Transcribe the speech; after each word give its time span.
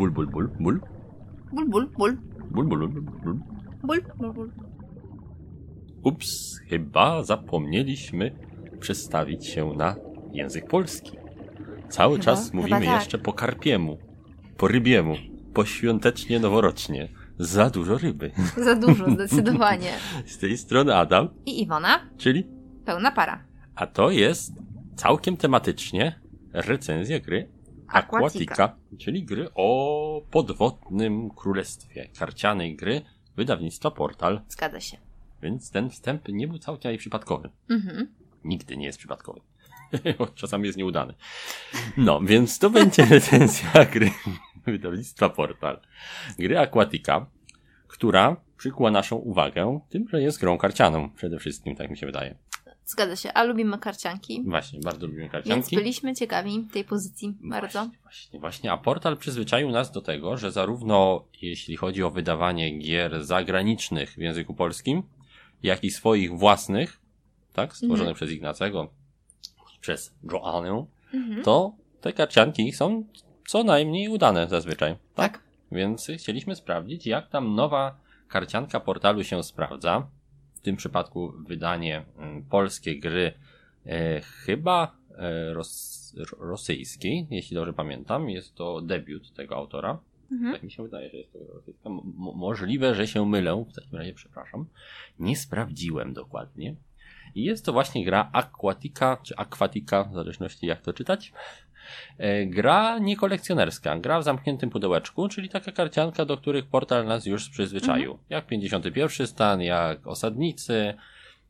Ból, 0.00 0.10
ból, 0.10 0.26
ból, 0.26 0.48
ból. 0.58 0.80
Ból, 1.52 1.66
ból, 1.68 1.86
ból. 1.98 2.12
Ból, 2.50 2.64
ból, 2.64 2.78
ból, 2.88 3.00
ból. 3.22 3.36
Ból, 3.82 4.00
ból, 4.16 4.32
ból. 4.32 4.48
Ups, 6.02 6.60
chyba 6.68 7.22
zapomnieliśmy 7.22 8.30
przestawić 8.80 9.46
się 9.46 9.72
na 9.76 9.96
język 10.32 10.68
polski. 10.68 11.16
Cały 11.88 12.14
Chyba- 12.16 12.24
czas 12.24 12.52
mówimy 12.52 12.86
tak. 12.86 12.94
jeszcze 12.94 13.18
po 13.18 13.32
karpiemu, 13.32 13.98
po 14.56 14.68
rybiemu, 14.68 15.14
po 15.54 15.64
świątecznie 15.64 16.40
noworocznie. 16.40 17.08
Za 17.38 17.70
dużo 17.70 17.98
ryby. 17.98 18.30
Za 18.64 18.74
dużo, 18.74 19.10
zdecydowanie. 19.10 19.92
Z 20.26 20.38
tej 20.38 20.58
strony 20.58 20.96
Adam, 20.96 21.28
I 21.46 21.62
Iwona, 21.62 22.00
czyli 22.16 22.46
pełna 22.84 23.10
para. 23.10 23.44
A 23.74 23.86
to 23.86 24.10
jest 24.10 24.52
całkiem 24.96 25.36
tematycznie 25.36 26.20
recenzja 26.52 27.20
gry 27.20 27.48
Aquatica. 27.92 28.76
Czyli 28.98 29.24
gry 29.24 29.48
o 29.54 30.22
podwodnym 30.30 31.30
królestwie, 31.30 32.08
karcianej 32.18 32.76
gry 32.76 33.02
wydawnictwa 33.36 33.90
Portal, 33.90 34.40
Zgadza 34.48 34.80
się. 34.80 34.96
więc 35.42 35.70
ten 35.70 35.90
wstęp 35.90 36.28
nie 36.28 36.48
był 36.48 36.58
całkiem 36.58 36.96
przypadkowy. 36.98 37.50
Mhm. 37.70 38.14
Nigdy 38.44 38.76
nie 38.76 38.86
jest 38.86 38.98
przypadkowy. 38.98 39.40
Czasami 40.34 40.66
jest 40.66 40.78
nieudany. 40.78 41.14
No, 41.96 42.20
więc 42.20 42.58
to 42.58 42.70
będzie 42.70 43.04
recenzja 43.16 43.84
gry 43.84 44.10
wydawnictwa 44.66 45.28
Portal. 45.28 45.80
Gry 46.38 46.58
Aquatica, 46.58 47.26
która 47.88 48.36
przykuła 48.56 48.90
naszą 48.90 49.16
uwagę 49.16 49.80
tym, 49.88 50.08
że 50.08 50.22
jest 50.22 50.40
grą 50.40 50.58
karcianą 50.58 51.10
przede 51.10 51.38
wszystkim, 51.38 51.76
tak 51.76 51.90
mi 51.90 51.96
się 51.96 52.06
wydaje. 52.06 52.34
Zgadza 52.90 53.16
się. 53.16 53.32
A 53.32 53.42
lubimy 53.44 53.78
karcianki. 53.78 54.42
Właśnie, 54.46 54.80
bardzo 54.80 55.06
lubimy 55.06 55.22
Więc 55.22 55.32
karcianki. 55.32 55.76
byliśmy 55.76 56.14
ciekawi 56.14 56.66
tej 56.72 56.84
pozycji 56.84 57.34
bardzo. 57.40 57.78
Właśnie, 57.78 57.98
właśnie, 58.02 58.40
właśnie. 58.40 58.72
A 58.72 58.76
portal 58.76 59.16
przyzwyczaił 59.16 59.70
nas 59.70 59.92
do 59.92 60.00
tego, 60.00 60.36
że 60.36 60.52
zarówno 60.52 61.24
jeśli 61.42 61.76
chodzi 61.76 62.02
o 62.02 62.10
wydawanie 62.10 62.78
gier 62.78 63.24
zagranicznych 63.24 64.10
w 64.14 64.18
języku 64.18 64.54
polskim, 64.54 65.02
jak 65.62 65.84
i 65.84 65.90
swoich 65.90 66.38
własnych, 66.38 67.00
tak, 67.52 67.72
stworzonych 67.72 68.00
Mhm. 68.00 68.14
przez 68.14 68.30
Ignacego, 68.30 68.88
przez 69.80 70.14
Joannę, 70.32 70.86
Mhm. 71.14 71.42
to 71.42 71.72
te 72.00 72.12
karcianki 72.12 72.72
są 72.72 73.04
co 73.48 73.64
najmniej 73.64 74.08
udane 74.08 74.48
zazwyczaj. 74.48 74.96
Tak? 75.14 75.32
Tak. 75.32 75.42
Więc 75.72 76.08
chcieliśmy 76.18 76.56
sprawdzić, 76.56 77.06
jak 77.06 77.28
tam 77.28 77.54
nowa 77.54 77.96
karcianka 78.28 78.80
portalu 78.80 79.24
się 79.24 79.42
sprawdza. 79.42 80.06
W 80.60 80.62
tym 80.62 80.76
przypadku 80.76 81.32
wydanie 81.48 82.04
mm, 82.18 82.42
polskie 82.42 82.98
gry 82.98 83.32
e, 83.86 84.20
chyba 84.20 84.96
e, 85.18 85.54
ros, 85.54 86.14
ro- 86.16 86.48
rosyjskiej, 86.48 87.26
jeśli 87.30 87.54
dobrze 87.54 87.72
pamiętam. 87.72 88.30
Jest 88.30 88.54
to 88.54 88.80
debiut 88.80 89.32
tego 89.32 89.56
autora. 89.56 89.98
Mhm. 90.32 90.52
Tak 90.52 90.62
mi 90.62 90.70
się 90.70 90.82
wydaje, 90.82 91.10
że 91.10 91.16
jest 91.16 91.32
to 91.32 91.38
rosyjska. 91.54 91.88
Mo- 91.88 92.32
możliwe, 92.32 92.94
że 92.94 93.06
się 93.06 93.26
mylę. 93.26 93.64
W 93.70 93.74
takim 93.74 93.98
razie 93.98 94.14
przepraszam. 94.14 94.66
Nie 95.18 95.36
sprawdziłem 95.36 96.12
dokładnie. 96.14 96.74
I 97.34 97.44
jest 97.44 97.64
to 97.64 97.72
właśnie 97.72 98.04
gra 98.04 98.30
Aquatica, 98.32 99.16
czy 99.22 99.36
Aquatica, 99.36 100.04
w 100.04 100.14
zależności 100.14 100.66
jak 100.66 100.80
to 100.80 100.92
czytać. 100.92 101.32
E, 102.18 102.46
Gra 102.46 102.98
niekolekcjonerska, 102.98 103.98
gra 103.98 104.20
w 104.20 104.24
zamkniętym 104.24 104.70
pudełeczku, 104.70 105.28
czyli 105.28 105.48
taka 105.48 105.72
karcianka, 105.72 106.24
do 106.24 106.36
których 106.36 106.66
portal 106.66 107.06
nas 107.06 107.26
już 107.26 107.48
przyzwyczaił. 107.48 108.18
Jak 108.30 108.46
51 108.46 109.26
stan, 109.26 109.62
jak 109.62 110.06
Osadnicy, 110.06 110.94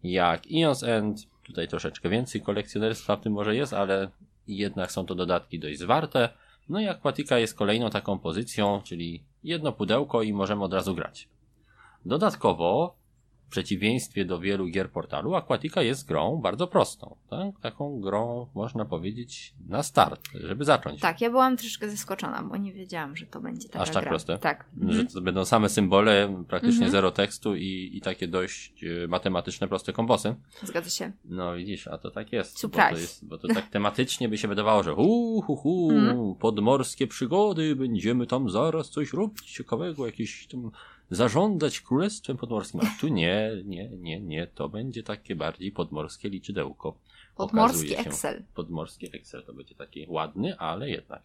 jak 0.03 0.43
Eons 0.55 0.83
End. 0.83 1.27
Tutaj 1.43 1.69
troszeczkę 1.69 2.09
więcej 2.09 2.41
kolekcjonerstwa 2.41 3.17
w 3.17 3.21
tym 3.21 3.33
może 3.33 3.57
jest, 3.57 3.73
ale 3.73 4.09
jednak 4.49 4.93
są 4.93 5.07
to 5.07 5.15
dodatki 5.15 5.59
dość 5.59 5.79
zwarte. 5.79 6.29
No 6.69 6.81
i 6.81 6.89
Aquatica 6.89 7.39
jest 7.39 7.55
kolejną 7.55 7.91
taką 7.91 8.19
pozycją, 8.19 8.81
czyli 8.85 9.23
jedno 9.45 9.73
pudełko 9.73 10.23
i 10.23 10.33
możemy 10.33 10.65
od 10.65 10.75
razu 10.75 10.95
grać. 10.95 11.29
Dodatkowo, 12.05 12.95
w 13.50 13.53
przeciwieństwie 13.53 14.25
do 14.25 14.38
wielu 14.41 14.66
gier 14.66 14.91
portalu, 14.91 15.34
Aquatica 15.34 15.83
jest 15.83 16.06
grą 16.09 16.37
bardzo 16.37 16.66
prostą. 16.66 17.16
Tak? 17.31 17.61
Taką 17.61 18.00
grą, 18.00 18.47
można 18.55 18.84
powiedzieć, 18.84 19.55
na 19.69 19.83
start, 19.83 20.21
żeby 20.34 20.65
zacząć. 20.65 21.00
Tak, 21.00 21.21
ja 21.21 21.31
byłam 21.31 21.56
troszkę 21.56 21.91
zaskoczona, 21.91 22.43
bo 22.43 22.56
nie 22.56 22.72
wiedziałam, 22.72 23.16
że 23.16 23.27
to 23.27 23.41
będzie 23.41 23.69
taka 23.69 23.81
Aż 23.83 23.91
tak 23.91 24.03
gra. 24.03 24.11
proste? 24.11 24.38
Tak. 24.38 24.65
Że 24.81 24.88
Mhm. 24.88 25.06
to 25.09 25.21
będą 25.21 25.44
same 25.44 25.69
symbole, 25.69 26.44
praktycznie 26.49 26.75
Mhm. 26.87 26.91
zero 26.93 27.11
tekstu 27.11 27.56
i, 27.56 27.91
i 27.94 28.00
takie 28.00 28.28
dość 28.28 28.84
e, 28.84 29.06
matematyczne, 29.09 29.69
proste 29.69 29.93
kombosy. 29.93 30.34
Zgadza 30.62 30.91
się. 30.91 31.12
No 31.25 31.55
widzisz, 31.55 31.87
a 31.88 31.99
to 31.99 32.11
tak 32.11 32.32
jest. 32.32 32.55
Bo 32.55 32.59
Surprise. 32.59 32.91
to, 32.94 32.99
jest, 32.99 33.27
bo 33.28 33.38
to 33.38 33.49
tak 33.49 33.69
tematycznie 33.69 34.28
by 34.28 34.38
się 34.38 34.49
wydawało, 34.49 34.82
że 34.82 34.93
hu, 34.94 35.43
hu, 35.47 35.56
hu, 35.56 35.91
Mhm. 35.91 36.34
podmorskie 36.34 37.06
przygody, 37.06 37.77
będziemy 37.77 38.27
tam 38.27 38.50
zaraz 38.50 38.91
coś 38.91 39.12
robić 39.12 39.53
ciekawego, 39.53 40.06
jakieś 40.06 40.47
tam 40.47 40.71
zarządzać 41.10 41.81
królestwem 41.81 42.37
podmorskim. 42.37 42.81
A 42.81 43.00
tu 43.00 43.09
nie, 43.09 43.50
nie, 43.65 43.88
nie, 43.88 44.21
nie, 44.21 44.47
to 44.47 44.69
będzie 44.69 45.03
takie 45.03 45.37
bardziej 45.37 45.72
podmorskie 45.72 46.28
liczydełko. 46.28 46.94
Podmorski. 47.37 47.98
Excel. 47.98 48.43
Podmorskie 48.54 49.09
Excel 49.12 49.43
to 49.43 49.53
będzie 49.53 49.75
taki 49.75 50.06
ładny, 50.09 50.59
ale 50.59 50.91
jednak. 50.91 51.22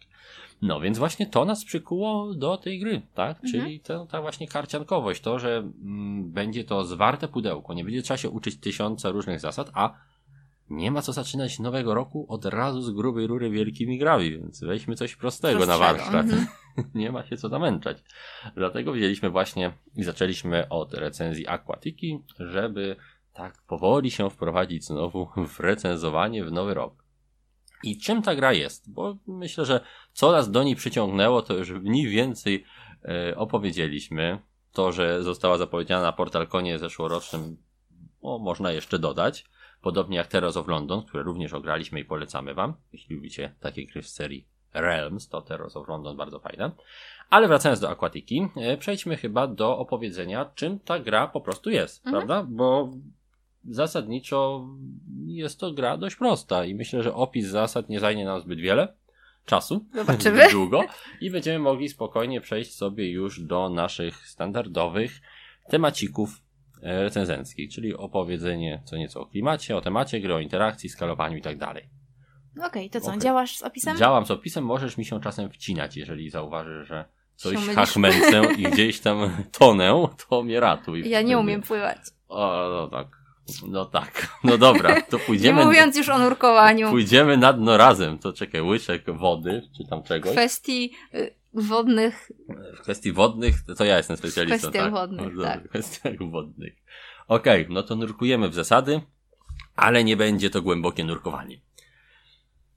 No 0.62 0.80
więc 0.80 0.98
właśnie 0.98 1.26
to 1.26 1.44
nas 1.44 1.64
przykuło 1.64 2.34
do 2.34 2.56
tej 2.56 2.80
gry, 2.80 3.02
tak? 3.14 3.44
Mhm. 3.44 3.52
Czyli 3.52 3.80
to, 3.80 4.06
ta 4.06 4.20
właśnie 4.20 4.48
karciankowość, 4.48 5.20
to, 5.20 5.38
że 5.38 5.56
mm, 5.56 6.30
będzie 6.30 6.64
to 6.64 6.84
zwarte 6.84 7.28
pudełko, 7.28 7.74
nie 7.74 7.84
będzie 7.84 8.02
trzeba 8.02 8.18
się 8.18 8.30
uczyć 8.30 8.56
tysiąca 8.56 9.10
różnych 9.10 9.40
zasad, 9.40 9.70
a 9.74 9.94
nie 10.70 10.90
ma 10.90 11.02
co 11.02 11.12
zaczynać 11.12 11.58
nowego 11.58 11.94
roku 11.94 12.26
od 12.28 12.44
razu 12.44 12.82
z 12.82 12.90
grubej 12.90 13.26
rury 13.26 13.50
wielkimi 13.50 13.98
grami, 13.98 14.30
więc 14.30 14.60
weźmy 14.60 14.96
coś 14.96 15.16
prostego, 15.16 15.66
na 15.66 15.78
warsztat. 15.78 16.14
mhm. 16.14 16.46
nie 16.94 17.12
ma 17.12 17.26
się 17.26 17.36
co 17.36 17.48
namęczać. 17.48 17.98
Dlatego 18.54 18.92
wzięliśmy 18.92 19.30
właśnie 19.30 19.72
i 19.96 20.04
zaczęliśmy 20.04 20.68
od 20.68 20.94
recenzji 20.94 21.48
Aquatiki, 21.48 22.18
żeby 22.38 22.96
tak 23.32 23.62
powoli 23.62 24.10
się 24.10 24.30
wprowadzić 24.30 24.84
znowu 24.84 25.28
w 25.46 25.60
recenzowanie 25.60 26.44
w 26.44 26.52
nowy 26.52 26.74
rok. 26.74 27.04
I 27.82 27.98
czym 27.98 28.22
ta 28.22 28.34
gra 28.34 28.52
jest? 28.52 28.92
Bo 28.92 29.16
myślę, 29.26 29.64
że 29.64 29.80
co 30.12 30.32
nas 30.32 30.50
do 30.50 30.62
niej 30.62 30.76
przyciągnęło, 30.76 31.42
to 31.42 31.54
już 31.54 31.70
mniej 31.70 32.08
więcej 32.08 32.64
e, 33.04 33.36
opowiedzieliśmy. 33.36 34.38
To, 34.72 34.92
że 34.92 35.22
została 35.22 35.58
zapowiedziana 35.58 36.02
na 36.02 36.12
PortalConie 36.12 36.78
zeszłorocznym, 36.78 37.56
o, 38.22 38.38
można 38.38 38.72
jeszcze 38.72 38.98
dodać. 38.98 39.44
Podobnie 39.80 40.16
jak 40.16 40.26
Terrors 40.26 40.56
of 40.56 40.68
London, 40.68 41.02
które 41.02 41.22
również 41.22 41.52
ograliśmy 41.52 42.00
i 42.00 42.04
polecamy 42.04 42.54
wam. 42.54 42.74
Jeśli 42.92 43.16
lubicie 43.16 43.54
takie 43.60 43.86
gry 43.86 44.02
w 44.02 44.08
serii 44.08 44.48
Realms, 44.80 45.28
to 45.28 45.42
Terrors 45.42 45.76
of 45.76 45.88
London 45.88 46.16
bardzo 46.16 46.38
fajne. 46.38 46.70
Ale 47.30 47.48
wracając 47.48 47.80
do 47.80 47.90
Aquatiki, 47.90 48.48
e, 48.56 48.76
przejdźmy 48.76 49.16
chyba 49.16 49.46
do 49.46 49.78
opowiedzenia, 49.78 50.50
czym 50.54 50.78
ta 50.78 50.98
gra 50.98 51.26
po 51.28 51.40
prostu 51.40 51.70
jest, 51.70 52.06
Mhm. 52.06 52.26
prawda? 52.26 52.46
Bo 52.50 52.90
zasadniczo 53.64 54.66
jest 55.26 55.60
to 55.60 55.72
gra 55.72 55.96
dość 55.96 56.16
prosta 56.16 56.64
i 56.64 56.74
myślę, 56.74 57.02
że 57.02 57.14
opis 57.14 57.46
zasad 57.46 57.88
nie 57.88 58.00
zajmie 58.00 58.24
nam 58.24 58.40
zbyt 58.40 58.58
wiele 58.60 58.94
czasu. 59.44 59.84
Zobaczymy. 59.94 60.38
zbyt 60.40 60.52
długo 60.58 60.80
i 61.20 61.30
będziemy 61.30 61.58
mogli 61.58 61.88
spokojnie 61.88 62.40
przejść 62.40 62.74
sobie 62.74 63.10
już 63.10 63.40
do 63.40 63.68
naszych 63.68 64.16
standardowych 64.28 65.20
temacików 65.68 66.42
e, 66.82 67.02
recenzenckich, 67.02 67.72
czyli 67.72 67.94
opowiedzenie 67.94 68.82
co 68.84 68.96
nieco 68.96 69.20
o 69.20 69.26
klimacie, 69.26 69.76
o 69.76 69.80
temacie 69.80 70.20
gry, 70.20 70.34
o 70.34 70.38
interakcji, 70.40 70.88
skalowaniu 70.88 71.36
i 71.36 71.42
tak 71.42 71.58
dalej. 71.58 71.88
Okej, 72.64 72.90
to 72.90 73.00
co, 73.00 73.08
Okej. 73.08 73.20
działasz 73.20 73.56
z 73.56 73.62
opisem? 73.62 73.96
Działam 73.96 74.26
z 74.26 74.30
opisem, 74.30 74.64
możesz 74.64 74.96
mi 74.96 75.04
się 75.04 75.20
czasem 75.20 75.50
wcinać, 75.50 75.96
jeżeli 75.96 76.30
zauważysz, 76.30 76.88
że 76.88 77.04
coś 77.36 77.56
hachmęcę 77.68 78.42
i 78.58 78.62
gdzieś 78.62 79.00
tam 79.00 79.30
tonę, 79.52 80.08
to 80.28 80.42
mnie 80.42 80.60
ratuj. 80.60 81.00
Ja 81.10 81.20
nie 81.20 81.26
wtedy. 81.26 81.38
umiem 81.38 81.62
pływać. 81.62 81.98
O, 82.28 82.68
no 82.70 82.88
tak. 82.88 83.08
No 83.66 83.84
tak. 83.84 84.28
No 84.44 84.58
dobra, 84.58 85.02
to 85.02 85.16
Nie 85.18 85.24
pójdziemy, 85.24 85.64
mówiąc 85.64 85.96
już 85.96 86.08
o 86.08 86.18
nurkowaniu, 86.18 86.90
pójdziemy 86.90 87.36
na 87.36 87.52
dno 87.52 87.76
razem. 87.76 88.18
To 88.18 88.32
czekaj, 88.32 88.62
łyczek 88.62 89.04
wody, 89.16 89.62
czy 89.76 89.84
tam 89.90 90.02
czegoś. 90.02 90.32
kwestii 90.32 90.92
y, 91.14 91.34
wodnych. 91.54 92.30
W 92.78 92.80
kwestii 92.80 93.12
wodnych, 93.12 93.54
to 93.78 93.84
ja 93.84 93.96
jestem 93.96 94.16
specjalistą. 94.16 94.58
kwestiach 94.58 94.84
tak? 94.84 94.92
wodnych, 94.92 95.34
No, 95.34 95.42
tak. 95.44 95.64
W 95.64 95.68
kwestiach 95.68 96.30
wodnych. 96.30 96.74
Okej, 97.28 97.66
no 97.70 97.82
to 97.82 97.96
nurkujemy 97.96 98.48
w 98.48 98.54
zasady, 98.54 99.00
ale 99.76 100.04
nie 100.04 100.16
będzie 100.16 100.50
to 100.50 100.62
głębokie 100.62 101.04
nurkowanie. 101.04 101.60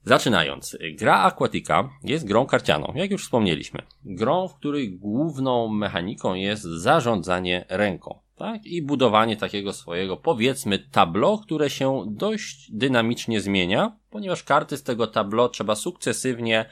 Zaczynając, 0.04 0.76
gra 0.98 1.22
Aquatica 1.22 1.90
jest 2.04 2.26
grą 2.26 2.46
karcianą, 2.46 2.92
jak 2.94 3.10
już 3.10 3.24
wspomnieliśmy. 3.24 3.82
Grą, 4.04 4.48
w 4.48 4.54
której 4.54 4.98
główną 4.98 5.68
mechaniką 5.68 6.34
jest 6.34 6.62
zarządzanie 6.62 7.64
ręką, 7.68 8.18
tak? 8.36 8.66
I 8.66 8.82
budowanie 8.82 9.36
takiego 9.36 9.72
swojego, 9.72 10.16
powiedzmy, 10.16 10.78
tableau, 10.78 11.38
które 11.38 11.70
się 11.70 12.04
dość 12.06 12.72
dynamicznie 12.72 13.40
zmienia, 13.40 13.96
ponieważ 14.10 14.42
karty 14.44 14.76
z 14.76 14.82
tego 14.82 15.06
tableau 15.06 15.48
trzeba 15.48 15.74
sukcesywnie 15.74 16.64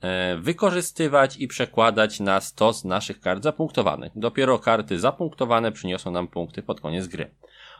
e, 0.00 0.36
wykorzystywać 0.36 1.36
i 1.36 1.48
przekładać 1.48 2.20
na 2.20 2.40
stos 2.40 2.84
naszych 2.84 3.20
kart 3.20 3.42
zapunktowanych. 3.42 4.12
Dopiero 4.16 4.58
karty 4.58 4.98
zapunktowane 4.98 5.72
przyniosą 5.72 6.10
nam 6.10 6.28
punkty 6.28 6.62
pod 6.62 6.80
koniec 6.80 7.06
gry. 7.06 7.30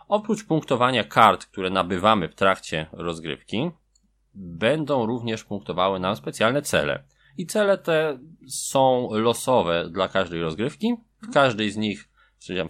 Oprócz 0.09 0.45
punktowania 0.45 1.05
kart, 1.05 1.47
które 1.47 1.71
nabywamy 1.71 2.29
w 2.29 2.35
trakcie 2.35 2.87
rozgrywki, 2.93 3.71
będą 4.37 5.07
również 5.07 5.45
punktowały 5.45 6.01
nam 6.01 6.17
specjalne 6.17 6.63
cele. 6.63 7.03
I 7.39 7.47
cele 7.47 7.79
te 7.79 8.19
są 8.49 9.09
losowe 9.11 9.89
dla 9.91 10.09
każdej 10.09 10.41
rozgrywki. 10.41 10.95
W 11.23 11.33
każdej 11.33 11.71
z 11.71 11.77
nich, 11.77 12.09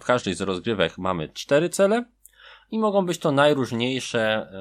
w 0.01 0.05
każdej 0.05 0.33
z 0.33 0.41
rozgrywek 0.41 0.97
mamy 0.97 1.29
cztery 1.29 1.69
cele 1.69 2.05
i 2.71 2.79
mogą 2.79 3.05
być 3.05 3.17
to 3.17 3.31
najróżniejsze 3.31 4.51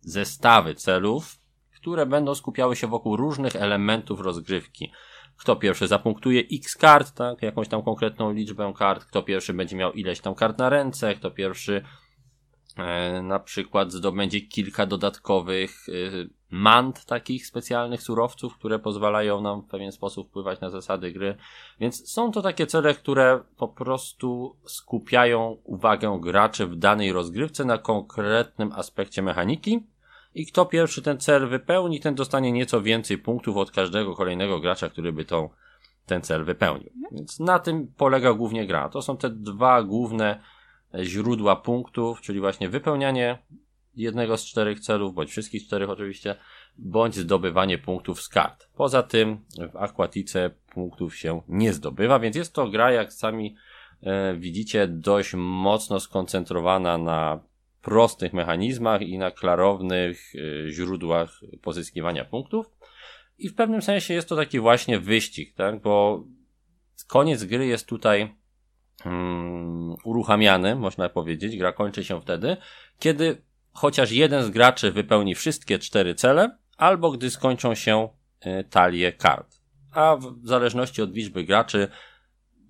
zestawy 0.00 0.74
celów, 0.74 1.38
które 1.76 2.06
będą 2.06 2.34
skupiały 2.34 2.76
się 2.76 2.86
wokół 2.86 3.16
różnych 3.16 3.56
elementów 3.56 4.20
rozgrywki. 4.20 4.92
Kto 5.36 5.56
pierwszy 5.56 5.86
zapunktuje 5.86 6.42
x 6.52 6.76
kart, 6.76 7.14
tak, 7.14 7.42
jakąś 7.42 7.68
tam 7.68 7.82
konkretną 7.82 8.32
liczbę 8.32 8.72
kart, 8.76 9.04
kto 9.04 9.22
pierwszy 9.22 9.54
będzie 9.54 9.76
miał 9.76 9.92
ileś 9.92 10.20
tam 10.20 10.34
kart 10.34 10.58
na 10.58 10.68
ręce, 10.68 11.14
kto 11.14 11.30
pierwszy 11.30 11.84
na 13.22 13.38
przykład 13.38 13.92
zdobędzie 13.92 14.40
kilka 14.40 14.86
dodatkowych 14.86 15.86
e, 15.88 15.92
mant, 16.50 17.04
takich 17.04 17.46
specjalnych 17.46 18.02
surowców, 18.02 18.58
które 18.58 18.78
pozwalają 18.78 19.40
nam 19.40 19.62
w 19.62 19.66
pewien 19.66 19.92
sposób 19.92 20.28
wpływać 20.28 20.60
na 20.60 20.70
zasady 20.70 21.12
gry. 21.12 21.36
Więc 21.80 22.10
są 22.10 22.32
to 22.32 22.42
takie 22.42 22.66
cele, 22.66 22.94
które 22.94 23.40
po 23.56 23.68
prostu 23.68 24.56
skupiają 24.64 25.56
uwagę 25.64 26.18
graczy 26.22 26.66
w 26.66 26.76
danej 26.76 27.12
rozgrywce 27.12 27.64
na 27.64 27.78
konkretnym 27.78 28.72
aspekcie 28.72 29.22
mechaniki 29.22 29.86
i 30.34 30.46
kto 30.46 30.66
pierwszy 30.66 31.02
ten 31.02 31.18
cel 31.18 31.48
wypełni, 31.48 32.00
ten 32.00 32.14
dostanie 32.14 32.52
nieco 32.52 32.82
więcej 32.82 33.18
punktów 33.18 33.56
od 33.56 33.70
każdego 33.70 34.16
kolejnego 34.16 34.60
gracza, 34.60 34.88
który 34.88 35.12
by 35.12 35.24
tą, 35.24 35.48
ten 36.06 36.22
cel 36.22 36.44
wypełnił. 36.44 36.90
Więc 37.12 37.40
na 37.40 37.58
tym 37.58 37.92
polega 37.96 38.32
głównie 38.32 38.66
gra. 38.66 38.88
To 38.88 39.02
są 39.02 39.16
te 39.16 39.30
dwa 39.30 39.82
główne 39.82 40.40
źródła 41.02 41.56
punktów, 41.56 42.20
czyli 42.20 42.40
właśnie 42.40 42.68
wypełnianie 42.68 43.38
jednego 43.94 44.36
z 44.36 44.44
czterech 44.44 44.80
celów, 44.80 45.14
bądź 45.14 45.30
wszystkich 45.30 45.66
czterech 45.66 45.90
oczywiście, 45.90 46.34
bądź 46.78 47.14
zdobywanie 47.16 47.78
punktów 47.78 48.22
z 48.22 48.28
kart. 48.28 48.68
Poza 48.74 49.02
tym 49.02 49.38
w 49.72 49.76
Aquatice 49.76 50.50
punktów 50.72 51.16
się 51.16 51.42
nie 51.48 51.72
zdobywa, 51.72 52.18
więc 52.18 52.36
jest 52.36 52.54
to 52.54 52.68
gra, 52.68 52.92
jak 52.92 53.12
sami 53.12 53.56
e, 54.02 54.36
widzicie, 54.36 54.86
dość 54.88 55.34
mocno 55.34 56.00
skoncentrowana 56.00 56.98
na 56.98 57.40
prostych 57.82 58.32
mechanizmach 58.32 59.02
i 59.02 59.18
na 59.18 59.30
klarownych 59.30 60.34
y, 60.34 60.66
źródłach 60.70 61.40
pozyskiwania 61.62 62.24
punktów. 62.24 62.70
I 63.38 63.48
w 63.48 63.54
pewnym 63.54 63.82
sensie 63.82 64.14
jest 64.14 64.28
to 64.28 64.36
taki 64.36 64.60
właśnie 64.60 64.98
wyścig, 64.98 65.54
tak? 65.54 65.82
Bo 65.82 66.24
koniec 67.06 67.44
gry 67.44 67.66
jest 67.66 67.86
tutaj 67.86 68.34
um, 69.04 69.96
uruchamiany, 70.04 70.76
można 70.76 71.08
powiedzieć. 71.08 71.56
Gra 71.56 71.72
kończy 71.72 72.04
się 72.04 72.20
wtedy, 72.20 72.56
kiedy 72.98 73.42
chociaż 73.72 74.12
jeden 74.12 74.44
z 74.44 74.50
graczy 74.50 74.92
wypełni 74.92 75.34
wszystkie 75.34 75.78
cztery 75.78 76.14
cele, 76.14 76.58
albo 76.76 77.10
gdy 77.10 77.30
skończą 77.30 77.74
się 77.74 78.08
y, 78.46 78.64
talie 78.64 79.12
kart. 79.12 79.60
A 79.92 80.16
w 80.16 80.46
zależności 80.46 81.02
od 81.02 81.14
liczby 81.14 81.44
graczy, 81.44 81.88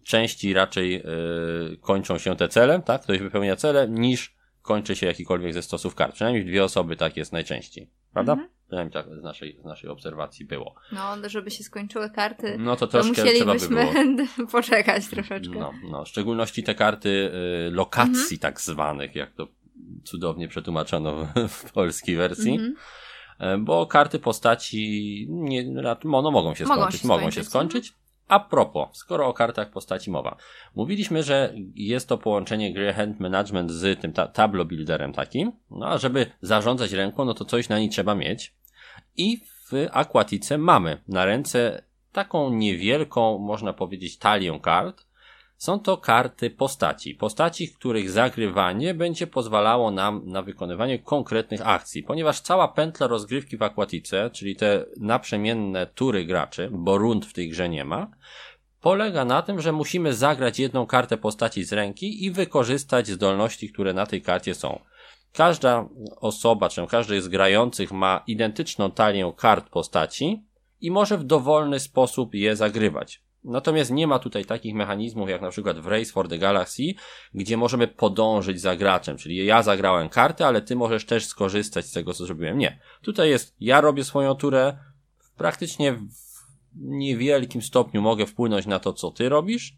części 0.05 0.55
raczej 0.55 0.97
y, 0.97 1.77
kończą 1.81 2.19
się 2.19 2.37
te 2.37 2.49
cele, 2.49 2.83
tak? 2.83 3.03
Ktoś 3.03 3.19
wypełnia 3.19 3.57
cele, 3.57 3.89
niż 3.89 4.35
kończy 4.63 4.97
się 4.97 5.07
jakikolwiek 5.07 5.55
ze 5.55 5.63
stosów 5.63 5.95
kart. 5.95 6.15
Przynajmniej 6.15 6.45
dwie 6.45 6.65
osoby 6.65 6.97
tak 6.97 7.17
jest 7.17 7.33
najczęściej. 7.33 7.91
Prawda? 8.13 8.33
Mhm. 8.33 8.51
Przynajmniej 8.71 8.93
tak 8.93 9.07
z 9.21 9.23
naszej, 9.23 9.57
z 9.63 9.65
naszej 9.65 9.91
obserwacji 9.91 10.45
było. 10.45 10.75
No, 10.93 11.17
żeby 11.27 11.51
się 11.51 11.65
skończyły 11.65 12.11
karty, 12.11 12.57
no 12.59 12.77
to, 12.77 12.87
to 12.87 13.05
musielibyśmy 13.05 13.87
by 14.17 14.47
poczekać 14.53 15.07
troszeczkę. 15.07 15.59
No, 15.59 15.73
no, 15.91 16.05
w 16.05 16.09
szczególności 16.09 16.63
te 16.63 16.75
karty 16.75 17.09
y, 17.69 17.71
lokacji 17.71 18.13
mhm. 18.13 18.39
tak 18.41 18.61
zwanych, 18.61 19.15
jak 19.15 19.33
to 19.33 19.49
cudownie 20.05 20.49
przetłumaczono 20.49 21.27
w, 21.49 21.73
polskiej 21.73 22.17
wersji. 22.17 22.53
Mhm. 22.53 22.75
E, 23.39 23.59
bo 23.59 23.87
karty 23.87 24.19
postaci 24.19 25.27
nie, 25.31 25.65
no, 25.65 26.31
mogą 26.31 26.55
się 26.55 26.65
mogą 26.65 26.81
skończyć, 26.81 27.01
się 27.01 27.09
mogą 27.09 27.31
się 27.31 27.45
skończyć. 27.45 27.95
A 28.29 28.41
propos, 28.41 28.89
skoro 28.97 29.27
o 29.27 29.35
kartach 29.35 29.71
postaci 29.71 30.11
mowa. 30.11 30.37
Mówiliśmy, 30.75 31.23
że 31.23 31.55
jest 31.75 32.09
to 32.09 32.19
połączenie 32.19 32.73
gry 32.73 32.93
Hand 32.93 33.21
Management 33.21 33.71
z 33.71 34.01
tym 34.01 34.13
ta 34.13 34.27
tablo 34.27 34.65
builderem 34.65 35.13
takim. 35.13 35.53
No 35.71 35.87
a 35.87 35.99
żeby 35.99 36.27
zarządzać 36.43 36.93
ręką, 36.93 37.25
no 37.25 37.35
to 37.35 37.45
coś 37.45 37.69
na 37.69 37.79
niej 37.79 37.89
trzeba 37.89 38.15
mieć. 38.15 38.55
I 39.21 39.41
w 39.71 39.73
Aquatice 39.93 40.59
mamy 40.59 41.03
na 41.09 41.25
ręce 41.25 41.83
taką 42.13 42.51
niewielką, 42.51 43.39
można 43.39 43.73
powiedzieć, 43.73 44.19
talię 44.19 44.61
kart, 44.63 45.07
są 45.57 45.81
to 45.81 45.97
karty 45.97 46.51
postaci. 46.51 47.15
Postaci, 47.15 47.69
których 47.69 48.11
zagrywanie 48.11 48.95
będzie 48.95 49.27
pozwalało 49.27 49.91
nam 49.91 50.23
na 50.27 50.43
wykonywanie 50.43 50.99
konkretnych 50.99 51.67
akcji. 51.67 52.03
Ponieważ 52.03 52.41
cała 52.41 52.69
pętla 52.69 53.07
rozgrywki 53.07 53.57
w 53.57 53.63
Aquatice, 53.63 54.31
czyli 54.33 54.57
te 54.57 54.85
naprzemienne 55.01 55.87
tury 55.87 56.25
graczy, 56.25 56.69
bo 56.73 56.99
rund 56.99 57.27
w 57.27 57.33
tej 57.33 57.49
grze 57.49 57.69
nie 57.69 57.85
ma, 57.85 58.11
polega 58.81 59.25
na 59.25 59.43
tym, 59.43 59.61
że 59.61 59.73
musimy 59.73 60.15
zagrać 60.15 60.59
jedną 60.59 60.87
kartę 60.87 61.17
postaci 61.17 61.65
z 61.65 61.73
ręki 61.73 62.25
i 62.25 62.31
wykorzystać 62.31 63.09
zdolności, 63.09 63.73
które 63.73 63.93
na 63.93 64.07
tej 64.07 64.23
karcie 64.23 64.55
są. 64.55 64.81
Każda 65.33 65.89
osoba, 66.17 66.69
czy 66.69 66.87
każdy 66.87 67.23
z 67.23 67.29
grających 67.29 67.93
ma 67.93 68.23
identyczną 68.27 68.91
talię 68.91 69.33
kart 69.37 69.69
postaci 69.69 70.45
i 70.81 70.91
może 70.91 71.19
w 71.19 71.25
dowolny 71.25 71.81
sposób 71.81 72.35
je 72.35 72.57
zagrywać. 72.57 73.23
Natomiast 73.45 73.91
nie 73.91 74.07
ma 74.07 74.19
tutaj 74.19 74.45
takich 74.45 74.75
mechanizmów 74.75 75.29
jak 75.29 75.43
na 75.43 75.51
przykład 75.51 75.79
w 75.79 75.87
Race 75.87 76.13
for 76.13 76.29
the 76.29 76.39
Galaxy, 76.39 76.83
gdzie 77.35 77.57
możemy 77.57 77.89
podążyć 77.89 78.61
za 78.61 78.77
graczem, 78.77 79.17
czyli 79.17 79.47
ja 79.47 79.63
zagrałem 79.63 80.09
kartę, 80.09 80.47
ale 80.47 80.63
ty 80.63 80.77
możesz 80.77 81.07
też 81.07 81.27
skorzystać 81.27 81.87
z 81.87 81.93
tego, 81.93 82.15
co 82.15 82.27
zrobiłem. 82.27 82.59
Nie. 82.59 82.81
Tutaj 83.03 83.31
jest, 83.31 83.57
ja 83.61 83.81
robię 83.81 84.05
swoją 84.05 84.35
turę, 84.35 84.79
praktycznie 85.37 85.93
w 85.93 86.05
niewielkim 86.75 87.63
stopniu 87.63 88.03
mogę 88.03 88.27
wpłynąć 88.27 88.67
na 88.67 88.79
to, 88.79 88.93
co 88.93 89.11
ty 89.11 89.29
robisz, 89.29 89.77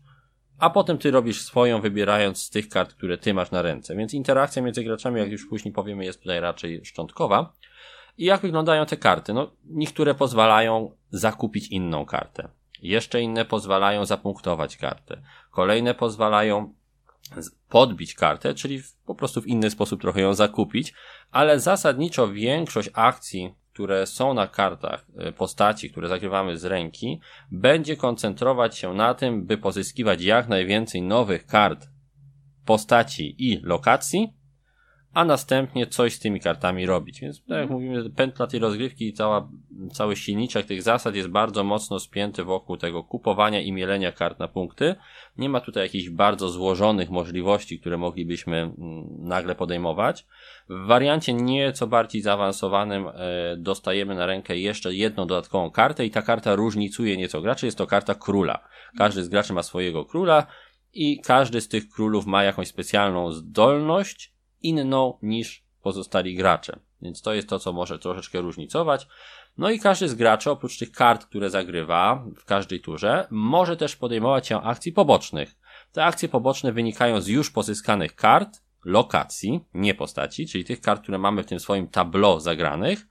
a 0.63 0.71
potem 0.71 0.99
ty 0.99 1.11
robisz 1.11 1.43
swoją, 1.43 1.81
wybierając 1.81 2.43
z 2.43 2.51
tych 2.51 2.69
kart, 2.69 2.95
które 2.95 3.19
ty 3.19 3.35
masz 3.35 3.51
na 3.51 3.63
ręce. 3.63 3.97
Więc 3.97 4.15
interakcja 4.15 4.63
między 4.63 4.85
graczami, 4.85 5.21
jak 5.21 5.31
już 5.31 5.47
później 5.47 5.75
powiemy, 5.75 6.05
jest 6.05 6.21
tutaj 6.21 6.41
raczej 6.41 6.85
szczątkowa. 6.85 7.53
I 8.19 8.25
jak 8.25 8.41
wyglądają 8.41 8.87
te 8.87 8.97
karty? 8.97 9.33
No, 9.33 9.51
niektóre 9.65 10.15
pozwalają 10.15 10.97
zakupić 11.11 11.69
inną 11.69 12.07
kartę. 12.07 12.49
Jeszcze 12.83 13.21
inne 13.21 13.45
pozwalają 13.45 14.07
zapunktować 14.07 14.77
kartę. 14.77 15.23
Kolejne 15.51 15.95
pozwalają 15.95 16.75
podbić 17.69 18.15
kartę, 18.15 18.55
czyli 18.55 18.83
po 19.07 19.15
prostu 19.15 19.43
w 19.43 19.47
inny 19.47 19.71
sposób 19.71 20.01
trochę 20.01 20.21
ją 20.21 20.35
zakupić, 20.35 20.95
ale 21.31 21.61
zasadniczo 21.61 22.29
większość 22.29 22.91
akcji, 22.93 23.55
które 23.73 24.07
są 24.07 24.35
na 24.35 24.47
kartach 24.47 25.07
e, 25.17 25.33
postaci, 25.33 25.91
które 25.91 26.09
zagrywamy 26.09 26.59
z 26.59 26.65
ręki, 26.65 27.21
będzie 27.51 27.97
koncentrować 27.97 28.79
się 28.79 28.95
na 28.95 29.15
tym, 29.15 29.47
by 29.47 29.59
pozyskiwać 29.59 30.23
jak 30.23 30.49
najwięcej 30.49 31.03
nowych 31.03 31.47
kart 31.47 31.89
postaci 32.65 33.35
i 33.39 33.61
lokacji, 33.63 34.35
a 35.15 35.25
następnie 35.25 35.87
coś 35.87 36.15
z 36.15 36.19
tymi 36.19 36.41
kartami 36.41 36.87
robić. 36.87 37.21
Więc 37.21 37.39
tak 37.41 37.49
jak 37.49 37.63
mhm. 37.63 37.81
mówimy, 37.81 38.11
pętla 38.11 38.47
tej 38.47 38.61
rozgrywki 38.61 39.09
i 39.09 39.13
cała, 39.13 39.49
cały 39.93 40.17
silniczek 40.17 40.67
tych 40.67 40.83
zasad 40.83 41.15
jest 41.15 41.29
bardzo 41.29 41.65
mocno 41.65 42.01
spięty 42.01 42.45
wokół 42.45 42.77
tego 42.77 43.05
kupowania 43.05 43.61
i 43.61 43.73
mielenia 43.73 44.13
kart 44.13 44.39
na 44.39 44.49
punkty. 44.49 44.95
Nie 45.39 45.49
ma 45.49 45.61
tutaj 45.61 45.83
jakichś 45.83 46.09
bardzo 46.09 46.49
złożonych 46.49 47.11
możliwości, 47.11 47.81
które 47.81 47.97
moglibyśmy 47.97 48.57
mm, 48.57 48.75
nagle 49.19 49.55
podejmować. 49.55 50.27
W 50.69 50.87
wariancie 50.87 51.33
nieco 51.35 51.87
bardziej 51.87 52.23
zaawansowanym 52.23 53.07
e, 53.09 53.13
dostajemy 53.57 54.15
na 54.15 54.27
rękę 54.27 54.57
jeszcze 54.57 54.95
jedną 54.95 55.27
dodatkową 55.27 55.71
kartę 55.71 56.07
i 56.07 56.11
ta 56.11 56.23
karta 56.23 56.55
różnicuje 56.55 57.17
nieco 57.17 57.41
graczy. 57.41 57.67
Jest 57.67 57.79
to 57.79 57.87
karta 57.87 58.15
króla. 58.15 58.65
Każdy 58.99 59.25
z 59.25 59.29
graczy 59.29 59.53
ma 59.53 59.63
swojego 59.63 60.05
króla 60.05 60.47
i 60.93 61.21
każdy 61.21 61.61
z 61.61 61.69
tych 61.69 61.89
królów 61.89 62.27
ma 62.27 62.45
jakąś 62.45 62.69
specjalną 62.69 63.33
zdolność, 63.33 64.33
inną 64.63 65.19
niż 65.23 65.65
pozostali 65.83 66.35
gracze. 66.35 66.79
Więc 67.03 67.23
to 67.23 67.35
jest 67.35 67.49
to, 67.49 67.59
co 67.59 67.73
może 67.73 67.99
troszeczkę 67.99 68.41
różnicować. 68.41 69.09
No 69.59 69.71
i 69.71 69.79
każdy 69.79 70.09
z 70.09 70.15
graczy, 70.15 70.51
oprócz 70.51 70.79
tych 70.79 70.93
kart, 70.93 71.27
które 71.27 71.51
zagrywa 71.51 72.25
w 72.37 72.45
każdej 72.45 72.81
turze, 72.81 73.27
może 73.31 73.77
też 73.77 73.97
podejmować 73.97 74.47
się 74.47 74.63
akcji 74.63 74.93
pobocznych. 74.93 75.55
Te 75.93 76.05
akcje 76.05 76.29
poboczne 76.29 76.73
wynikają 76.73 77.21
z 77.21 77.29
już 77.29 77.51
pozyskanych 77.51 78.15
kart, 78.15 78.63
lokacji, 78.85 79.61
nie 79.75 79.95
postaci, 79.95 80.47
czyli 80.47 80.65
tych 80.65 80.81
kart, 80.81 81.03
które 81.03 81.19
mamy 81.19 81.43
w 81.43 81.47
tym 81.47 81.61
swoim 81.61 81.89
tableau 81.89 82.41
zagranych, 82.41 83.07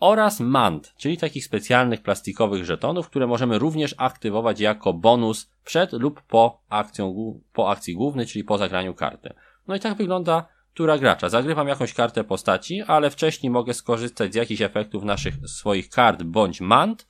oraz 0.00 0.40
mant, 0.40 0.94
czyli 0.96 1.18
takich 1.18 1.44
specjalnych 1.44 2.02
plastikowych 2.02 2.64
żetonów, 2.64 3.08
które 3.08 3.26
możemy 3.26 3.58
również 3.58 3.94
aktywować 3.98 4.60
jako 4.60 4.92
bonus 4.92 5.50
przed 5.64 5.92
lub 5.92 6.22
po, 6.22 6.60
akcją, 6.68 7.14
po 7.52 7.70
akcji 7.70 7.94
głównej, 7.94 8.26
czyli 8.26 8.44
po 8.44 8.58
zagraniu 8.58 8.94
karty. 8.94 9.34
No 9.68 9.74
i 9.74 9.80
tak 9.80 9.94
wygląda 9.94 10.53
tura 10.74 10.98
gracza. 10.98 11.28
Zagrywam 11.28 11.68
jakąś 11.68 11.94
kartę 11.94 12.24
postaci, 12.24 12.82
ale 12.82 13.10
wcześniej 13.10 13.50
mogę 13.50 13.74
skorzystać 13.74 14.32
z 14.32 14.36
jakichś 14.36 14.60
efektów 14.60 15.04
naszych 15.04 15.34
swoich 15.46 15.88
kart 15.88 16.22
bądź 16.22 16.60
mant, 16.60 17.08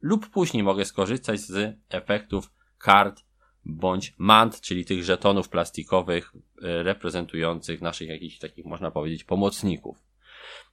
lub 0.00 0.30
później 0.30 0.62
mogę 0.62 0.84
skorzystać 0.84 1.40
z 1.40 1.76
efektów 1.88 2.50
kart 2.78 3.22
bądź 3.64 4.14
mant, 4.18 4.60
czyli 4.60 4.84
tych 4.84 5.04
żetonów 5.04 5.48
plastikowych 5.48 6.32
e, 6.62 6.82
reprezentujących 6.82 7.82
naszych 7.82 8.08
jakichś 8.08 8.38
takich, 8.38 8.64
można 8.64 8.90
powiedzieć, 8.90 9.24
pomocników. 9.24 10.02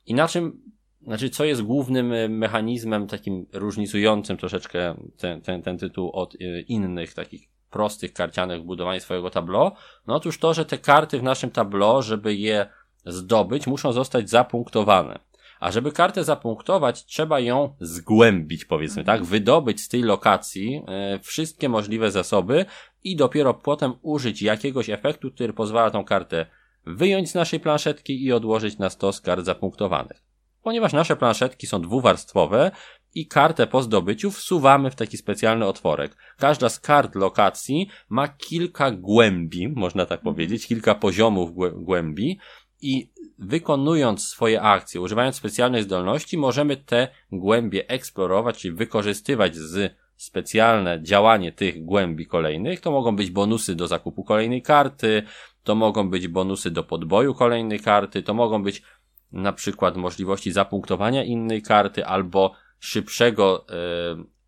I 0.05 0.13
na 0.13 0.27
czym 0.27 0.73
znaczy, 1.01 1.29
co 1.29 1.45
jest 1.45 1.61
głównym 1.61 2.13
e, 2.13 2.29
mechanizmem 2.29 3.07
takim 3.07 3.45
różnicującym 3.53 4.37
troszeczkę 4.37 4.95
ten, 5.17 5.41
ten, 5.41 5.61
ten 5.61 5.77
tytuł 5.77 6.11
od 6.11 6.35
e, 6.35 6.61
innych 6.61 7.13
takich 7.13 7.52
prostych 7.73 8.13
karcianych 8.13 8.61
w 8.61 8.65
budowaniu 8.65 8.99
swojego 8.99 9.29
tableau? 9.29 9.71
No 10.07 10.15
otóż 10.15 10.39
to, 10.39 10.53
że 10.53 10.65
te 10.65 10.77
karty 10.77 11.19
w 11.19 11.23
naszym 11.23 11.51
tableau, 11.51 12.01
żeby 12.01 12.35
je 12.35 12.65
zdobyć, 13.05 13.67
muszą 13.67 13.93
zostać 13.93 14.29
zapunktowane. 14.29 15.19
A 15.59 15.71
żeby 15.71 15.91
kartę 15.91 16.23
zapunktować, 16.23 17.05
trzeba 17.05 17.39
ją 17.39 17.75
zgłębić, 17.79 18.65
powiedzmy, 18.65 19.03
tak? 19.03 19.23
Wydobyć 19.23 19.81
z 19.81 19.89
tej 19.89 20.01
lokacji 20.01 20.83
e, 20.87 21.19
wszystkie 21.19 21.69
możliwe 21.69 22.11
zasoby 22.11 22.65
i 23.03 23.15
dopiero 23.15 23.53
potem 23.53 23.93
użyć 24.01 24.41
jakiegoś 24.41 24.89
efektu, 24.89 25.31
który 25.31 25.53
pozwala 25.53 25.91
tą 25.91 26.03
kartę 26.03 26.45
wyjąć 26.85 27.31
z 27.31 27.35
naszej 27.35 27.59
planszetki 27.59 28.23
i 28.25 28.33
odłożyć 28.33 28.77
na 28.77 28.89
stos 28.89 29.21
kart 29.21 29.45
zapunktowanych. 29.45 30.23
Ponieważ 30.63 30.93
nasze 30.93 31.15
planszetki 31.15 31.67
są 31.67 31.81
dwuwarstwowe 31.81 32.71
i 33.15 33.27
kartę 33.27 33.67
po 33.67 33.81
zdobyciu 33.83 34.31
wsuwamy 34.31 34.91
w 34.91 34.95
taki 34.95 35.17
specjalny 35.17 35.65
otworek. 35.65 36.17
Każda 36.37 36.69
z 36.69 36.79
kart 36.79 37.15
lokacji 37.15 37.89
ma 38.09 38.27
kilka 38.27 38.91
głębi, 38.91 39.67
można 39.67 40.05
tak 40.05 40.21
powiedzieć, 40.21 40.67
kilka 40.67 40.95
poziomów 40.95 41.51
głębi 41.73 42.39
i 42.81 43.09
wykonując 43.39 44.27
swoje 44.27 44.61
akcje, 44.61 45.01
używając 45.01 45.35
specjalnych 45.35 45.83
zdolności, 45.83 46.37
możemy 46.37 46.77
te 46.77 47.07
głębie 47.31 47.87
eksplorować, 47.87 48.57
czyli 48.57 48.75
wykorzystywać 48.75 49.55
z 49.55 49.95
specjalne 50.15 51.03
działanie 51.03 51.51
tych 51.51 51.85
głębi 51.85 52.25
kolejnych. 52.25 52.81
To 52.81 52.91
mogą 52.91 53.15
być 53.15 53.31
bonusy 53.31 53.75
do 53.75 53.87
zakupu 53.87 54.23
kolejnej 54.23 54.61
karty, 54.61 55.23
to 55.63 55.75
mogą 55.75 56.09
być 56.09 56.27
bonusy 56.27 56.71
do 56.71 56.83
podboju 56.83 57.33
kolejnej 57.33 57.79
karty, 57.79 58.23
to 58.23 58.33
mogą 58.33 58.63
być 58.63 58.83
na 59.31 59.53
przykład 59.53 59.97
możliwości 59.97 60.51
zapunktowania 60.51 61.23
innej 61.23 61.61
karty 61.61 62.05
albo 62.05 62.51
szybszego 62.83 63.65
e, 63.69 63.75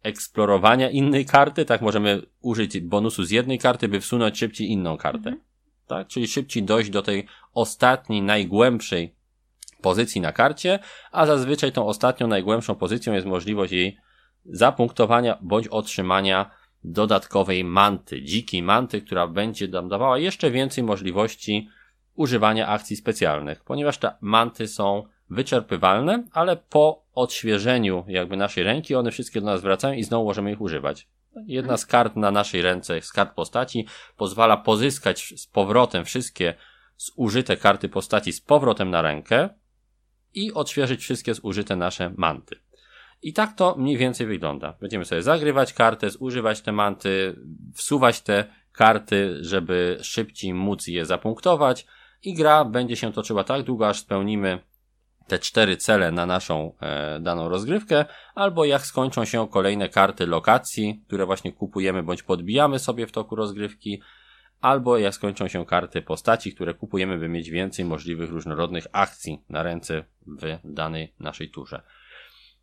eksplorowania 0.04 0.90
innej 0.90 1.26
karty, 1.26 1.66
tak 1.66 1.82
możemy 1.82 2.22
użyć 2.42 2.80
bonusu 2.80 3.24
z 3.24 3.32
jednej 3.32 3.60
karty, 3.60 3.88
by 3.88 4.00
wsunąć 4.00 4.40
szybciej 4.40 4.72
inną 4.72 4.98
kartę. 4.98 5.30
Mhm. 5.30 5.40
Tak? 5.88 6.08
Czyli 6.08 6.28
szybciej 6.28 6.64
dojść 6.64 6.90
do 6.90 7.02
tej 7.02 7.28
ostatniej, 7.54 8.22
najgłębszej 8.22 9.16
pozycji 9.82 10.22
na 10.22 10.32
karcie, 10.32 10.80
a 11.12 11.26
zazwyczaj 11.26 11.72
tą 11.72 11.88
ostatnią, 11.88 12.28
najgłębszą 12.28 12.76
pozycją 12.76 13.14
jest 13.14 13.28
możliwość 13.28 13.74
jej 13.74 13.98
zapunktowania 14.46 15.38
bądź 15.42 15.68
otrzymania 15.68 16.52
dodatkowej 16.84 17.64
manty, 17.64 18.22
dzikiej 18.22 18.64
manty, 18.64 19.02
która 19.02 19.28
będzie 19.28 19.68
nam 19.68 19.90
dawała 19.90 20.18
jeszcze 20.18 20.52
więcej 20.52 20.84
możliwości 20.84 21.70
używania 22.16 22.68
akcji 22.68 22.96
specjalnych, 22.96 23.64
ponieważ 23.64 23.98
te 23.98 24.12
manty 24.22 24.68
są 24.68 25.04
wyczerpywalne, 25.30 26.24
ale 26.34 26.58
po 26.58 27.04
odświeżeniu 27.16 28.06
jakby 28.08 28.38
naszej 28.38 28.64
ręki 28.64 28.96
one 28.96 29.12
wszystkie 29.12 29.40
do 29.42 29.46
nas 29.46 29.62
wracają 29.62 29.94
i 29.94 30.04
znowu 30.04 30.26
możemy 30.26 30.52
ich 30.52 30.62
używać. 30.62 31.08
Jedna 31.46 31.78
z 31.78 31.86
kart 31.86 32.16
na 32.16 32.32
naszej 32.32 32.62
ręce, 32.62 33.02
z 33.02 33.12
kart 33.12 33.36
postaci, 33.36 33.88
pozwala 34.18 34.58
pozyskać 34.58 35.34
z 35.38 35.48
powrotem 35.48 36.06
wszystkie 36.06 36.54
zużyte 36.98 37.58
karty 37.58 37.90
postaci 37.90 38.34
z 38.34 38.42
powrotem 38.42 38.90
na 38.90 39.02
rękę 39.02 39.50
i 40.34 40.54
odświeżyć 40.54 41.02
wszystkie 41.02 41.34
zużyte 41.34 41.76
nasze 41.76 42.14
manty. 42.18 42.56
I 43.22 43.34
tak 43.34 43.56
to 43.56 43.76
mniej 43.78 43.98
więcej 43.98 44.28
wygląda. 44.28 44.74
Będziemy 44.82 45.06
sobie 45.06 45.22
zagrywać 45.22 45.74
kartę, 45.74 46.10
zużywać 46.10 46.62
te 46.62 46.72
manty, 46.72 47.36
wsuwać 47.74 48.22
te 48.22 48.46
karty, 48.72 49.38
żeby 49.42 49.98
szybciej 50.02 50.54
móc 50.54 50.88
je 50.88 51.06
zapunktować 51.06 51.86
i 52.24 52.34
gra 52.34 52.66
będzie 52.66 52.96
się 52.96 53.14
toczyła 53.14 53.44
tak 53.44 53.64
długo, 53.64 53.88
aż 53.88 54.00
spełnimy 54.00 54.60
te 55.28 55.40
cztery 55.40 55.78
cele 55.78 56.12
na 56.12 56.26
naszą 56.26 56.74
e, 56.82 57.20
daną 57.20 57.50
rozgrywkę, 57.50 58.06
albo 58.36 58.66
jak 58.66 58.86
skończą 58.86 59.26
się 59.26 59.48
kolejne 59.48 59.90
karty 59.90 60.28
lokacji, 60.28 61.04
które 61.08 61.26
właśnie 61.26 61.54
kupujemy 61.54 62.04
bądź 62.04 62.24
podbijamy 62.24 62.80
sobie 62.80 63.08
w 63.08 63.12
toku 63.12 63.36
rozgrywki, 63.36 64.02
albo 64.62 64.98
jak 64.98 65.14
skończą 65.14 65.48
się 65.48 65.66
karty 65.66 66.02
postaci, 66.02 66.56
które 66.56 66.74
kupujemy, 66.74 67.18
by 67.18 67.30
mieć 67.30 67.50
więcej 67.50 67.86
możliwych 67.86 68.30
różnorodnych 68.30 68.88
akcji 68.92 69.44
na 69.50 69.64
ręce 69.64 70.04
w 70.28 70.60
danej 70.64 71.14
naszej 71.20 71.50
turze. 71.50 71.82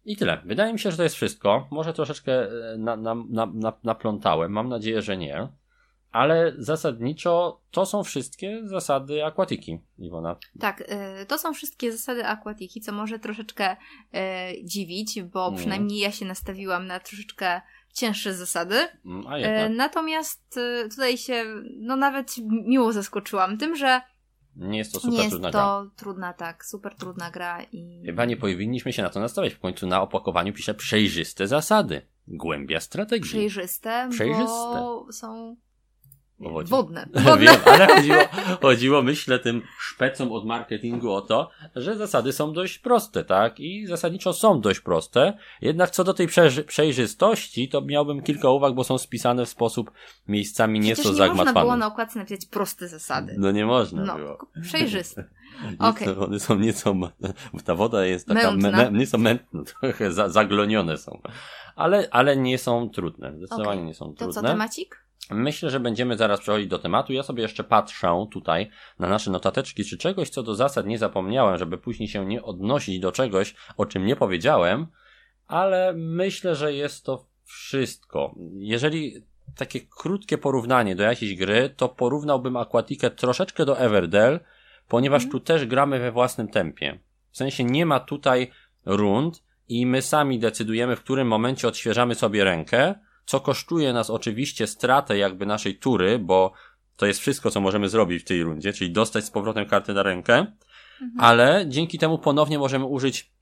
I 0.05 0.17
tyle. 0.17 0.43
Wydaje 0.45 0.73
mi 0.73 0.79
się, 0.79 0.91
że 0.91 0.97
to 0.97 1.03
jest 1.03 1.15
wszystko. 1.15 1.69
Może 1.71 1.93
troszeczkę 1.93 2.33
e, 2.33 2.77
na, 2.79 2.97
na, 2.97 3.15
na, 3.31 3.73
naplątałem. 3.85 4.53
Mam 4.53 4.69
nadzieję, 4.69 5.03
że 5.03 5.17
nie. 5.17 5.49
Ale 6.13 6.55
zasadniczo 6.59 7.61
to 7.71 7.87
są 7.87 8.05
wszystkie 8.05 8.61
zasady 8.65 9.25
akwatyki, 9.25 9.81
Iwona. 9.99 10.37
Tak, 10.61 10.81
y, 10.81 11.27
to 11.27 11.39
są 11.39 11.55
wszystkie 11.55 11.93
zasady 11.93 12.27
akwatyki, 12.27 12.81
co 12.81 12.93
może 12.93 13.19
troszeczkę 13.19 13.77
y, 13.77 14.17
dziwić, 14.65 15.23
bo 15.23 15.47
mm. 15.47 15.59
przynajmniej 15.59 15.99
ja 15.99 16.13
się 16.13 16.25
nastawiłam 16.25 16.87
na 16.87 17.01
troszeczkę 17.01 17.61
cięższe 17.93 18.35
zasady. 18.35 18.77
Mm, 19.07 19.27
a 19.27 19.39
jednak. 19.39 19.73
Natomiast 19.73 20.57
y, 20.57 20.89
tutaj 20.89 21.19
się, 21.19 21.45
no 21.77 21.97
nawet 21.97 22.35
miło 22.51 22.93
zaskoczyłam 22.93 23.59
tym, 23.59 23.77
że 23.77 24.01
nie 24.57 24.79
jest 24.79 24.93
to 24.93 25.01
super 25.01 25.19
nie 25.19 25.31
trudna 25.31 25.51
gra. 25.51 25.61
Jest 25.61 25.97
to 25.97 26.05
trudna, 26.05 26.33
tak, 26.33 26.65
super 26.65 26.95
trudna 26.95 27.31
gra 27.31 27.63
i... 27.73 28.03
Chyba 28.07 28.25
nie 28.25 28.37
powinniśmy 28.37 28.93
się 28.93 29.03
na 29.03 29.11
to 29.11 29.21
nastawiać. 29.21 29.55
W 29.55 29.61
końcu 29.61 29.87
na 29.87 30.03
opakowaniu 30.03 30.53
pisze 30.53 30.75
przejrzyste 30.75 31.49
zasady. 31.49 32.07
Głębia 32.29 32.81
strategii. 32.81 33.29
Przejrzyste, 33.29 34.09
Przejrzyste. 34.11 34.47
bo 34.47 35.07
są 35.13 35.57
Wodne. 36.51 37.07
Wodne. 37.25 37.39
Wiem, 37.39 37.57
ale 37.65 37.87
chodziło, 37.87 38.19
chodziło, 38.63 39.03
myślę, 39.03 39.39
tym 39.39 39.63
szpecom 39.79 40.33
od 40.33 40.47
marketingu 40.47 41.13
o 41.13 41.21
to, 41.21 41.51
że 41.77 41.97
zasady 41.97 42.33
są 42.33 42.53
dość 42.53 42.79
proste, 42.79 43.25
tak? 43.25 43.61
I 43.61 43.87
zasadniczo 43.87 44.33
są 44.33 44.61
dość 44.61 44.81
proste. 44.81 45.39
Jednak 45.61 45.91
co 45.91 46.05
do 46.05 46.15
tej 46.15 46.29
przejrzystości, 46.67 47.69
to 47.69 47.81
miałbym 47.81 48.23
kilka 48.23 48.51
uwag, 48.51 48.75
bo 48.75 48.85
są 48.85 48.99
spisane 48.99 49.47
w 49.47 49.49
sposób 49.49 49.91
miejscami 50.29 50.81
nieco 50.81 51.09
nie 51.09 51.15
zagmatwany. 51.15 51.45
można 51.45 51.61
było 51.61 51.77
na 51.77 51.87
okładce 51.87 52.19
napisać 52.19 52.47
proste 52.47 52.89
zasady. 52.89 53.35
No 53.39 53.51
nie 53.51 53.67
można 53.67 54.05
no, 54.05 54.17
było. 54.17 54.39
Przejrzyste. 54.63 55.25
Okay. 55.79 56.19
One 56.19 56.41
są 56.41 56.59
nieco, 56.59 56.95
ta 57.65 57.75
woda 57.75 58.05
jest 58.05 58.27
taka, 58.27 58.51
mętna. 58.51 58.71
Me, 58.71 58.99
nieco 58.99 59.19
mętna, 59.19 59.63
trochę 59.81 60.13
za, 60.13 60.29
zaglonione 60.29 60.97
są. 60.97 61.21
Ale, 61.77 62.09
ale 62.11 62.37
nie 62.37 62.59
są 62.59 62.91
trudne. 62.91 63.33
Zdecydowanie 63.37 63.81
okay. 63.81 63.87
nie 63.87 63.95
są 63.95 64.05
trudne. 64.05 64.27
To 64.27 64.33
co, 64.33 64.43
temacik? 64.43 65.02
Myślę, 65.31 65.71
że 65.71 65.81
będziemy 65.81 66.17
zaraz 66.17 66.41
przechodzić 66.41 66.69
do 66.69 66.79
tematu. 66.79 67.13
Ja 67.13 67.23
sobie 67.23 67.43
jeszcze 67.43 67.65
patrzę 67.65 68.27
tutaj 68.31 68.71
na 68.99 69.09
nasze 69.09 69.31
notateczki, 69.31 69.85
czy 69.85 69.99
czegoś, 69.99 70.29
co 70.29 70.43
do 70.43 70.55
zasad 70.55 70.87
nie 70.87 70.99
zapomniałem, 70.99 71.59
żeby 71.59 71.79
później 71.79 72.09
się 72.09 72.27
nie 72.27 72.43
odnosić 72.43 73.01
do 73.01 73.13
czegoś, 73.13 73.55
o 73.77 73.87
czym 73.87 74.07
nie 74.07 74.17
powiedziałem, 74.17 74.87
ale 75.47 75.93
myślę, 75.97 76.55
że 76.55 76.75
jest 76.75 77.05
to 77.05 77.27
wszystko. 77.45 78.35
Jeżeli 78.55 79.25
takie 79.57 79.81
krótkie 79.81 80.39
porównanie 80.39 80.97
do 80.97 81.03
jakiejś 81.03 81.35
gry, 81.35 81.71
to 81.77 81.89
porównałbym 81.89 82.57
Aquatikę 82.57 83.11
troszeczkę 83.11 83.65
do 83.65 83.79
Everdell, 83.79 84.41
ponieważ 84.89 85.23
mm. 85.23 85.33
tu 85.33 85.41
też 85.41 85.67
gramy 85.67 85.99
we 85.99 86.13
własnym 86.13 86.49
tempie. 86.49 86.99
W 87.31 87.37
sensie 87.37 87.65
nie 87.65 87.87
ma 87.87 88.01
tutaj 88.01 88.51
rund 88.87 89.43
i 89.69 89.87
my 89.87 90.03
sami 90.03 90.39
decydujemy, 90.39 90.97
w 90.97 91.01
którym 91.01 91.29
momencie 91.29 91.69
odświeżamy 91.69 92.15
sobie 92.15 92.45
rękę, 92.45 92.95
co 93.25 93.41
kosztuje 93.41 93.93
nas 93.93 94.11
oczywiście 94.11 94.67
stratę 94.67 95.19
jakby 95.19 95.47
naszej 95.47 95.79
tury, 95.79 96.19
bo 96.19 96.53
to 96.97 97.07
jest 97.07 97.21
wszystko, 97.21 97.51
co 97.51 97.61
możemy 97.61 97.89
zrobić 97.89 98.23
w 98.23 98.27
tej 98.27 98.43
rundzie, 98.43 98.73
czyli 98.73 98.93
dostać 98.93 99.25
z 99.25 99.31
powrotem 99.31 99.67
kartę 99.67 99.93
na 99.93 100.03
rękę, 100.03 100.35
mhm. 100.35 101.11
ale 101.19 101.65
dzięki 101.69 101.99
temu 101.99 102.19
ponownie 102.19 102.59
możemy 102.59 102.85
użyć 102.85 103.33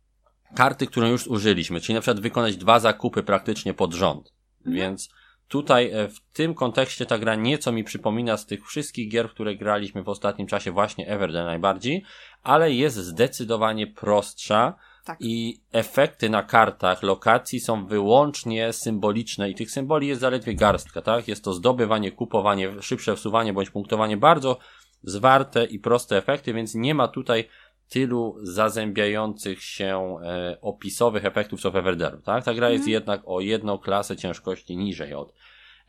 karty, 0.55 0.87
którą 0.87 1.07
już 1.07 1.27
użyliśmy, 1.27 1.81
czyli 1.81 1.95
na 1.95 2.01
przykład 2.01 2.21
wykonać 2.21 2.57
dwa 2.57 2.81
zakupy 2.81 3.23
praktycznie 3.23 3.75
pod 3.75 3.95
rząd. 3.95 4.33
Mhm. 4.59 4.77
Więc 4.77 5.11
tutaj 5.49 5.91
e, 5.91 6.09
w 6.09 6.21
tym 6.33 6.55
kontekście 6.55 7.07
ta 7.07 7.19
gra 7.19 7.35
nieco 7.35 7.73
mi 7.73 7.85
przypomina 7.85 8.37
z 8.37 8.47
tych 8.47 8.67
wszystkich 8.67 9.11
gier, 9.11 9.31
które 9.31 9.57
graliśmy 9.57 10.03
w 10.03 10.09
ostatnim 10.09 10.47
czasie 10.47 10.73
właśnie 10.73 11.09
Everdell 11.09 11.45
najbardziej, 11.45 12.05
ale 12.43 12.73
jest 12.73 12.97
zdecydowanie 12.97 13.87
prostsza, 13.87 14.75
tak. 15.11 15.19
I 15.21 15.61
efekty 15.73 16.31
na 16.31 16.43
kartach 16.43 17.03
lokacji 17.03 17.61
są 17.61 17.87
wyłącznie 17.87 18.73
symboliczne 18.73 19.51
i 19.51 19.55
tych 19.55 19.71
symboli 19.71 20.07
jest 20.07 20.21
zaledwie 20.21 20.55
garstka, 20.55 21.03
tak? 21.03 21.29
Jest 21.29 21.45
to 21.45 21.53
zdobywanie, 21.53 22.13
kupowanie, 22.13 22.83
szybsze 22.83 23.17
wsuwanie 23.17 23.53
bądź 23.53 23.71
punktowanie, 23.71 24.17
bardzo 24.17 24.59
zwarte 25.03 25.65
i 25.65 25.79
proste 25.79 26.17
efekty, 26.17 26.55
więc 26.55 26.75
nie 26.75 26.95
ma 26.95 27.09
tutaj 27.09 27.49
tylu 27.89 28.37
zazębiających 28.43 29.63
się 29.63 30.17
e, 30.23 30.59
opisowych 30.61 31.25
efektów 31.25 31.61
co 31.61 31.71
w 31.71 31.77
Everdellu, 31.77 32.21
tak? 32.23 32.45
Ta 32.45 32.55
gra 32.55 32.71
jest 32.71 32.83
mhm. 32.83 32.93
jednak 32.93 33.23
o 33.25 33.41
jedną 33.41 33.79
klasę 33.79 34.17
ciężkości 34.17 34.77
niżej 34.77 35.15
od 35.15 35.35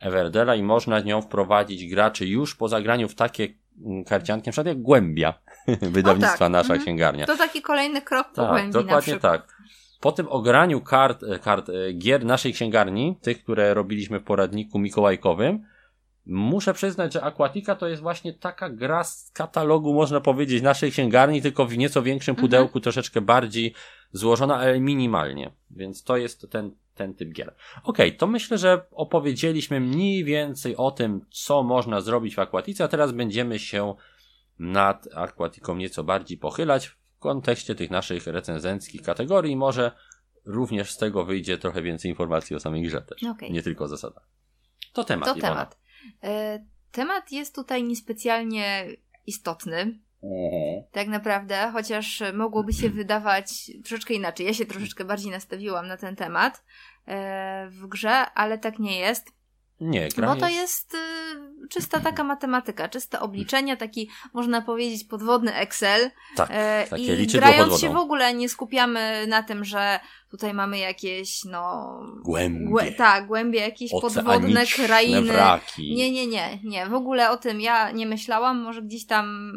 Everdela 0.00 0.54
i 0.54 0.62
można 0.62 1.00
nią 1.00 1.22
wprowadzić 1.22 1.86
graczy 1.86 2.26
już 2.26 2.54
po 2.54 2.68
zagraniu 2.68 3.08
w 3.08 3.14
takie 3.14 3.48
karcianki, 4.06 4.48
na 4.48 4.52
przykład 4.52 4.66
jak 4.66 4.82
Głębia 4.82 5.34
wydawnictwa 5.96 6.38
tak. 6.38 6.50
Nasza 6.50 6.74
mhm. 6.74 6.80
Księgarnia. 6.80 7.26
To 7.26 7.36
taki 7.36 7.62
kolejny 7.62 8.02
krok 8.02 8.28
po 8.28 8.34
tak, 8.34 8.50
Głębi 8.50 8.72
dokładnie 8.72 9.20
tak. 9.20 9.56
Po 10.00 10.12
tym 10.12 10.28
ograniu 10.28 10.80
kart, 10.80 11.22
e, 11.22 11.38
kart 11.38 11.68
e, 11.68 11.92
gier 11.92 12.24
naszej 12.24 12.52
księgarni, 12.52 13.18
tych, 13.22 13.42
które 13.42 13.74
robiliśmy 13.74 14.20
w 14.20 14.24
poradniku 14.24 14.78
mikołajkowym, 14.78 15.64
muszę 16.26 16.74
przyznać, 16.74 17.12
że 17.12 17.22
Aquatica 17.22 17.74
to 17.76 17.88
jest 17.88 18.02
właśnie 18.02 18.32
taka 18.32 18.70
gra 18.70 19.04
z 19.04 19.30
katalogu, 19.30 19.94
można 19.94 20.20
powiedzieć, 20.20 20.62
naszej 20.62 20.90
księgarni, 20.90 21.42
tylko 21.42 21.66
w 21.66 21.78
nieco 21.78 22.02
większym 22.02 22.32
mhm. 22.32 22.48
pudełku, 22.48 22.80
troszeczkę 22.80 23.20
bardziej 23.20 23.74
złożona, 24.12 24.56
ale 24.56 24.80
minimalnie. 24.80 25.52
Więc 25.70 26.04
to 26.04 26.16
jest 26.16 26.50
ten, 26.50 26.70
ten 26.94 27.14
typ 27.14 27.32
gier. 27.32 27.54
Okej, 27.82 28.08
okay, 28.08 28.18
to 28.18 28.26
myślę, 28.26 28.58
że 28.58 28.86
opowiedzieliśmy 28.90 29.80
mniej 29.80 30.24
więcej 30.24 30.76
o 30.76 30.90
tym, 30.90 31.26
co 31.30 31.62
można 31.62 32.00
zrobić 32.00 32.34
w 32.34 32.38
Aquatice, 32.38 32.84
a 32.84 32.88
teraz 32.88 33.12
będziemy 33.12 33.58
się 33.58 33.94
nad 34.58 35.08
Aquatiką 35.14 35.76
nieco 35.76 36.04
bardziej 36.04 36.38
pochylać 36.38 36.86
w 36.86 36.96
kontekście 37.18 37.74
tych 37.74 37.90
naszych 37.90 38.26
recenzenckich 38.26 39.02
kategorii. 39.02 39.56
Może 39.56 39.92
również 40.44 40.90
z 40.90 40.96
tego 40.96 41.24
wyjdzie 41.24 41.58
trochę 41.58 41.82
więcej 41.82 42.10
informacji 42.10 42.56
o 42.56 42.60
samej 42.60 42.82
grze 42.82 43.02
też. 43.02 43.22
Okay. 43.24 43.50
Nie 43.50 43.62
tylko 43.62 43.88
zasada. 43.88 44.20
To 44.92 45.04
temat. 45.04 45.28
To 45.28 45.34
Iwona. 45.34 45.52
temat. 45.52 45.78
E, 46.22 46.64
temat 46.92 47.32
jest 47.32 47.54
tutaj 47.54 47.84
niespecjalnie 47.84 48.86
istotny. 49.26 49.98
Mhm. 50.22 50.82
Tak 50.92 51.08
naprawdę, 51.08 51.70
chociaż 51.72 52.22
mogłoby 52.34 52.72
się 52.72 52.90
wydawać 52.90 53.70
troszeczkę 53.84 54.14
inaczej. 54.14 54.46
Ja 54.46 54.54
się 54.54 54.66
troszeczkę 54.66 55.04
bardziej 55.04 55.30
nastawiłam 55.30 55.88
na 55.88 55.96
ten 55.96 56.16
temat 56.16 56.64
e, 57.06 57.68
w 57.70 57.86
grze, 57.86 58.30
ale 58.34 58.58
tak 58.58 58.78
nie 58.78 58.98
jest. 58.98 59.32
Nie, 59.82 60.08
gra 60.08 60.34
Bo 60.34 60.40
to 60.40 60.48
jest, 60.48 60.94
y, 60.94 61.68
czysta 61.68 62.00
taka 62.00 62.24
matematyka, 62.24 62.88
czyste 62.88 63.20
obliczenia, 63.20 63.76
taki 63.76 64.10
można 64.32 64.62
powiedzieć 64.62 65.04
podwodny 65.04 65.54
Excel. 65.54 66.10
Tak, 66.36 66.48
e, 66.52 66.86
takie 66.90 67.22
I 67.22 67.26
grając 67.26 67.80
się 67.80 67.92
w 67.92 67.96
ogóle 67.96 68.34
nie 68.34 68.48
skupiamy 68.48 69.26
na 69.26 69.42
tym, 69.42 69.64
że 69.64 70.00
tutaj 70.30 70.54
mamy 70.54 70.78
jakieś, 70.78 71.44
no... 71.44 71.98
Głębie. 72.24 72.66
Głę, 72.66 72.92
tak, 72.92 73.26
głębie, 73.26 73.60
jakieś 73.60 73.90
podwodne 73.90 74.66
krainy. 74.66 75.32
Wraki. 75.32 75.94
Nie, 75.94 76.10
nie, 76.12 76.26
nie, 76.26 76.58
nie. 76.64 76.86
W 76.86 76.94
ogóle 76.94 77.30
o 77.30 77.36
tym 77.36 77.60
ja 77.60 77.90
nie 77.90 78.06
myślałam. 78.06 78.60
Może 78.60 78.82
gdzieś 78.82 79.06
tam 79.06 79.52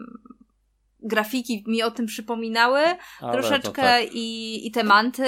grafiki 1.06 1.64
mi 1.68 1.84
o 1.84 1.92
tym 1.92 2.06
przypominały 2.06 2.82
Ale 3.20 3.34
troszeczkę 3.34 3.82
tak. 3.82 4.10
i, 4.14 4.68
i 4.68 4.72
te 4.72 4.84
manty. 4.84 5.28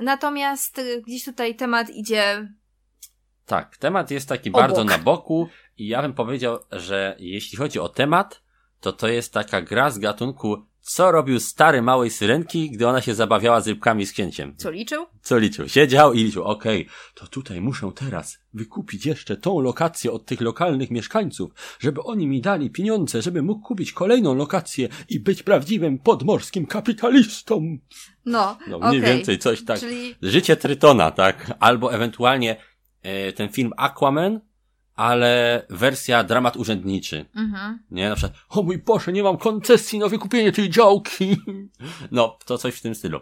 Natomiast 0.00 0.80
gdzieś 1.06 1.24
tutaj 1.24 1.56
temat 1.56 1.90
idzie 1.90 2.48
tak, 3.50 3.76
temat 3.76 4.10
jest 4.10 4.28
taki 4.28 4.48
Obok. 4.48 4.60
bardzo 4.60 4.84
na 4.84 4.98
boku 4.98 5.48
i 5.78 5.88
ja 5.88 6.02
bym 6.02 6.14
powiedział, 6.14 6.58
że 6.72 7.16
jeśli 7.18 7.58
chodzi 7.58 7.80
o 7.80 7.88
temat, 7.88 8.42
to 8.80 8.92
to 8.92 9.08
jest 9.08 9.32
taka 9.32 9.62
gra 9.62 9.90
z 9.90 9.98
gatunku 9.98 10.66
co 10.80 11.12
robił 11.12 11.40
stary 11.40 11.82
małej 11.82 12.10
syrenki, 12.10 12.70
gdy 12.70 12.88
ona 12.88 13.00
się 13.00 13.14
zabawiała 13.14 13.60
z 13.60 13.68
rybkami 13.68 14.06
z 14.06 14.12
księciem? 14.12 14.54
Co 14.56 14.70
liczył? 14.70 15.06
Co 15.22 15.38
liczył? 15.38 15.68
Siedział 15.68 16.12
i 16.12 16.24
liczył. 16.24 16.44
Okej, 16.44 16.82
okay, 16.82 16.94
to 17.14 17.26
tutaj 17.26 17.60
muszę 17.60 17.90
teraz 17.94 18.38
wykupić 18.54 19.06
jeszcze 19.06 19.36
tą 19.36 19.60
lokację 19.60 20.12
od 20.12 20.26
tych 20.26 20.40
lokalnych 20.40 20.90
mieszkańców, 20.90 21.50
żeby 21.80 22.02
oni 22.02 22.26
mi 22.26 22.40
dali 22.40 22.70
pieniądze, 22.70 23.22
żeby 23.22 23.42
mógł 23.42 23.62
kupić 23.62 23.92
kolejną 23.92 24.34
lokację 24.34 24.88
i 25.08 25.20
być 25.20 25.42
prawdziwym 25.42 25.98
podmorskim 25.98 26.66
kapitalistą. 26.66 27.78
No, 28.26 28.58
no 28.68 28.78
mniej 28.78 29.00
okay. 29.00 29.14
więcej 29.14 29.38
coś 29.38 29.64
tak. 29.64 29.80
Czyli... 29.80 30.14
Życie 30.22 30.56
Trytona, 30.56 31.10
tak? 31.10 31.52
Albo 31.60 31.94
ewentualnie 31.94 32.56
E, 33.02 33.32
ten 33.32 33.48
film 33.48 33.72
Aquaman, 33.76 34.40
ale 35.00 35.62
wersja 35.70 36.24
dramat 36.24 36.56
urzędniczy. 36.56 37.26
Mhm. 37.36 37.78
Nie, 37.90 38.08
na 38.08 38.16
przykład, 38.16 38.38
o 38.48 38.62
mój 38.62 38.78
Boże, 38.78 39.12
nie 39.12 39.22
mam 39.22 39.36
koncesji 39.36 39.98
na 39.98 40.08
wykupienie 40.08 40.52
tej 40.52 40.70
działki. 40.70 41.36
No, 42.10 42.38
to 42.44 42.58
coś 42.58 42.74
w 42.74 42.82
tym 42.82 42.94
stylu. 42.94 43.20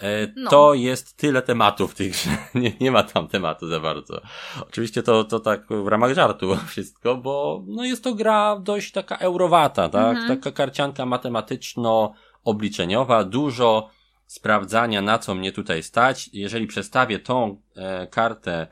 E, 0.00 0.32
no. 0.36 0.50
To 0.50 0.74
jest 0.74 1.16
tyle 1.16 1.42
tematów 1.42 1.94
tych, 1.94 2.14
że 2.14 2.30
nie, 2.60 2.72
nie 2.80 2.90
ma 2.90 3.02
tam 3.02 3.28
tematu 3.28 3.68
za 3.68 3.80
bardzo. 3.80 4.20
Oczywiście 4.60 5.02
to, 5.02 5.24
to 5.24 5.40
tak 5.40 5.66
w 5.68 5.86
ramach 5.86 6.14
żartu 6.14 6.56
wszystko, 6.68 7.16
bo 7.16 7.64
no 7.66 7.84
jest 7.84 8.04
to 8.04 8.14
gra 8.14 8.60
dość 8.62 8.92
taka 8.92 9.16
eurowata, 9.16 9.88
tak? 9.88 10.16
Mhm. 10.16 10.38
Taka 10.38 10.52
karcianka 10.52 11.06
matematyczno-obliczeniowa, 11.06 13.24
dużo 13.24 13.90
sprawdzania, 14.26 15.02
na 15.02 15.18
co 15.18 15.34
mnie 15.34 15.52
tutaj 15.52 15.82
stać. 15.82 16.30
Jeżeli 16.32 16.66
przestawię 16.66 17.18
tą 17.18 17.60
e, 17.76 18.06
kartę 18.06 18.66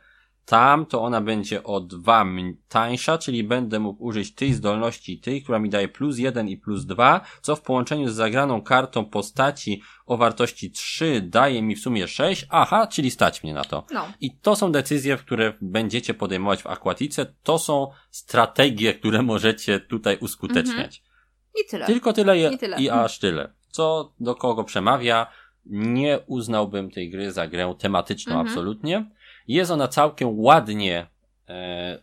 tam, 0.49 0.87
to 0.87 1.02
ona 1.02 1.21
będzie 1.21 1.62
o 1.62 1.81
dwa 1.81 2.26
tańsza, 2.69 3.19
czyli 3.19 3.45
będę 3.45 3.80
mógł 3.80 4.04
użyć 4.04 4.34
tej 4.34 4.52
zdolności 4.52 5.21
tej, 5.21 5.43
która 5.43 5.58
mi 5.58 5.71
daje 5.71 5.89
plus 5.89 6.19
jeden 6.19 6.49
i 6.49 6.56
plus 6.56 6.84
dwa, 6.87 7.21
co 7.43 7.56
w 7.56 7.63
połączeniu 7.63 8.08
z 8.08 8.15
zagraną 8.15 8.63
kartą 8.63 9.04
postaci 9.04 9.82
o 10.06 10.17
wartości 10.17 10.71
3 10.71 11.21
daje 11.21 11.63
mi 11.63 11.76
w 11.76 11.80
sumie 11.80 12.08
6, 12.08 12.47
aha, 12.50 12.87
czyli 12.87 13.11
stać 13.11 13.43
mnie 13.43 13.54
na 13.54 13.65
to. 13.65 13.87
No. 13.91 14.08
I 14.21 14.37
to 14.37 14.56
są 14.56 14.73
decyzje, 14.73 15.17
które 15.17 15.52
będziecie 15.61 16.15
podejmować 16.15 16.63
w 16.63 16.67
akwatice, 16.67 17.34
to 17.43 17.58
są 17.58 17.91
strategie, 18.11 18.95
które 18.95 19.23
możecie 19.23 19.80
tutaj 19.80 20.19
uskuteczniać. 20.21 20.99
Mhm. 20.99 21.65
I 21.65 21.71
tyle. 21.71 21.87
Tylko 21.87 22.13
tyle, 22.13 22.39
je, 22.39 22.50
I, 22.50 22.58
tyle. 22.58 22.76
i 22.82 22.91
aż 22.91 23.19
tyle. 23.19 23.52
Co 23.71 24.15
do 24.21 24.34
kogo 24.34 24.65
przemawia, 24.65 25.26
nie 25.67 26.19
uznałbym 26.26 26.91
tej 26.91 27.11
gry 27.11 27.32
za 27.32 27.49
grę 27.49 27.75
tematyczną 27.78 28.32
mhm. 28.32 28.49
absolutnie 28.49 29.11
jest 29.49 29.71
ona 29.71 29.89
całkiem 29.89 30.41
ładnie 30.41 31.06
e, 31.49 32.02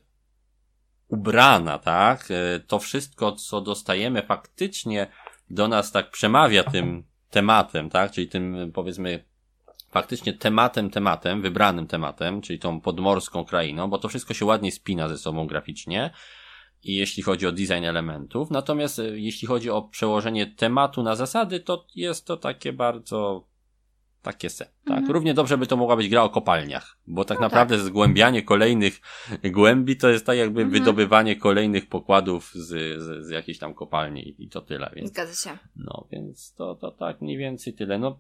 ubrana, 1.08 1.79
tak? 1.79 2.27
E, 2.31 2.60
to 2.60 2.79
wszystko, 2.79 3.31
co 3.31 3.62
dostajemy 3.62 4.21
faktycznie 4.21 5.08
do 5.49 5.67
nas 5.67 5.91
tak 5.91 6.12
przemawia 6.12 6.63
tym 6.63 7.03
tematem, 7.29 7.89
tak? 7.89 8.12
Czyli 8.12 8.27
tym, 8.27 8.71
powiedzmy, 8.73 9.23
faktycznie 9.91 10.34
tematem, 10.34 10.89
tematem, 10.89 11.41
wybranym 11.41 11.88
tematem, 11.88 12.41
czyli 12.41 12.60
tą 12.60 12.81
podmorską 12.81 13.45
krainą, 13.45 13.89
bo 13.89 13.97
to 13.97 14.08
wszystko 14.08 14.34
się 14.34 14.45
ładnie 14.45 14.71
spina 14.71 15.10
ze 15.10 15.17
sobą 15.17 15.47
graficznie 15.47 16.12
i 16.84 16.95
jeśli 16.95 17.23
chodzi 17.23 17.47
o 17.47 17.51
design 17.51 17.84
elementów. 17.84 18.51
Natomiast 18.51 18.99
e, 18.99 19.19
jeśli 19.19 19.47
chodzi 19.47 19.69
o 19.69 19.81
przełożenie 19.81 20.47
tematu 20.47 21.03
na 21.03 21.15
zasady, 21.15 21.60
to 21.60 21.88
jest 21.95 22.27
to 22.27 22.38
takie 22.38 22.73
bardzo 22.73 23.47
takie 24.25 24.49
se. 24.49 24.65
Tak? 24.65 24.97
Mhm. 24.97 25.11
Równie 25.11 25.33
dobrze 25.33 25.57
by 25.57 25.67
to 25.67 25.77
mogła 25.77 25.95
być 25.95 26.09
gra 26.09 26.23
o 26.23 26.29
kopalniach, 26.29 26.97
bo 27.07 27.25
tak 27.25 27.38
no 27.38 27.41
naprawdę 27.41 27.75
tak. 27.75 27.85
zgłębianie 27.85 28.43
kolejnych 28.43 28.99
głębi 29.43 29.97
to 29.97 30.09
jest 30.09 30.25
tak 30.25 30.38
jakby 30.38 30.61
mhm. 30.61 30.79
wydobywanie 30.79 31.35
kolejnych 31.35 31.89
pokładów 31.89 32.51
z, 32.53 32.67
z, 33.01 33.25
z 33.25 33.29
jakiejś 33.29 33.59
tam 33.59 33.73
kopalni 33.73 34.29
i, 34.29 34.43
i 34.43 34.49
to 34.49 34.61
tyle. 34.61 34.91
Więc, 34.95 35.09
Zgadza 35.09 35.51
się. 35.51 35.57
No, 35.75 36.07
więc 36.11 36.53
to, 36.53 36.75
to 36.75 36.91
tak 36.91 37.21
mniej 37.21 37.38
więcej 37.38 37.73
tyle. 37.73 37.99
No, 37.99 38.19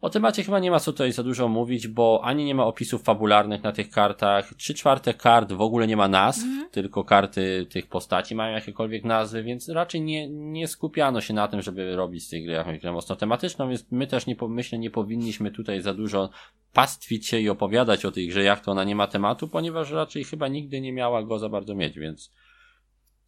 o 0.00 0.10
temacie 0.10 0.44
chyba 0.44 0.58
nie 0.58 0.70
ma 0.70 0.80
co 0.80 0.92
tutaj 0.92 1.12
za 1.12 1.22
dużo 1.22 1.48
mówić, 1.48 1.88
bo 1.88 2.20
ani 2.24 2.44
nie 2.44 2.54
ma 2.54 2.66
opisów 2.66 3.02
fabularnych 3.02 3.62
na 3.62 3.72
tych 3.72 3.90
kartach, 3.90 4.54
trzy 4.54 4.74
czwarte 4.74 5.14
kart 5.14 5.52
w 5.52 5.60
ogóle 5.60 5.86
nie 5.86 5.96
ma 5.96 6.08
nazw, 6.08 6.42
mm. 6.42 6.68
tylko 6.70 7.04
karty 7.04 7.66
tych 7.70 7.86
postaci 7.86 8.34
mają 8.34 8.54
jakiekolwiek 8.54 9.04
nazwy, 9.04 9.42
więc 9.42 9.68
raczej 9.68 10.00
nie, 10.00 10.28
nie 10.28 10.68
skupiano 10.68 11.20
się 11.20 11.34
na 11.34 11.48
tym, 11.48 11.62
żeby 11.62 11.96
robić 11.96 12.24
z 12.24 12.28
tej 12.28 12.44
gry 12.44 12.52
jakąś 12.52 12.78
grę 12.78 12.92
mocno 12.92 13.16
tematyczną, 13.16 13.68
więc 13.68 13.86
my 13.90 14.06
też 14.06 14.26
nie, 14.26 14.36
myślę, 14.48 14.78
nie 14.78 14.90
powinniśmy 14.90 15.50
tutaj 15.50 15.80
za 15.80 15.94
dużo 15.94 16.30
pastwić 16.72 17.26
się 17.26 17.38
i 17.38 17.48
opowiadać 17.48 18.04
o 18.04 18.12
tej 18.12 18.28
grze, 18.28 18.42
jak 18.42 18.60
to 18.60 18.70
ona 18.70 18.84
nie 18.84 18.96
ma 18.96 19.06
tematu, 19.06 19.48
ponieważ 19.48 19.90
raczej 19.90 20.24
chyba 20.24 20.48
nigdy 20.48 20.80
nie 20.80 20.92
miała 20.92 21.22
go 21.22 21.38
za 21.38 21.48
bardzo 21.48 21.74
mieć, 21.74 21.98
więc 21.98 22.32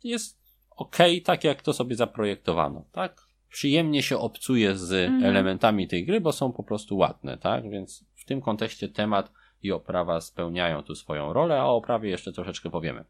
jest 0.04 0.40
okej, 0.76 1.12
okay, 1.12 1.24
tak 1.24 1.44
jak 1.44 1.62
to 1.62 1.72
sobie 1.72 1.96
zaprojektowano, 1.96 2.84
tak? 2.92 3.29
Przyjemnie 3.50 4.02
się 4.02 4.18
obcuje 4.18 4.76
z 4.76 4.92
mhm. 4.92 5.24
elementami 5.24 5.88
tej 5.88 6.06
gry, 6.06 6.20
bo 6.20 6.32
są 6.32 6.52
po 6.52 6.62
prostu 6.62 6.96
ładne, 6.96 7.38
tak? 7.38 7.70
Więc 7.70 8.04
w 8.14 8.24
tym 8.24 8.40
kontekście 8.40 8.88
temat 8.88 9.32
i 9.62 9.72
oprawa 9.72 10.20
spełniają 10.20 10.82
tu 10.82 10.94
swoją 10.94 11.32
rolę, 11.32 11.60
a 11.60 11.64
o 11.64 11.76
oprawie 11.76 12.10
jeszcze 12.10 12.32
troszeczkę 12.32 12.70
powiemy. 12.70 13.04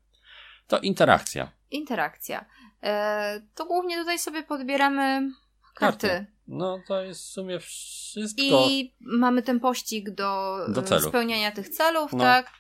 To 0.67 0.79
interakcja. 0.79 1.53
Interakcja. 1.71 2.45
E, 2.83 3.41
to 3.55 3.67
głównie 3.67 3.97
tutaj 3.97 4.19
sobie 4.19 4.43
podbieramy 4.43 5.31
karty. 5.75 6.09
karty. 6.09 6.27
No 6.49 6.83
to 6.89 7.03
jest 7.03 7.21
w 7.21 7.33
sumie 7.33 7.59
wszystko. 7.61 8.43
I 8.45 8.95
mamy 9.01 9.43
ten 9.43 9.61
pościg 9.61 10.11
do, 10.11 10.59
do 10.69 11.01
spełniania 11.01 11.53
tych 11.53 11.69
celów, 11.69 12.13
no. 12.13 12.19
tak? 12.19 12.60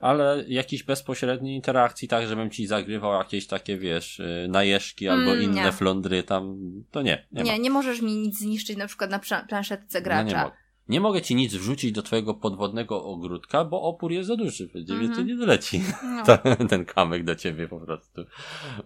Ale 0.00 0.44
jakiejś 0.48 0.82
bezpośredniej 0.82 1.56
interakcji, 1.56 2.08
tak, 2.08 2.26
żebym 2.26 2.50
ci 2.50 2.66
zagrywał 2.66 3.12
jakieś 3.12 3.46
takie, 3.46 3.78
wiesz, 3.78 4.20
y, 4.20 4.46
najeżki 4.48 5.08
albo 5.08 5.30
mm, 5.30 5.42
inne 5.42 5.64
nie. 5.64 5.72
flądry 5.72 6.22
tam, 6.22 6.58
to 6.90 7.02
nie. 7.02 7.26
Nie, 7.32 7.42
nie, 7.42 7.58
nie, 7.58 7.70
możesz 7.70 8.02
mi 8.02 8.16
nic 8.16 8.38
zniszczyć 8.38 8.76
na 8.76 8.86
przykład 8.86 9.10
na 9.10 9.20
planszetce 9.48 10.02
gracza. 10.02 10.24
No 10.24 10.30
nie, 10.30 10.44
mogę. 10.44 10.56
nie 10.88 11.00
mogę 11.00 11.22
ci 11.22 11.34
nic 11.34 11.54
wrzucić 11.54 11.92
do 11.92 12.02
twojego 12.02 12.34
podwodnego 12.34 13.04
ogródka, 13.04 13.64
bo 13.64 13.82
opór 13.82 14.12
jest 14.12 14.28
za 14.28 14.36
duży, 14.36 14.68
będzie 14.74 14.94
mm 14.94 15.12
-hmm. 15.12 15.26
nie 15.26 15.36
doleci 15.36 15.82
no. 16.28 16.38
ten 16.70 16.84
kamek 16.84 17.24
do 17.24 17.34
ciebie 17.34 17.68
po 17.68 17.80
prostu. 17.80 18.24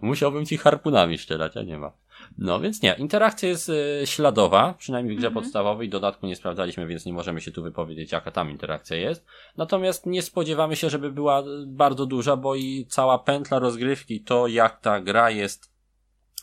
Musiałbym 0.01 0.45
ci 0.45 0.57
harpunami 0.57 1.17
strzelać, 1.17 1.57
a 1.57 1.63
nie 1.63 1.77
ma. 1.77 1.91
No 2.37 2.59
więc 2.59 2.81
nie, 2.81 2.93
interakcja 2.93 3.49
jest 3.49 3.69
y, 3.69 4.01
śladowa, 4.05 4.73
przynajmniej 4.77 5.15
w 5.15 5.19
grze 5.19 5.29
-hmm. 5.29 5.33
podstawowej, 5.33 5.89
dodatku 5.89 6.27
nie 6.27 6.35
sprawdzaliśmy, 6.35 6.87
więc 6.87 7.05
nie 7.05 7.13
możemy 7.13 7.41
się 7.41 7.51
tu 7.51 7.63
wypowiedzieć, 7.63 8.11
jaka 8.11 8.31
tam 8.31 8.51
interakcja 8.51 8.97
jest. 8.97 9.25
Natomiast 9.57 10.05
nie 10.05 10.21
spodziewamy 10.21 10.75
się, 10.75 10.89
żeby 10.89 11.11
była 11.11 11.43
bardzo 11.65 12.05
duża, 12.05 12.35
bo 12.35 12.55
i 12.55 12.85
cała 12.89 13.19
pętla 13.19 13.59
rozgrywki, 13.59 14.21
to 14.21 14.47
jak 14.47 14.81
ta 14.81 15.01
gra 15.01 15.29
jest 15.29 15.71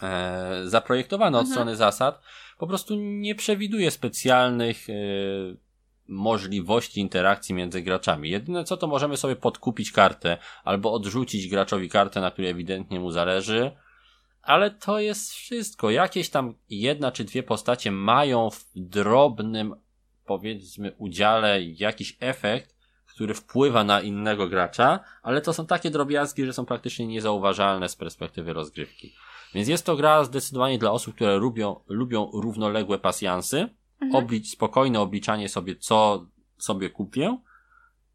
e, 0.03 0.63
zaprojektowana 0.65 1.39
od 1.39 1.45
mm 1.45 1.51
-hmm. 1.51 1.55
strony 1.55 1.77
zasad, 1.77 2.21
po 2.59 2.67
prostu 2.67 2.95
nie 2.97 3.35
przewiduje 3.35 3.91
specjalnych 3.91 4.91
e, 4.91 4.95
możliwości 6.09 7.01
interakcji 7.01 7.55
między 7.55 7.83
graczami. 7.83 8.31
Jedyne 8.31 8.65
co 8.65 8.77
to 8.77 8.87
możemy 8.87 9.17
sobie 9.17 9.37
podkupić 9.37 9.93
kartę 9.93 10.39
albo 10.65 10.93
odrzucić 10.93 11.49
graczowi 11.49 11.89
kartę, 11.89 12.21
na 12.21 12.31
której 12.31 12.51
ewidentnie 12.51 13.01
mu 13.01 13.11
zależy, 13.11 13.71
ale 14.45 14.71
to 14.71 14.99
jest 15.01 15.33
wszystko. 15.33 15.91
Jakieś 15.91 16.31
tam 16.31 16.55
jedna 16.71 17.13
czy 17.13 17.25
dwie 17.25 17.43
postacie 17.43 17.91
mają 17.91 18.51
w 18.51 18.65
drobnym 18.75 19.75
powiedzmy 20.27 20.93
udziale 20.99 21.63
jakiś 21.63 22.17
efekt, 22.21 22.75
który 23.07 23.35
wpływa 23.35 23.85
na 23.85 24.01
innego 24.01 24.49
gracza, 24.49 25.01
ale 25.23 25.41
to 25.41 25.53
są 25.53 25.67
takie 25.67 25.91
drobiazgi, 25.91 26.45
że 26.47 26.53
są 26.53 26.67
praktycznie 26.67 27.07
niezauważalne 27.07 27.89
z 27.89 27.97
perspektywy 27.97 28.53
rozgrywki. 28.53 29.15
Więc 29.55 29.69
jest 29.69 29.87
to 29.87 29.97
gra 29.97 30.25
zdecydowanie 30.25 30.79
dla 30.79 30.91
osób, 30.91 31.15
które 31.15 31.37
lubią, 31.37 31.81
lubią 31.89 32.31
równoległe 32.33 32.99
pasjansy, 32.99 33.69
mhm. 34.01 34.25
oblic, 34.25 34.51
spokojne 34.51 35.01
obliczanie 35.01 35.49
sobie, 35.49 35.77
co 35.77 36.27
sobie 36.59 36.91
kupię, 36.91 37.39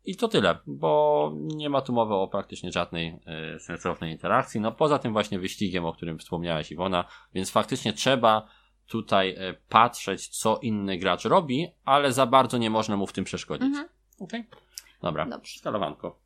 i 0.10 0.15
to 0.15 0.28
tyle, 0.28 0.58
bo 0.67 1.32
nie 1.36 1.69
ma 1.69 1.82
tu 1.82 1.93
mowy 1.93 2.13
o 2.13 2.28
praktycznie 2.28 2.72
żadnej 2.72 3.19
y, 3.56 3.60
sensownej 3.60 4.12
interakcji. 4.12 4.62
No 4.62 4.72
poza 4.72 5.00
tym 5.00 5.13
właśnie 5.13 5.39
wyścigiem, 5.39 5.86
o 5.86 5.93
którym 5.93 6.19
wspomniałaś 6.19 6.72
Iwona, 6.72 7.06
więc 7.34 7.52
faktycznie 7.52 7.93
trzeba 7.93 8.48
tutaj 8.88 9.30
y, 9.30 9.58
patrzeć, 9.69 10.28
co 10.28 10.60
inny 10.62 10.98
gracz 10.98 11.26
robi, 11.26 11.67
ale 11.86 12.13
za 12.13 12.26
bardzo 12.26 12.58
nie 12.58 12.69
można 12.69 12.98
mu 12.98 13.08
w 13.08 13.13
tym 13.13 13.24
przeszkodzić. 13.24 13.67
Mhm. 13.67 13.89
Okej? 14.19 14.39
Okay? 14.39 14.62
Dobra, 15.02 15.26
dobrze. 15.26 15.60
skalowanko. 15.60 16.19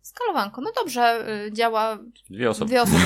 Skalowanko, 0.00 0.60
no 0.60 0.72
dobrze, 0.72 1.26
y, 1.46 1.52
działa 1.52 1.98
dwie 2.30 2.50
osoby. 2.50 2.68
Dwie 2.68 2.82
osoby. 2.82 3.04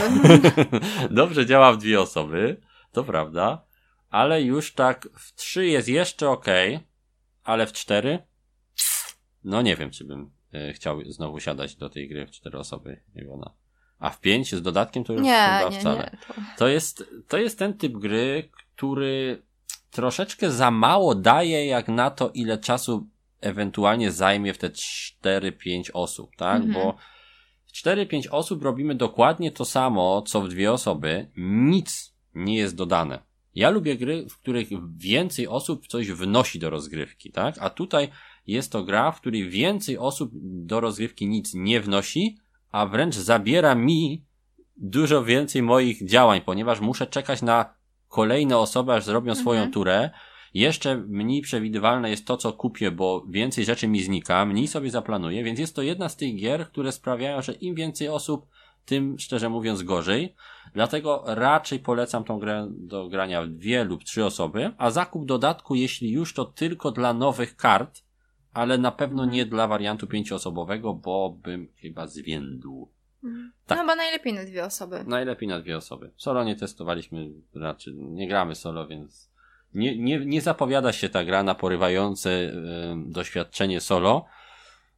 dobrze 1.10 1.46
działa 1.46 1.72
w 1.72 1.76
dwie 1.76 2.00
osoby, 2.00 2.60
to 2.92 3.04
prawda, 3.04 3.64
ale 4.10 4.42
już 4.42 4.74
tak 4.74 5.08
w 5.18 5.34
trzy 5.34 5.66
jest 5.66 5.88
jeszcze 5.88 6.30
ok, 6.30 6.46
ale 7.44 7.66
w 7.66 7.72
cztery 7.72 8.31
no 9.44 9.62
nie 9.62 9.76
wiem, 9.76 9.90
czy 9.90 10.04
bym 10.04 10.30
e, 10.52 10.72
chciał 10.72 11.04
znowu 11.04 11.40
siadać 11.40 11.76
do 11.76 11.88
tej 11.88 12.08
gry 12.08 12.26
w 12.26 12.30
cztery 12.30 12.58
osoby, 12.58 13.00
Iwona. 13.16 13.50
A 13.98 14.10
w 14.10 14.20
pięć 14.20 14.54
z 14.54 14.62
dodatkiem 14.62 15.04
to 15.04 15.12
już 15.12 15.22
nie, 15.22 15.58
chyba 15.58 15.70
nie, 15.70 15.80
wcale. 15.80 16.10
Nie, 16.12 16.18
to... 16.26 16.34
to... 16.58 16.68
jest, 16.68 17.04
to 17.28 17.38
jest 17.38 17.58
ten 17.58 17.74
typ 17.74 17.92
gry, 17.92 18.50
który 18.74 19.42
troszeczkę 19.90 20.50
za 20.50 20.70
mało 20.70 21.14
daje 21.14 21.66
jak 21.66 21.88
na 21.88 22.10
to, 22.10 22.30
ile 22.30 22.58
czasu 22.58 23.06
ewentualnie 23.40 24.10
zajmie 24.10 24.54
w 24.54 24.58
te 24.58 24.68
4-5 24.68 25.90
osób, 25.92 26.36
tak? 26.36 26.62
Mhm. 26.62 26.74
Bo 26.74 26.96
w 27.66 27.72
4-5 27.72 28.22
osób 28.30 28.62
robimy 28.62 28.94
dokładnie 28.94 29.52
to 29.52 29.64
samo, 29.64 30.22
co 30.22 30.40
w 30.40 30.48
dwie 30.48 30.72
osoby. 30.72 31.30
Nic 31.36 32.14
nie 32.34 32.56
jest 32.56 32.76
dodane. 32.76 33.22
Ja 33.54 33.70
lubię 33.70 33.96
gry, 33.96 34.26
w 34.28 34.38
których 34.38 34.68
więcej 34.96 35.48
osób 35.48 35.86
coś 35.86 36.10
wnosi 36.10 36.58
do 36.58 36.70
rozgrywki, 36.70 37.32
tak? 37.32 37.54
A 37.60 37.70
tutaj 37.70 38.08
jest 38.46 38.72
to 38.72 38.84
gra, 38.84 39.12
w 39.12 39.20
której 39.20 39.50
więcej 39.50 39.98
osób 39.98 40.30
do 40.42 40.80
rozgrywki 40.80 41.28
nic 41.28 41.54
nie 41.54 41.80
wnosi, 41.80 42.36
a 42.72 42.86
wręcz 42.86 43.14
zabiera 43.14 43.74
mi 43.74 44.24
dużo 44.76 45.24
więcej 45.24 45.62
moich 45.62 46.06
działań, 46.06 46.40
ponieważ 46.40 46.80
muszę 46.80 47.06
czekać 47.06 47.42
na 47.42 47.74
kolejne 48.08 48.58
osoby, 48.58 48.92
aż 48.92 49.04
zrobią 49.04 49.34
swoją 49.34 49.58
mhm. 49.58 49.72
turę. 49.72 50.10
Jeszcze 50.54 50.96
mniej 50.96 51.42
przewidywalne 51.42 52.10
jest 52.10 52.26
to, 52.26 52.36
co 52.36 52.52
kupię, 52.52 52.90
bo 52.90 53.24
więcej 53.28 53.64
rzeczy 53.64 53.88
mi 53.88 54.02
znika, 54.02 54.44
mniej 54.44 54.68
sobie 54.68 54.90
zaplanuję, 54.90 55.44
więc 55.44 55.58
jest 55.58 55.76
to 55.76 55.82
jedna 55.82 56.08
z 56.08 56.16
tych 56.16 56.36
gier, 56.36 56.66
które 56.66 56.92
sprawiają, 56.92 57.42
że 57.42 57.52
im 57.52 57.74
więcej 57.74 58.08
osób, 58.08 58.46
tym 58.84 59.18
szczerze 59.18 59.48
mówiąc 59.48 59.82
gorzej. 59.82 60.34
Dlatego 60.74 61.24
raczej 61.26 61.78
polecam 61.78 62.24
tą 62.24 62.38
grę 62.38 62.68
do 62.70 63.08
grania 63.08 63.42
w 63.42 63.48
dwie 63.48 63.84
lub 63.84 64.04
trzy 64.04 64.24
osoby, 64.24 64.72
a 64.78 64.90
zakup 64.90 65.26
dodatku, 65.26 65.74
jeśli 65.74 66.10
już 66.10 66.34
to 66.34 66.44
tylko 66.44 66.90
dla 66.90 67.14
nowych 67.14 67.56
kart, 67.56 68.02
ale 68.52 68.78
na 68.78 68.92
pewno 68.92 69.24
nie 69.24 69.46
dla 69.46 69.68
wariantu 69.68 70.06
pięcioosobowego, 70.06 70.94
bo 70.94 71.36
bym 71.42 71.68
chyba 71.76 72.06
zwiędł. 72.06 72.88
Mhm. 73.24 73.52
Tak. 73.66 73.78
No 73.78 73.82
chyba 73.82 73.96
najlepiej 73.96 74.32
na 74.32 74.44
dwie 74.44 74.64
osoby. 74.64 75.04
Najlepiej 75.06 75.48
na 75.48 75.60
dwie 75.60 75.76
osoby. 75.76 76.10
Solo 76.16 76.44
nie 76.44 76.56
testowaliśmy, 76.56 77.30
raczej 77.54 77.94
nie 77.94 78.28
gramy 78.28 78.54
solo, 78.54 78.86
więc 78.86 79.30
nie, 79.74 79.98
nie, 79.98 80.26
nie 80.26 80.40
zapowiada 80.40 80.92
się 80.92 81.08
ta 81.08 81.24
gra 81.24 81.42
na 81.42 81.54
porywające 81.54 82.30
y, 82.30 82.52
doświadczenie 83.06 83.80
solo, 83.80 84.24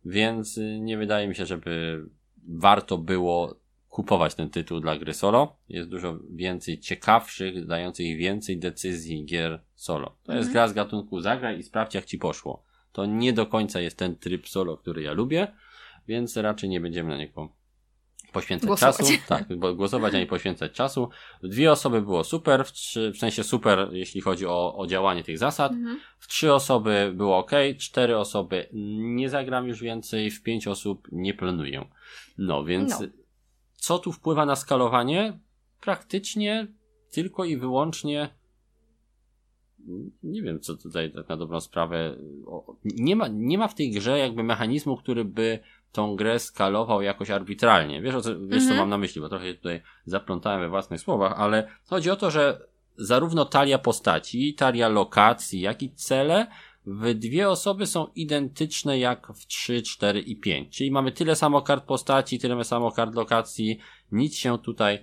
więc 0.05 0.59
y, 0.59 0.79
nie 0.81 0.99
wydaje 0.99 1.29
mi 1.29 1.35
się, 1.35 1.47
żeby 1.47 2.05
warto 2.49 2.99
było 2.99 3.57
kupować 3.89 4.35
ten 4.35 4.51
tytuł 4.51 4.81
dla 4.81 4.97
gry 4.97 5.15
solo. 5.15 5.57
Jest 5.69 5.91
dużo 5.91 6.19
więcej 6.31 6.81
ciekawszych, 6.81 7.67
dających 7.67 8.17
więcej 8.17 8.59
decyzji 8.59 9.25
gier 9.25 9.61
solo. 9.75 10.17
To 10.25 10.33
jest 10.33 10.49
mhm. 10.49 10.53
gra 10.53 10.69
z 10.69 10.73
gatunku 10.73 11.21
zagraj 11.21 11.59
i 11.59 11.63
sprawdź 11.63 11.95
jak 11.95 12.05
ci 12.05 12.19
poszło 12.19 12.65
to 12.95 13.07
nie 13.07 13.33
do 13.33 13.47
końca 13.47 13.81
jest 13.81 13.99
ten 13.99 14.17
tryb 14.17 14.49
solo, 14.49 14.77
który 14.77 15.03
ja 15.03 15.13
lubię, 15.13 15.53
więc 16.09 16.37
raczej 16.37 16.69
nie 16.69 16.81
będziemy 16.81 17.11
na 17.11 17.17
niego 17.17 17.49
poświęcać 18.33 18.67
głosować. 18.67 18.97
czasu. 18.97 19.13
Tak, 19.29 19.57
bo 19.57 19.75
głosować, 19.75 20.15
a 20.15 20.19
nie 20.19 20.27
poświęcać 20.27 20.73
czasu. 20.73 21.09
Dwie 21.43 21.73
osoby 21.73 22.03
było 22.03 22.25
super, 22.25 22.65
w, 22.65 22.73
trzy, 22.73 23.13
w 23.15 23.19
sensie 23.19 23.45
super, 23.45 23.89
jeśli 23.93 24.21
chodzi 24.21 24.47
o, 24.47 24.77
o 24.77 24.87
działanie 24.87 25.25
tych 25.25 25.39
zasad. 25.39 25.73
Mhm. 25.73 26.01
W 26.19 26.29
trzy 26.29 26.53
osoby 26.53 27.13
było 27.15 27.39
ok, 27.39 27.51
cztery 27.79 28.19
osoby 28.19 28.69
nie 29.17 29.29
zagram 29.29 29.69
już 29.69 29.81
więcej, 29.81 30.31
w 30.31 30.43
pięć 30.43 30.67
osób 30.67 31.09
nie 31.13 31.35
planuję. 31.35 31.89
No 32.39 32.65
więc 32.65 33.01
no. 33.01 33.07
co 33.75 33.99
tu 33.99 34.13
wpływa 34.13 34.47
na 34.47 34.57
skalowanie? 34.57 35.39
Praktycznie 35.81 36.67
tylko 37.11 37.45
i 37.45 37.57
wyłącznie 37.57 38.29
nie 40.23 40.43
wiem, 40.43 40.61
co 40.61 40.77
tutaj 40.77 41.13
tak 41.13 41.29
na 41.29 41.37
dobrą 41.37 41.61
sprawę. 41.61 42.17
Nie 42.85 43.17
ma, 43.17 43.29
nie 43.29 43.59
ma 43.59 43.69
w 43.69 43.75
tej 43.75 43.91
grze 43.91 44.19
jakby 44.19 44.43
mechanizmu, 44.43 44.97
który 44.97 45.25
by 45.25 45.59
tą 45.93 46.17
grę 46.17 46.39
skalował 46.39 47.03
jakoś 47.03 47.31
arbitralnie. 47.31 48.03
Wiesz, 48.03 48.15
o 48.15 48.21
co, 48.21 48.31
wiesz, 48.41 48.63
co 48.63 48.71
mhm. 48.71 48.79
mam 48.79 48.91
na 48.91 48.99
myśli, 48.99 49.21
bo 49.21 49.29
trochę 49.29 49.55
tutaj 49.55 49.83
zaplątałem 50.07 50.61
we 50.61 50.69
własnych 50.69 51.01
słowach, 51.01 51.33
ale 51.37 51.69
chodzi 51.87 52.11
o 52.11 52.17
to, 52.17 52.31
że 52.31 52.67
zarówno 52.97 53.45
talia 53.45 53.79
postaci, 53.79 54.55
talia 54.55 54.89
lokacji, 54.89 55.61
jak 55.61 55.83
i 55.83 55.95
cele 55.95 56.47
w 56.87 57.15
dwie 57.15 57.49
osoby 57.49 57.87
są 57.87 58.07
identyczne 58.15 58.99
jak 58.99 59.33
w 59.35 59.47
3, 59.47 59.83
4 59.83 60.21
i 60.21 60.37
5. 60.37 60.77
Czyli 60.77 60.91
mamy 60.91 61.13
tyle 61.13 61.37
samo 61.37 61.63
kart 61.63 61.85
postaci, 61.85 62.39
tyle 62.39 62.65
samo 62.65 62.93
kart 62.93 63.15
lokacji, 63.15 63.79
nic 64.13 64.37
się 64.37 64.59
tutaj 64.59 64.99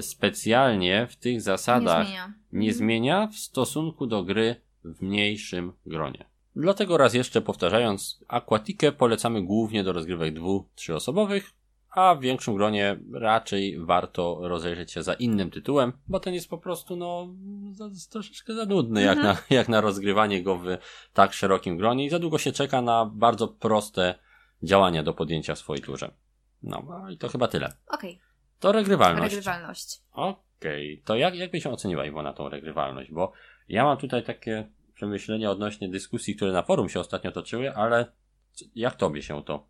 specjalnie 0.00 1.06
w 1.10 1.16
tych 1.16 1.40
zasadach 1.40 1.98
nie 1.98 2.04
zmienia. 2.04 2.32
nie 2.52 2.68
mhm. 2.68 2.78
zmienia 2.78 3.26
w 3.26 3.36
stosunku 3.36 4.06
do 4.06 4.24
gry 4.24 4.56
w 4.84 5.02
mniejszym 5.02 5.72
gronie. 5.86 6.24
Dlatego 6.56 6.96
raz 6.96 7.14
jeszcze 7.14 7.40
powtarzając, 7.40 8.24
Aquatikę 8.28 8.92
polecamy 8.92 9.42
głównie 9.42 9.84
do 9.84 9.92
rozgrywek 9.92 10.34
dwu, 10.34 10.68
trzyosobowych, 10.74 11.52
a 11.90 12.14
w 12.14 12.20
większym 12.20 12.54
gronie 12.54 13.00
raczej 13.12 13.78
warto 13.78 14.38
rozejrzeć 14.40 14.92
się 14.92 15.02
za 15.02 15.14
innym 15.14 15.50
tytułem, 15.50 15.92
bo 16.08 16.20
ten 16.20 16.34
jest 16.34 16.48
po 16.48 16.58
prostu 16.58 16.96
no 16.96 17.28
za, 17.72 17.90
troszeczkę 18.10 18.54
za 18.54 18.64
nudny 18.64 19.08
mhm. 19.08 19.18
jak, 19.18 19.24
na, 19.24 19.56
jak 19.56 19.68
na 19.68 19.80
rozgrywanie 19.80 20.42
go 20.42 20.58
w 20.58 20.64
tak 21.12 21.32
szerokim 21.32 21.76
gronie 21.76 22.04
i 22.04 22.10
za 22.10 22.18
długo 22.18 22.38
się 22.38 22.52
czeka 22.52 22.82
na 22.82 23.06
bardzo 23.06 23.48
proste 23.48 24.14
działania 24.62 25.02
do 25.02 25.14
podjęcia 25.14 25.54
w 25.54 25.58
swojej 25.58 25.82
turze. 25.82 26.14
No 26.62 27.06
i 27.10 27.18
to 27.18 27.28
chyba 27.28 27.48
tyle. 27.48 27.72
Okej. 27.86 28.10
Okay. 28.10 28.29
To 28.60 28.72
regrywalność. 28.72 29.34
Regrywalność. 29.34 30.02
Okej, 30.12 30.94
okay. 30.94 31.04
to 31.04 31.16
jak, 31.16 31.34
jak 31.34 31.50
byś 31.50 31.66
oceniła 31.66 32.06
Iwona 32.06 32.32
tą 32.32 32.48
regrywalność? 32.48 33.10
Bo 33.10 33.32
ja 33.68 33.84
mam 33.84 33.96
tutaj 33.96 34.24
takie 34.24 34.68
przemyślenia 34.94 35.50
odnośnie 35.50 35.88
dyskusji, 35.88 36.36
które 36.36 36.52
na 36.52 36.62
forum 36.62 36.88
się 36.88 37.00
ostatnio 37.00 37.32
toczyły, 37.32 37.74
ale 37.74 38.12
jak 38.74 38.96
tobie 38.96 39.22
się 39.22 39.42
to 39.44 39.66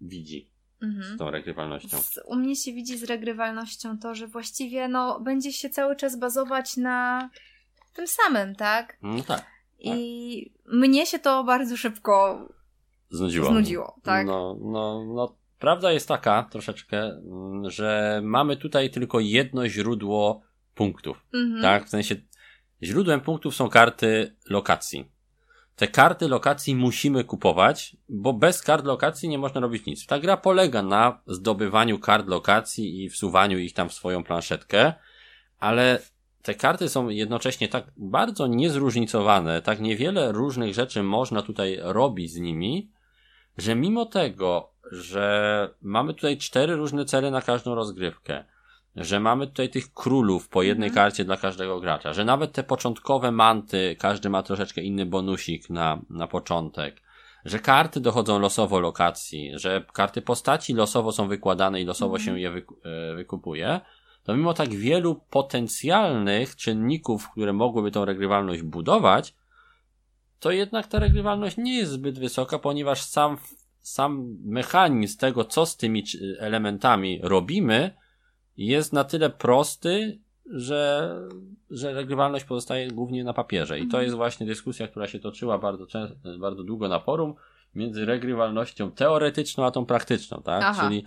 widzi? 0.00 0.50
Mhm. 0.82 1.14
Z 1.14 1.18
tą 1.18 1.30
regrywalnością. 1.30 1.96
U 2.24 2.36
mnie 2.36 2.56
się 2.56 2.72
widzi 2.72 2.98
z 2.98 3.04
regrywalnością 3.04 3.98
to, 3.98 4.14
że 4.14 4.26
właściwie 4.26 4.88
no, 4.88 5.20
będzie 5.20 5.52
się 5.52 5.70
cały 5.70 5.96
czas 5.96 6.18
bazować 6.18 6.76
na 6.76 7.30
tym 7.94 8.06
samym, 8.06 8.54
tak? 8.54 8.98
No 9.02 9.22
tak. 9.22 9.46
I 9.78 10.52
tak. 10.64 10.74
mnie 10.74 11.06
się 11.06 11.18
to 11.18 11.44
bardzo 11.44 11.76
szybko 11.76 12.48
znudziło. 13.10 13.46
Znudziło, 13.46 13.96
tak? 14.02 14.26
No, 14.26 14.56
no, 14.60 15.04
no 15.14 15.36
Prawda 15.66 15.92
jest 15.92 16.08
taka 16.08 16.42
troszeczkę, 16.42 16.98
mm, 17.02 17.70
że 17.70 18.20
mamy 18.24 18.56
tutaj 18.56 18.90
tylko 18.90 19.20
jedno 19.20 19.68
źródło 19.68 20.42
punktów. 20.74 21.26
Mhm. 21.34 21.62
Tak? 21.62 21.86
W 21.86 21.88
sensie 21.88 22.16
źródłem 22.82 23.20
punktów 23.20 23.54
są 23.54 23.68
karty 23.68 24.36
lokacji. 24.50 25.10
Te 25.76 25.88
karty 25.88 26.28
lokacji 26.28 26.74
musimy 26.74 27.24
kupować, 27.24 27.96
bo 28.08 28.32
bez 28.32 28.62
kart 28.62 28.84
lokacji 28.84 29.28
nie 29.28 29.38
można 29.38 29.60
robić 29.60 29.86
nic. 29.86 30.06
Ta 30.06 30.18
gra 30.18 30.36
polega 30.36 30.82
na 30.82 31.20
zdobywaniu 31.26 31.98
kart 31.98 32.28
lokacji 32.28 33.04
i 33.04 33.10
wsuwaniu 33.10 33.58
ich 33.58 33.72
tam 33.72 33.88
w 33.88 33.94
swoją 33.94 34.24
planszetkę, 34.24 34.92
ale 35.58 35.98
te 36.42 36.54
karty 36.54 36.88
są 36.88 37.08
jednocześnie 37.08 37.68
tak 37.68 37.92
bardzo 37.96 38.46
niezróżnicowane, 38.46 39.62
tak 39.62 39.80
niewiele 39.80 40.32
różnych 40.32 40.74
rzeczy 40.74 41.02
można 41.02 41.42
tutaj 41.42 41.78
robić 41.82 42.32
z 42.32 42.36
nimi, 42.36 42.95
że 43.58 43.74
mimo 43.74 44.06
tego, 44.06 44.70
że 44.92 45.68
mamy 45.82 46.14
tutaj 46.14 46.36
cztery 46.36 46.76
różne 46.76 47.04
cele 47.04 47.30
na 47.30 47.42
każdą 47.42 47.74
rozgrywkę, 47.74 48.44
że 48.96 49.20
mamy 49.20 49.46
tutaj 49.46 49.68
tych 49.68 49.92
królów 49.94 50.48
po 50.48 50.62
jednej 50.62 50.88
mhm. 50.88 51.04
karcie 51.04 51.24
dla 51.24 51.36
każdego 51.36 51.80
gracza, 51.80 52.12
że 52.12 52.24
nawet 52.24 52.52
te 52.52 52.62
początkowe 52.62 53.32
manty, 53.32 53.96
każdy 53.98 54.30
ma 54.30 54.42
troszeczkę 54.42 54.80
inny 54.80 55.06
bonusik 55.06 55.70
na, 55.70 56.00
na 56.10 56.26
początek, 56.26 57.02
że 57.44 57.58
karty 57.58 58.00
dochodzą 58.00 58.38
losowo 58.38 58.80
lokacji, 58.80 59.52
że 59.54 59.84
karty 59.92 60.22
postaci 60.22 60.74
losowo 60.74 61.12
są 61.12 61.28
wykładane 61.28 61.80
i 61.80 61.84
losowo 61.84 62.16
mhm. 62.16 62.24
się 62.24 62.40
je 62.40 62.48
e, 62.50 63.16
wykupuje, 63.16 63.80
to 64.24 64.36
mimo 64.36 64.54
tak 64.54 64.68
wielu 64.68 65.20
potencjalnych 65.30 66.56
czynników, 66.56 67.30
które 67.30 67.52
mogłyby 67.52 67.90
tą 67.90 68.04
regrywalność 68.04 68.62
budować, 68.62 69.34
to 70.40 70.50
jednak 70.50 70.86
ta 70.86 70.98
regrywalność 70.98 71.56
nie 71.56 71.78
jest 71.78 71.92
zbyt 71.92 72.18
wysoka, 72.18 72.58
ponieważ 72.58 73.02
sam, 73.02 73.38
sam 73.80 74.36
mechanizm 74.44 75.18
tego, 75.18 75.44
co 75.44 75.66
z 75.66 75.76
tymi 75.76 76.04
elementami 76.38 77.20
robimy, 77.22 77.94
jest 78.56 78.92
na 78.92 79.04
tyle 79.04 79.30
prosty, 79.30 80.18
że, 80.50 81.14
że 81.70 81.92
regrywalność 81.92 82.44
pozostaje 82.44 82.90
głównie 82.90 83.24
na 83.24 83.32
papierze. 83.32 83.78
I 83.78 83.82
to 83.82 83.84
mhm. 83.84 84.04
jest 84.04 84.16
właśnie 84.16 84.46
dyskusja, 84.46 84.88
która 84.88 85.06
się 85.06 85.18
toczyła 85.18 85.58
bardzo, 85.58 85.86
często, 85.86 86.16
bardzo 86.38 86.62
długo 86.64 86.88
na 86.88 87.00
forum 87.00 87.34
między 87.74 88.04
regrywalnością 88.04 88.90
teoretyczną 88.90 89.64
a 89.64 89.70
tą 89.70 89.86
praktyczną, 89.86 90.42
tak? 90.42 90.62
Aha. 90.64 90.82
Czyli, 90.82 91.04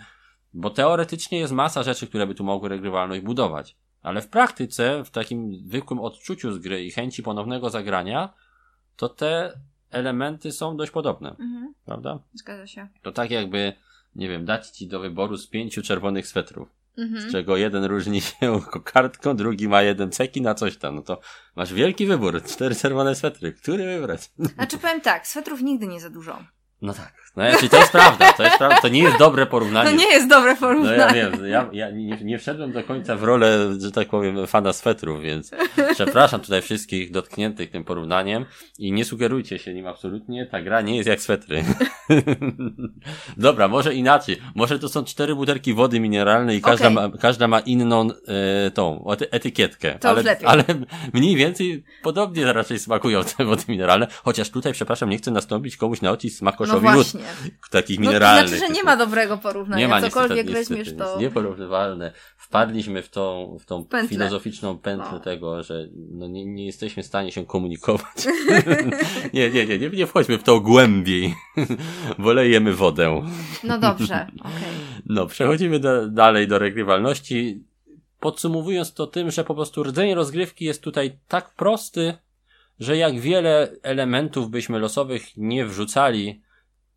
bo 0.53 0.69
teoretycznie 0.69 1.39
jest 1.39 1.53
masa 1.53 1.83
rzeczy, 1.83 2.07
które 2.07 2.27
by 2.27 2.35
tu 2.35 2.43
mogły 2.43 2.69
regrywalność 2.69 3.21
budować. 3.21 3.75
Ale 4.01 4.21
w 4.21 4.27
praktyce, 4.27 5.03
w 5.03 5.09
takim 5.09 5.55
zwykłym 5.55 5.99
odczuciu 5.99 6.51
z 6.51 6.59
gry 6.59 6.83
i 6.83 6.91
chęci 6.91 7.23
ponownego 7.23 7.69
zagrania, 7.69 8.33
to 8.99 9.09
te 9.09 9.59
elementy 9.91 10.51
są 10.51 10.77
dość 10.77 10.91
podobne. 10.91 11.29
Mhm. 11.29 11.73
Prawda? 11.85 12.19
Zgadza 12.33 12.67
się. 12.67 12.87
To 13.01 13.11
tak 13.11 13.31
jakby, 13.31 13.73
nie 14.15 14.29
wiem, 14.29 14.45
dać 14.45 14.69
ci 14.69 14.87
do 14.87 14.99
wyboru 14.99 15.37
z 15.37 15.47
pięciu 15.47 15.81
czerwonych 15.81 16.27
swetrów 16.27 16.69
mhm. 16.97 17.29
z 17.29 17.31
czego 17.31 17.57
jeden 17.57 17.83
różni 17.83 18.21
się 18.21 18.61
kartką, 18.93 19.35
drugi 19.35 19.67
ma 19.67 19.81
jeden 19.81 20.11
ceki 20.11 20.41
na 20.41 20.53
coś 20.53 20.77
tam. 20.77 20.95
No 20.95 21.01
to 21.01 21.19
masz 21.55 21.73
wielki 21.73 22.05
wybór. 22.05 22.43
Cztery 22.43 22.75
czerwone 22.75 23.15
swetry. 23.15 23.53
Który 23.53 23.85
wybrać? 23.85 24.31
Znaczy 24.39 24.77
powiem 24.77 25.01
tak, 25.01 25.27
swetrów 25.27 25.61
nigdy 25.61 25.87
nie 25.87 26.01
za 26.01 26.09
dużo. 26.09 26.43
No 26.81 26.93
tak. 26.93 27.13
No, 27.35 27.43
czyli 27.57 27.69
to 27.69 27.77
jest 27.77 27.91
prawda, 27.91 28.33
to 28.33 28.43
jest 28.43 28.57
prawda, 28.57 28.81
to 28.81 28.87
nie 28.87 29.03
jest 29.03 29.17
dobre 29.17 29.45
porównanie. 29.45 29.91
To 29.91 29.97
nie 29.97 30.07
jest 30.07 30.29
dobre 30.29 30.55
porównanie. 30.55 30.97
No 30.97 31.03
ja 31.03 31.13
wiem, 31.13 31.45
ja, 31.45 31.69
ja 31.71 31.91
nie, 31.91 32.17
nie 32.23 32.37
wszedłem 32.37 32.71
do 32.71 32.83
końca 32.83 33.15
w 33.15 33.23
rolę, 33.23 33.69
że 33.79 33.91
tak 33.91 34.09
powiem, 34.09 34.47
fana 34.47 34.73
swetrów, 34.73 35.21
więc 35.21 35.51
przepraszam 35.93 36.41
tutaj 36.41 36.61
wszystkich 36.61 37.11
dotkniętych 37.11 37.71
tym 37.71 37.83
porównaniem 37.83 38.45
i 38.79 38.91
nie 38.91 39.05
sugerujcie 39.05 39.59
się 39.59 39.73
nim 39.73 39.87
absolutnie, 39.87 40.45
ta 40.45 40.61
gra 40.61 40.81
nie 40.81 40.95
jest 40.95 41.09
jak 41.09 41.21
swetry. 41.21 41.63
Dobra, 43.37 43.67
może 43.67 43.93
inaczej, 43.93 44.37
może 44.55 44.79
to 44.79 44.89
są 44.89 45.03
cztery 45.03 45.35
butelki 45.35 45.73
wody 45.73 45.99
mineralnej 45.99 46.57
i 46.57 46.61
każda, 46.61 46.91
okay. 46.91 47.09
ma, 47.09 47.17
każda 47.17 47.47
ma 47.47 47.59
inną 47.59 48.07
e, 48.67 48.71
tą 48.71 49.05
etykietkę, 49.31 49.99
to 49.99 50.09
ale, 50.09 50.37
ale 50.45 50.63
mniej 51.13 51.35
więcej 51.35 51.83
podobnie 52.03 52.53
raczej 52.53 52.79
smakują 52.79 53.23
te 53.23 53.45
wody 53.45 53.63
mineralne, 53.67 54.07
chociaż 54.23 54.49
tutaj, 54.49 54.73
przepraszam, 54.73 55.09
nie 55.09 55.17
chcę 55.17 55.31
nastąpić 55.31 55.77
komuś 55.77 56.01
na 56.01 56.11
oczy 56.11 56.29
smakoszowi 56.29 56.87
no 56.87 57.18
takich 57.71 57.99
mineralnych. 57.99 58.43
No, 58.43 58.51
to 58.51 58.57
znaczy, 58.57 58.73
że 58.73 58.73
nie 58.73 58.83
ma 58.83 58.97
dobrego 58.97 59.37
porównania. 59.37 59.81
Nie 59.81 59.87
ma 59.87 60.01
Cokolwiek 60.01 60.47
niestety, 60.47 60.53
weźmiesz 60.53 60.97
to. 60.97 61.03
Jest 61.03 61.19
nieporównywalne. 61.19 62.11
Wpadliśmy 62.37 63.01
w 63.01 63.09
tą, 63.09 63.57
w 63.59 63.65
tą 63.65 63.85
pętlę. 63.85 64.09
filozoficzną 64.09 64.77
pętlę 64.77 65.11
no. 65.11 65.19
tego, 65.19 65.63
że 65.63 65.87
no 66.11 66.27
nie, 66.27 66.45
nie 66.45 66.65
jesteśmy 66.65 67.03
w 67.03 67.05
stanie 67.05 67.31
się 67.31 67.45
komunikować. 67.45 68.27
nie, 69.33 69.49
nie, 69.49 69.65
nie, 69.65 69.79
nie, 69.79 69.89
nie 69.89 70.07
wchodźmy 70.07 70.37
w 70.37 70.43
to 70.43 70.59
głębiej. 70.59 71.35
Wolejemy 72.19 72.73
wodę. 72.73 73.21
No 73.63 73.79
dobrze, 73.79 74.27
okej. 74.39 74.51
Okay. 74.51 74.69
No, 75.05 75.25
przechodzimy 75.25 75.79
do, 75.79 76.07
dalej 76.07 76.47
do 76.47 76.59
regrywalności. 76.59 77.63
Podsumowując 78.19 78.93
to 78.93 79.07
tym, 79.07 79.31
że 79.31 79.43
po 79.43 79.55
prostu 79.55 79.83
rdzeń 79.83 80.13
rozgrywki 80.13 80.65
jest 80.65 80.81
tutaj 80.83 81.17
tak 81.27 81.53
prosty, 81.53 82.13
że 82.79 82.97
jak 82.97 83.19
wiele 83.19 83.71
elementów 83.83 84.49
byśmy 84.49 84.79
losowych 84.79 85.37
nie 85.37 85.65
wrzucali, 85.65 86.41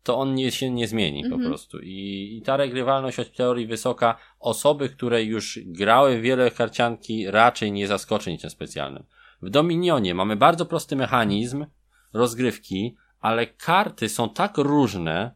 to 0.03 0.17
on 0.17 0.35
nie, 0.35 0.51
się 0.51 0.71
nie 0.71 0.87
zmieni 0.87 1.21
po 1.21 1.35
mhm. 1.35 1.49
prostu. 1.49 1.79
I, 1.79 2.37
I 2.37 2.41
ta 2.41 2.57
regrywalność 2.57 3.19
od 3.19 3.35
teorii 3.35 3.67
wysoka, 3.67 4.17
osoby, 4.39 4.89
które 4.89 5.23
już 5.23 5.59
grały 5.65 6.21
wiele 6.21 6.51
karcianki, 6.51 7.31
raczej 7.31 7.71
nie 7.71 7.87
zaskoczy 7.87 8.31
niczym 8.31 8.49
specjalnym. 8.49 9.03
W 9.41 9.49
Dominionie 9.49 10.15
mamy 10.15 10.35
bardzo 10.35 10.65
prosty 10.65 10.95
mechanizm 10.95 11.65
rozgrywki, 12.13 12.95
ale 13.19 13.47
karty 13.47 14.09
są 14.09 14.29
tak 14.29 14.57
różne, 14.57 15.35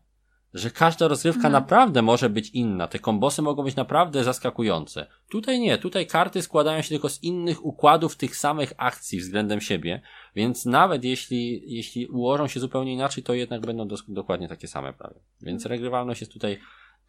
że 0.57 0.71
każda 0.71 1.07
rozgrywka 1.07 1.47
mhm. 1.47 1.53
naprawdę 1.53 2.01
może 2.01 2.29
być 2.29 2.49
inna. 2.49 2.87
Te 2.87 2.99
kombosy 2.99 3.41
mogą 3.41 3.63
być 3.63 3.75
naprawdę 3.75 4.23
zaskakujące. 4.23 5.07
Tutaj 5.29 5.59
nie, 5.59 5.77
tutaj 5.77 6.07
karty 6.07 6.41
składają 6.41 6.81
się 6.81 6.89
tylko 6.89 7.09
z 7.09 7.23
innych 7.23 7.65
układów 7.65 8.15
tych 8.15 8.35
samych 8.35 8.73
akcji 8.77 9.19
względem 9.19 9.61
siebie, 9.61 10.01
więc 10.35 10.65
nawet 10.65 11.03
jeśli, 11.03 11.63
jeśli 11.75 12.07
ułożą 12.07 12.47
się 12.47 12.59
zupełnie 12.59 12.93
inaczej, 12.93 13.23
to 13.23 13.33
jednak 13.33 13.61
będą 13.61 13.87
dokładnie 14.07 14.47
takie 14.47 14.67
same 14.67 14.93
prawie. 14.93 15.19
Więc 15.41 15.63
mhm. 15.63 15.71
regrywalność 15.71 16.21
jest 16.21 16.33
tutaj 16.33 16.57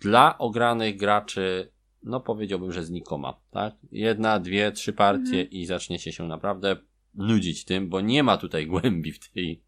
dla 0.01 0.39
ogranych 0.39 0.97
graczy, 0.97 1.73
no 2.03 2.21
powiedziałbym, 2.21 2.73
że 2.73 2.85
znikoma, 2.85 3.41
tak? 3.51 3.75
Jedna, 3.93 4.39
dwie, 4.41 4.73
trzy 4.73 4.93
partie 4.93 5.41
mhm. 5.41 5.51
i 5.51 5.67
zaczniecie 5.67 6.13
się 6.13 6.25
naprawdę 6.29 6.77
nudzić 7.15 7.65
tym, 7.65 7.89
bo 7.89 8.01
nie 8.01 8.23
ma 8.23 8.37
tutaj 8.37 8.67
głębi 8.73 9.13
w 9.13 9.33
tej, 9.33 9.63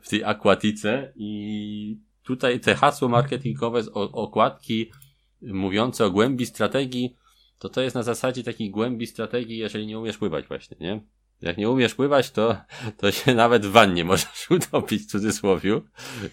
w 0.00 0.08
tej 0.08 0.24
akwatice 0.24 1.12
i 1.16 2.07
tutaj 2.28 2.60
te 2.60 2.74
hasło 2.74 3.08
marketingowe 3.08 3.82
z 3.82 3.88
okładki 3.94 4.90
mówiące 5.42 6.04
o 6.04 6.10
głębi 6.10 6.46
strategii, 6.46 7.16
to 7.58 7.68
to 7.68 7.80
jest 7.80 7.96
na 7.96 8.02
zasadzie 8.02 8.42
takiej 8.42 8.70
głębi 8.70 9.06
strategii, 9.06 9.58
jeżeli 9.58 9.86
nie 9.86 9.98
umiesz 9.98 10.18
pływać 10.18 10.46
właśnie, 10.46 10.76
nie? 10.80 11.00
Jak 11.40 11.56
nie 11.56 11.70
umiesz 11.70 11.94
pływać, 11.94 12.30
to, 12.30 12.56
to 12.96 13.12
się 13.12 13.34
nawet 13.34 13.66
w 13.66 13.70
wannie 13.70 14.04
możesz 14.04 14.50
utopić 14.58 15.02
w 15.02 15.06
cudzysłowiu. 15.06 15.82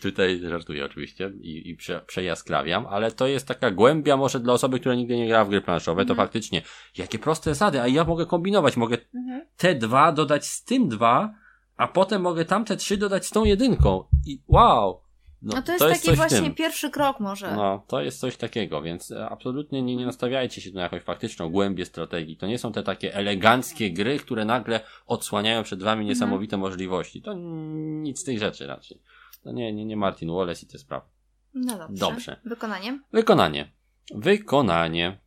Tutaj 0.02 0.42
żartuję 0.50 0.86
oczywiście 0.86 1.32
i, 1.42 1.70
i 1.70 1.76
prze, 1.76 2.02
przejaskrawiam, 2.08 2.86
ale 2.86 3.12
to 3.12 3.28
jest 3.28 3.48
taka 3.48 3.72
głębia 3.72 4.18
może 4.18 4.40
dla 4.40 4.54
osoby, 4.54 4.80
która 4.80 4.96
nigdy 4.96 5.18
nie 5.18 5.28
grała 5.28 5.46
w 5.46 5.50
gry 5.50 5.62
planszowe, 5.62 6.02
mhm. 6.02 6.08
to 6.08 6.24
faktycznie, 6.24 6.62
jakie 6.98 7.20
proste 7.20 7.50
zasady, 7.50 7.82
a 7.82 7.88
ja 7.88 8.04
mogę 8.04 8.26
kombinować, 8.26 8.78
mogę 8.78 8.98
mhm. 9.16 9.46
te 9.58 9.76
dwa 9.76 10.12
dodać 10.12 10.48
z 10.48 10.64
tym 10.64 10.90
dwa, 10.90 11.34
a 11.78 11.88
potem 11.88 12.22
mogę 12.22 12.46
tamte 12.46 12.78
trzy 12.78 12.98
dodać 12.98 13.26
z 13.26 13.30
tą 13.30 13.46
jedynką 13.46 14.04
i 14.26 14.42
wow, 14.48 15.05
no, 15.42 15.56
no 15.56 15.62
to 15.62 15.72
jest, 15.72 15.84
to 15.84 15.90
jest 15.90 16.06
taki 16.06 16.18
właśnie 16.18 16.52
pierwszy 16.52 16.90
krok 16.90 17.20
może. 17.20 17.56
No, 17.56 17.84
to 17.88 18.02
jest 18.02 18.20
coś 18.20 18.38
takiego, 18.38 18.82
więc 18.82 19.12
e, 19.12 19.30
absolutnie 19.30 19.82
nie, 19.82 19.96
nie 19.96 20.06
nastawiajcie 20.06 20.62
się 20.62 20.72
na 20.72 20.82
jakąś 20.82 21.04
faktyczną 21.04 21.50
głębię 21.50 21.86
strategii. 21.86 22.38
To 22.38 22.48
nie 22.48 22.58
są 22.58 22.72
te 22.72 22.84
takie 22.84 23.16
eleganckie 23.16 23.92
gry, 23.92 24.20
które 24.20 24.46
nagle 24.46 24.80
odsłaniają 25.06 25.64
przed 25.64 25.84
wami 25.84 26.02
mhm. 26.02 26.08
niesamowite 26.08 26.56
mhm. 26.56 26.72
możliwości. 26.72 27.22
To 27.22 27.34
nic 27.34 28.20
z 28.20 28.24
tych 28.24 28.40
rzeczy 28.40 28.68
raczej. 28.68 29.02
To 29.44 29.52
nie, 29.52 29.74
nie, 29.74 29.86
nie 29.86 29.98
Martin 29.98 30.32
Wallace 30.32 30.66
i 30.66 30.70
te 30.70 30.78
sprawy. 30.78 31.06
No 31.54 31.78
dobrze. 31.78 32.00
Dobrze. 32.00 32.42
Wykonanie? 32.46 33.00
Wykonanie. 33.14 33.72
Wykonanie. 34.16 35.20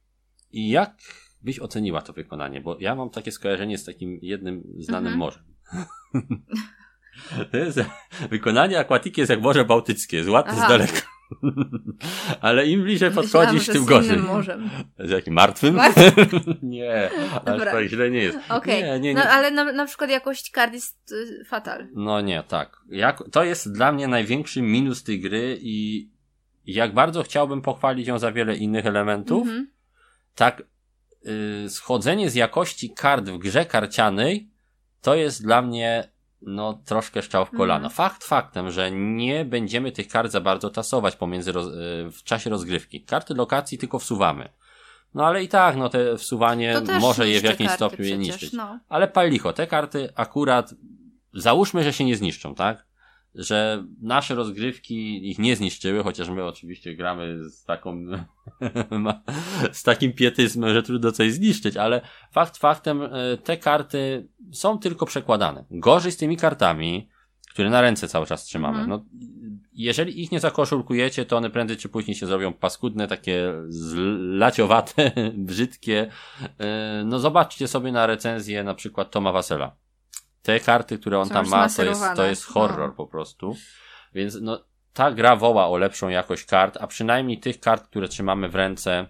I 0.50 0.68
jak 0.68 0.96
byś 1.42 1.60
oceniła 1.60 2.02
to 2.02 2.12
wykonanie? 2.12 2.60
Bo 2.60 2.76
ja 2.80 2.94
mam 2.94 3.10
takie 3.10 3.32
skojarzenie 3.32 3.78
z 3.78 3.84
takim 3.84 4.18
jednym 4.22 4.62
znanym 4.78 5.12
mhm. 5.12 5.18
morzem. 5.18 5.42
Jest, 7.52 7.80
wykonanie 8.30 8.78
akwatiki 8.78 9.20
jest 9.20 9.30
jak 9.30 9.40
Morze 9.40 9.64
Bałtyckie, 9.64 10.16
jest 10.16 10.28
ładne 10.28 10.54
z 10.54 10.68
daleka. 10.68 11.00
Ale 12.40 12.66
im 12.66 12.82
bliżej 12.82 13.10
podchodzisz, 13.10 13.66
tym 13.66 13.84
gorzej. 13.84 14.18
morzem. 14.18 14.70
Z 14.98 15.10
jakim 15.10 15.34
martwym? 15.34 15.74
martwym? 15.74 16.14
nie, 16.62 17.10
aż 17.44 17.64
tak 17.64 17.86
źle 17.86 18.10
nie 18.10 18.22
jest. 18.22 18.38
Okej, 18.48 18.56
okay. 18.58 18.82
nie, 18.82 19.00
nie, 19.00 19.14
nie. 19.14 19.20
No, 19.20 19.30
ale 19.30 19.50
na, 19.50 19.72
na 19.72 19.86
przykład 19.86 20.10
jakość 20.10 20.50
kart 20.50 20.72
jest 20.72 21.12
y, 21.12 21.44
fatal. 21.44 21.86
No 21.94 22.20
nie, 22.20 22.42
tak. 22.48 22.76
Jak, 22.88 23.22
to 23.32 23.44
jest 23.44 23.72
dla 23.72 23.92
mnie 23.92 24.08
największy 24.08 24.62
minus 24.62 25.02
tej 25.02 25.20
gry 25.20 25.58
i 25.60 26.08
jak 26.66 26.94
bardzo 26.94 27.22
chciałbym 27.22 27.62
pochwalić 27.62 28.08
ją 28.08 28.18
za 28.18 28.32
wiele 28.32 28.56
innych 28.56 28.86
elementów, 28.86 29.48
mm 29.48 29.64
-hmm. 29.64 29.66
tak 30.34 30.62
y, 31.66 31.70
schodzenie 31.70 32.30
z 32.30 32.34
jakości 32.34 32.90
kart 32.90 33.24
w 33.28 33.38
grze 33.38 33.66
karcianej 33.66 34.48
to 35.02 35.14
jest 35.14 35.42
dla 35.42 35.62
mnie 35.62 36.08
no 36.42 36.80
troszkę 36.84 37.22
szczał 37.22 37.46
w 37.46 37.50
kolano. 37.50 37.86
Mm. 37.86 37.90
Fakt 37.90 38.24
faktem, 38.24 38.70
że 38.70 38.90
nie 38.90 39.44
będziemy 39.44 39.92
tych 39.92 40.08
kart 40.08 40.32
za 40.32 40.40
bardzo 40.40 40.70
tasować 40.70 41.16
pomiędzy 41.16 41.52
roz, 41.52 41.66
y, 41.66 41.70
w 42.12 42.22
czasie 42.22 42.50
rozgrywki. 42.50 43.00
Karty 43.00 43.34
lokacji 43.34 43.78
tylko 43.78 43.98
wsuwamy. 43.98 44.48
No 45.14 45.26
ale 45.26 45.42
i 45.42 45.48
tak, 45.48 45.76
no 45.76 45.88
te 45.88 46.16
wsuwanie 46.16 46.80
może 47.00 47.28
je 47.28 47.40
w 47.40 47.44
jakimś 47.44 47.70
stopniu 47.70 48.04
je 48.04 48.18
niszczyć. 48.18 48.52
No. 48.52 48.78
Ale 48.88 49.08
pal 49.08 49.30
licho, 49.30 49.52
te 49.52 49.66
karty 49.66 50.12
akurat 50.14 50.74
załóżmy, 51.34 51.84
że 51.84 51.92
się 51.92 52.04
nie 52.04 52.16
zniszczą, 52.16 52.54
tak? 52.54 52.87
Że 53.38 53.84
nasze 54.00 54.34
rozgrywki 54.34 55.30
ich 55.30 55.38
nie 55.38 55.56
zniszczyły, 55.56 56.02
chociaż 56.02 56.28
my 56.28 56.44
oczywiście 56.44 56.96
gramy 56.96 57.48
z 57.48 57.64
taką 57.64 58.04
z 59.72 59.82
takim 59.82 60.12
pietyzmem, 60.12 60.74
że 60.74 60.82
trudno 60.82 61.12
coś 61.12 61.32
zniszczyć, 61.32 61.76
ale 61.76 62.00
fakt 62.32 62.56
faktem 62.56 63.02
e, 63.02 63.36
te 63.44 63.56
karty 63.56 64.28
są 64.52 64.78
tylko 64.78 65.06
przekładane. 65.06 65.64
Gorzej 65.70 66.12
z 66.12 66.16
tymi 66.16 66.36
kartami, 66.36 67.08
które 67.50 67.70
na 67.70 67.80
ręce 67.80 68.08
cały 68.08 68.26
czas 68.26 68.44
trzymamy. 68.44 68.78
Mhm. 68.78 68.90
No, 68.90 69.04
jeżeli 69.72 70.22
ich 70.22 70.32
nie 70.32 70.40
zakoszulkujecie, 70.40 71.24
to 71.24 71.36
one 71.36 71.50
prędzej 71.50 71.76
czy 71.76 71.88
później 71.88 72.14
się 72.14 72.26
zrobią 72.26 72.52
paskudne, 72.52 73.08
takie 73.08 73.52
zlaciowate, 73.68 75.12
brzydkie. 75.34 76.10
E, 76.58 77.02
no 77.06 77.18
zobaczcie 77.18 77.68
sobie 77.68 77.92
na 77.92 78.06
recenzję 78.06 78.64
na 78.64 78.74
przykład 78.74 79.10
Toma 79.10 79.32
Wasela 79.32 79.76
te 80.42 80.60
karty, 80.60 80.98
które 80.98 81.18
on 81.18 81.28
Są 81.28 81.34
tam 81.34 81.48
ma, 81.48 81.68
to 81.68 81.84
jest, 81.84 82.02
to 82.16 82.26
jest 82.26 82.44
horror 82.44 82.88
no. 82.88 82.94
po 82.94 83.06
prostu. 83.06 83.56
Więc 84.14 84.38
no, 84.40 84.64
ta 84.92 85.12
gra 85.12 85.36
woła 85.36 85.68
o 85.68 85.76
lepszą 85.76 86.08
jakość 86.08 86.44
kart, 86.44 86.78
a 86.80 86.86
przynajmniej 86.86 87.40
tych 87.40 87.60
kart, 87.60 87.86
które 87.86 88.08
trzymamy 88.08 88.48
w 88.48 88.54
ręce, 88.54 89.06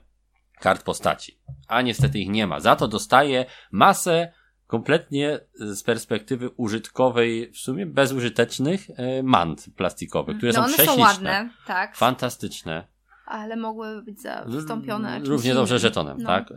kart 0.61 0.83
postaci. 0.83 1.39
A 1.69 1.83
niestety 1.83 2.19
ich 2.19 2.29
nie 2.29 2.47
ma. 2.47 2.61
Za 2.61 2.77
to 2.77 2.89
dostaje 2.89 3.47
masę 3.71 4.33
kompletnie 4.67 5.41
z 5.55 5.83
perspektywy 5.83 6.51
użytkowej, 6.51 7.53
w 7.53 7.59
sumie 7.59 7.87
bezużytecznych 7.87 8.87
e, 8.97 9.23
mant 9.23 9.67
plastikowych, 9.77 10.37
które 10.37 10.53
no, 10.53 10.59
są 10.59 10.65
prześliczne. 10.75 10.95
są 10.95 11.01
ładne, 11.01 11.51
tak. 11.67 11.97
Fantastyczne. 11.97 12.87
Ale 13.27 13.57
mogły 13.57 14.03
być 14.03 14.21
zastąpione 14.47 15.21
Równie 15.25 15.55
dobrze 15.55 15.79
żetonem, 15.79 16.19
no. 16.19 16.27
tak? 16.27 16.51
E, 16.51 16.55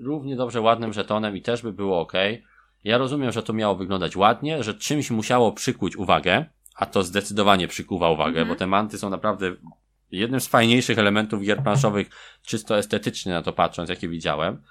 równie 0.00 0.36
dobrze 0.36 0.60
ładnym 0.60 0.92
żetonem 0.92 1.36
i 1.36 1.42
też 1.42 1.62
by 1.62 1.72
było 1.72 2.00
ok. 2.00 2.12
Ja 2.86 2.98
rozumiem, 2.98 3.32
że 3.32 3.42
to 3.42 3.52
miało 3.52 3.76
wyglądać 3.76 4.16
ładnie, 4.16 4.62
że 4.62 4.74
czymś 4.74 5.10
musiało 5.10 5.52
przykuć 5.52 5.96
uwagę, 5.96 6.44
a 6.76 6.86
to 6.86 7.02
zdecydowanie 7.02 7.68
przykuwa 7.68 8.10
uwagę, 8.10 8.40
mhm. 8.40 8.48
bo 8.48 8.54
te 8.54 8.66
manty 8.66 8.98
są 8.98 9.10
naprawdę 9.10 9.52
jednym 10.10 10.40
z 10.40 10.46
fajniejszych 10.46 10.98
elementów 10.98 11.42
gier 11.42 11.62
planszowych, 11.62 12.10
czysto 12.42 12.78
estetycznie 12.78 13.32
na 13.32 13.42
to 13.42 13.52
patrząc, 13.52 13.90
jakie 13.90 14.08
widziałem. 14.08 14.62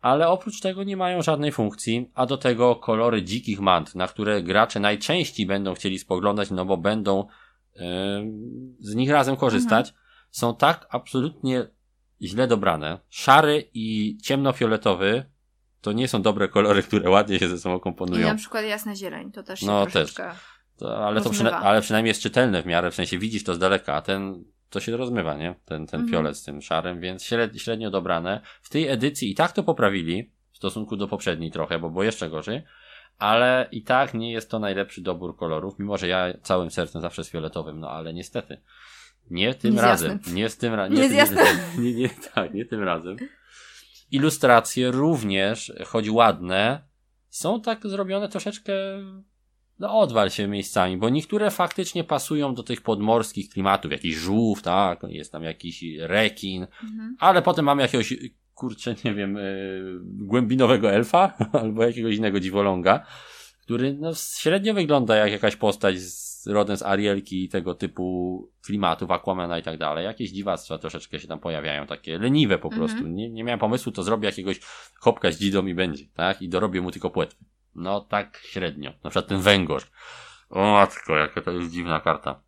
Ale 0.00 0.28
oprócz 0.28 0.60
tego 0.60 0.84
nie 0.84 0.96
mają 0.96 1.22
żadnej 1.22 1.52
funkcji, 1.52 2.10
a 2.14 2.26
do 2.26 2.36
tego 2.36 2.76
kolory 2.76 3.22
dzikich 3.22 3.60
mant, 3.60 3.94
na 3.94 4.08
które 4.08 4.42
gracze 4.42 4.80
najczęściej 4.80 5.46
będą 5.46 5.74
chcieli 5.74 5.98
spoglądać, 5.98 6.50
no 6.50 6.64
bo 6.64 6.76
będą 6.76 7.26
yy, 7.74 7.82
z 8.80 8.94
nich 8.94 9.10
razem 9.10 9.36
korzystać, 9.36 9.88
mhm. 9.88 10.04
są 10.30 10.56
tak 10.56 10.86
absolutnie 10.90 11.66
źle 12.22 12.46
dobrane. 12.46 12.98
Szary 13.08 13.70
i 13.74 14.18
ciemnofioletowy 14.22 15.24
to 15.80 15.92
nie 15.92 16.08
są 16.08 16.22
dobre 16.22 16.48
kolory, 16.48 16.82
które 16.82 17.10
ładnie 17.10 17.38
się 17.38 17.48
ze 17.48 17.58
sobą 17.58 17.80
komponują. 17.80 18.26
I 18.26 18.30
na 18.30 18.34
przykład 18.34 18.64
jasna 18.64 18.96
zieleń, 18.96 19.32
to 19.32 19.42
też 19.42 19.62
no, 19.62 19.86
też. 19.86 20.14
To, 20.76 21.06
ale, 21.06 21.20
to 21.20 21.30
przyna 21.30 21.60
ale 21.60 21.80
przynajmniej 21.80 22.10
jest 22.10 22.22
czytelne 22.22 22.62
w 22.62 22.66
miarę, 22.66 22.90
w 22.90 22.94
sensie 22.94 23.18
widzisz 23.18 23.44
to 23.44 23.54
z 23.54 23.58
daleka, 23.58 23.94
a 23.94 24.02
ten 24.02 24.44
to 24.70 24.80
się 24.80 24.96
rozmywa, 24.96 25.34
nie? 25.34 25.54
Ten, 25.64 25.86
ten 25.86 26.00
mhm. 26.00 26.08
fiolet 26.08 26.36
z 26.36 26.44
tym 26.44 26.62
szarym, 26.62 27.00
więc 27.00 27.24
średnio, 27.24 27.58
średnio 27.58 27.90
dobrane. 27.90 28.40
W 28.62 28.70
tej 28.70 28.88
edycji 28.88 29.30
i 29.30 29.34
tak 29.34 29.52
to 29.52 29.62
poprawili 29.62 30.32
w 30.52 30.56
stosunku 30.56 30.96
do 30.96 31.08
poprzedniej 31.08 31.50
trochę, 31.50 31.78
bo 31.78 31.90
było 31.90 32.04
jeszcze 32.04 32.30
gorzej, 32.30 32.62
ale 33.18 33.68
i 33.72 33.82
tak 33.82 34.14
nie 34.14 34.32
jest 34.32 34.50
to 34.50 34.58
najlepszy 34.58 35.00
dobór 35.00 35.36
kolorów, 35.36 35.78
mimo 35.78 35.98
że 35.98 36.08
ja 36.08 36.32
całym 36.42 36.70
sercem 36.70 37.02
zawsze 37.02 37.24
z 37.24 37.30
fioletowym, 37.30 37.80
no 37.80 37.90
ale 37.90 38.14
niestety. 38.14 38.60
Nie 39.30 39.54
tym 39.54 39.74
nie 39.74 39.82
razem. 39.82 40.18
Nie 40.32 40.48
z 40.48 40.56
tym 40.56 40.74
razem. 40.74 40.96
Nie, 40.96 41.08
nie, 41.08 41.24
nie, 41.24 41.78
nie, 41.78 41.94
nie, 41.94 42.08
tak, 42.34 42.54
nie 42.54 42.64
tym 42.64 42.82
razem. 42.82 43.16
Ilustracje 44.10 44.90
również, 44.90 45.72
choć 45.86 46.10
ładne, 46.10 46.88
są 47.30 47.60
tak 47.60 47.86
zrobione 47.86 48.28
troszeczkę 48.28 48.72
no 49.78 49.98
odwal 49.98 50.30
się 50.30 50.48
miejscami, 50.48 50.96
bo 50.96 51.08
niektóre 51.08 51.50
faktycznie 51.50 52.04
pasują 52.04 52.54
do 52.54 52.62
tych 52.62 52.80
podmorskich 52.80 53.48
klimatów, 53.48 53.92
jakiś 53.92 54.14
żółw, 54.16 54.62
tak, 54.62 55.02
jest 55.08 55.32
tam 55.32 55.42
jakiś 55.42 55.84
rekin, 55.98 56.66
mhm. 56.84 57.16
ale 57.18 57.42
potem 57.42 57.64
mamy 57.64 57.82
jakiegoś, 57.82 58.14
kurczę, 58.54 58.94
nie 59.04 59.14
wiem, 59.14 59.34
yy, 59.34 60.00
głębinowego 60.02 60.90
elfa, 60.90 61.32
albo 61.62 61.84
jakiegoś 61.84 62.16
innego 62.16 62.40
dziwoląga, 62.40 63.06
który 63.62 63.94
no, 63.94 64.14
średnio 64.14 64.74
wygląda 64.74 65.16
jak 65.16 65.32
jakaś 65.32 65.56
postać 65.56 66.00
z 66.00 66.27
rodem 66.46 66.76
z 66.76 66.82
Arielki 66.82 67.44
i 67.44 67.48
tego 67.48 67.74
typu 67.74 68.48
klimatów, 68.64 69.10
Aquamana 69.10 69.58
i 69.58 69.62
tak 69.62 69.78
dalej. 69.78 70.04
Jakieś 70.04 70.30
dziwactwa 70.30 70.78
troszeczkę 70.78 71.20
się 71.20 71.28
tam 71.28 71.40
pojawiają, 71.40 71.86
takie 71.86 72.18
leniwe 72.18 72.58
po 72.58 72.70
prostu. 72.70 72.96
Mhm. 72.96 73.14
Nie, 73.14 73.30
nie 73.30 73.44
miałem 73.44 73.60
pomysłu, 73.60 73.92
to 73.92 74.02
zrobię 74.02 74.26
jakiegoś 74.26 74.60
chopka 75.00 75.30
z 75.30 75.38
dzidą 75.38 75.66
i 75.66 75.74
będzie, 75.74 76.04
tak? 76.14 76.42
I 76.42 76.48
dorobię 76.48 76.80
mu 76.80 76.90
tylko 76.90 77.10
płetwy. 77.10 77.44
No 77.74 78.00
tak 78.00 78.40
średnio. 78.44 78.90
Na 79.04 79.10
przykład 79.10 79.26
ten 79.26 79.40
węgorz. 79.40 79.90
O 80.50 80.72
matko, 80.72 81.16
jaka 81.16 81.42
to 81.42 81.50
jest 81.50 81.72
dziwna 81.72 82.00
karta. 82.00 82.40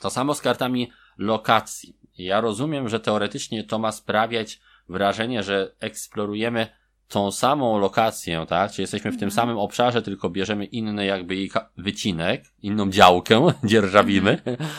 To 0.00 0.10
samo 0.10 0.34
z 0.34 0.40
kartami 0.40 0.90
lokacji. 1.18 1.96
Ja 2.18 2.40
rozumiem, 2.40 2.88
że 2.88 3.00
teoretycznie 3.00 3.64
to 3.64 3.78
ma 3.78 3.92
sprawiać 3.92 4.60
wrażenie, 4.88 5.42
że 5.42 5.74
eksplorujemy 5.80 6.81
tą 7.12 7.30
samą 7.30 7.78
lokację, 7.78 8.46
tak? 8.48 8.72
Czy 8.72 8.80
jesteśmy 8.80 9.10
w 9.10 9.14
tym 9.14 9.28
mhm. 9.28 9.30
samym 9.30 9.58
obszarze, 9.58 10.02
tylko 10.02 10.30
bierzemy 10.30 10.64
inny 10.64 11.06
jakby 11.06 11.36
jej 11.36 11.50
wycinek, 11.76 12.44
inną 12.62 12.90
działkę, 12.90 13.46
dzierżawimy, 13.64 14.30
mhm. 14.44 14.70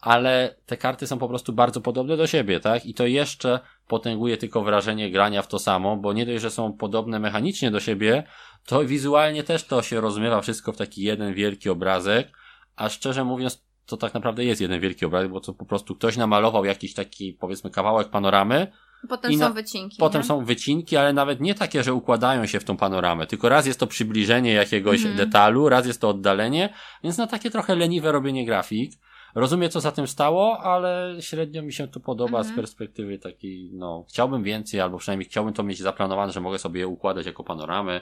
ale 0.00 0.56
te 0.66 0.76
karty 0.76 1.06
są 1.06 1.18
po 1.18 1.28
prostu 1.28 1.52
bardzo 1.52 1.80
podobne 1.80 2.16
do 2.16 2.26
siebie, 2.26 2.60
tak? 2.60 2.86
I 2.86 2.94
to 2.94 3.06
jeszcze 3.06 3.60
potęguje 3.88 4.36
tylko 4.36 4.62
wrażenie 4.62 5.10
grania 5.10 5.42
w 5.42 5.48
to 5.48 5.58
samo, 5.58 5.96
bo 5.96 6.12
nie 6.12 6.26
dość, 6.26 6.42
że 6.42 6.50
są 6.50 6.72
podobne 6.72 7.18
mechanicznie 7.18 7.70
do 7.70 7.80
siebie, 7.80 8.24
to 8.66 8.84
wizualnie 8.84 9.42
też 9.42 9.64
to 9.64 9.82
się 9.82 10.00
rozmywa 10.00 10.40
wszystko 10.40 10.72
w 10.72 10.76
taki 10.76 11.02
jeden 11.02 11.34
wielki 11.34 11.70
obrazek, 11.70 12.32
a 12.76 12.88
szczerze 12.88 13.24
mówiąc, 13.24 13.64
to 13.86 13.96
tak 13.96 14.14
naprawdę 14.14 14.44
jest 14.44 14.60
jeden 14.60 14.80
wielki 14.80 15.06
obrazek, 15.06 15.30
bo 15.30 15.40
to 15.40 15.54
po 15.54 15.64
prostu 15.64 15.94
ktoś 15.94 16.16
namalował 16.16 16.64
jakiś 16.64 16.94
taki, 16.94 17.32
powiedzmy, 17.32 17.70
kawałek 17.70 18.08
panoramy, 18.08 18.72
Potem 19.08 19.38
na, 19.38 19.48
są 19.48 19.54
wycinki. 19.54 19.96
Potem 19.98 20.20
nie? 20.20 20.28
są 20.28 20.44
wycinki, 20.44 20.96
ale 20.96 21.12
nawet 21.12 21.40
nie 21.40 21.54
takie, 21.54 21.82
że 21.82 21.94
układają 21.94 22.46
się 22.46 22.60
w 22.60 22.64
tą 22.64 22.76
panoramę, 22.76 23.26
tylko 23.26 23.48
raz 23.48 23.66
jest 23.66 23.80
to 23.80 23.86
przybliżenie 23.86 24.52
jakiegoś 24.52 25.04
mm. 25.04 25.16
detalu, 25.16 25.68
raz 25.68 25.86
jest 25.86 26.00
to 26.00 26.08
oddalenie, 26.08 26.74
więc 27.04 27.18
na 27.18 27.26
takie 27.26 27.50
trochę 27.50 27.74
leniwe 27.74 28.12
robienie 28.12 28.46
grafik. 28.46 28.92
Rozumiem, 29.34 29.70
co 29.70 29.80
za 29.80 29.92
tym 29.92 30.06
stało, 30.06 30.58
ale 30.58 31.16
średnio 31.20 31.62
mi 31.62 31.72
się 31.72 31.88
to 31.88 32.00
podoba 32.00 32.38
mm. 32.38 32.44
z 32.44 32.46
mhm. 32.46 32.56
perspektywy 32.56 33.18
takiej, 33.18 33.70
no, 33.72 34.04
chciałbym 34.08 34.42
więcej, 34.42 34.80
albo 34.80 34.98
przynajmniej 34.98 35.28
chciałbym 35.28 35.54
to 35.54 35.62
mieć 35.62 35.78
zaplanowane, 35.78 36.32
że 36.32 36.40
mogę 36.40 36.58
sobie 36.58 36.80
je 36.80 36.88
układać 36.88 37.26
jako 37.26 37.44
panoramy. 37.44 38.00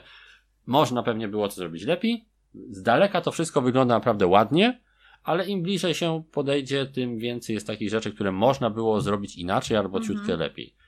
Można 0.65 1.03
pewnie 1.03 1.27
było 1.27 1.47
to 1.47 1.55
zrobić 1.55 1.83
lepiej. 1.83 2.25
Z 2.69 2.81
daleka 2.81 3.21
to 3.21 3.31
wszystko 3.31 3.61
wygląda 3.61 3.93
naprawdę 3.93 4.27
ładnie, 4.27 4.81
ale 5.23 5.47
im 5.47 5.61
bliżej 5.61 5.93
się 5.93 6.23
podejdzie, 6.31 6.85
tym 6.85 7.17
więcej 7.17 7.53
jest 7.53 7.67
takich 7.67 7.89
rzeczy, 7.89 8.11
które 8.11 8.31
można 8.31 8.69
było 8.69 9.01
zrobić 9.01 9.35
inaczej 9.35 9.77
albo 9.77 9.97
mm 9.97 10.07
ciutkę 10.07 10.37
lepiej. 10.37 10.80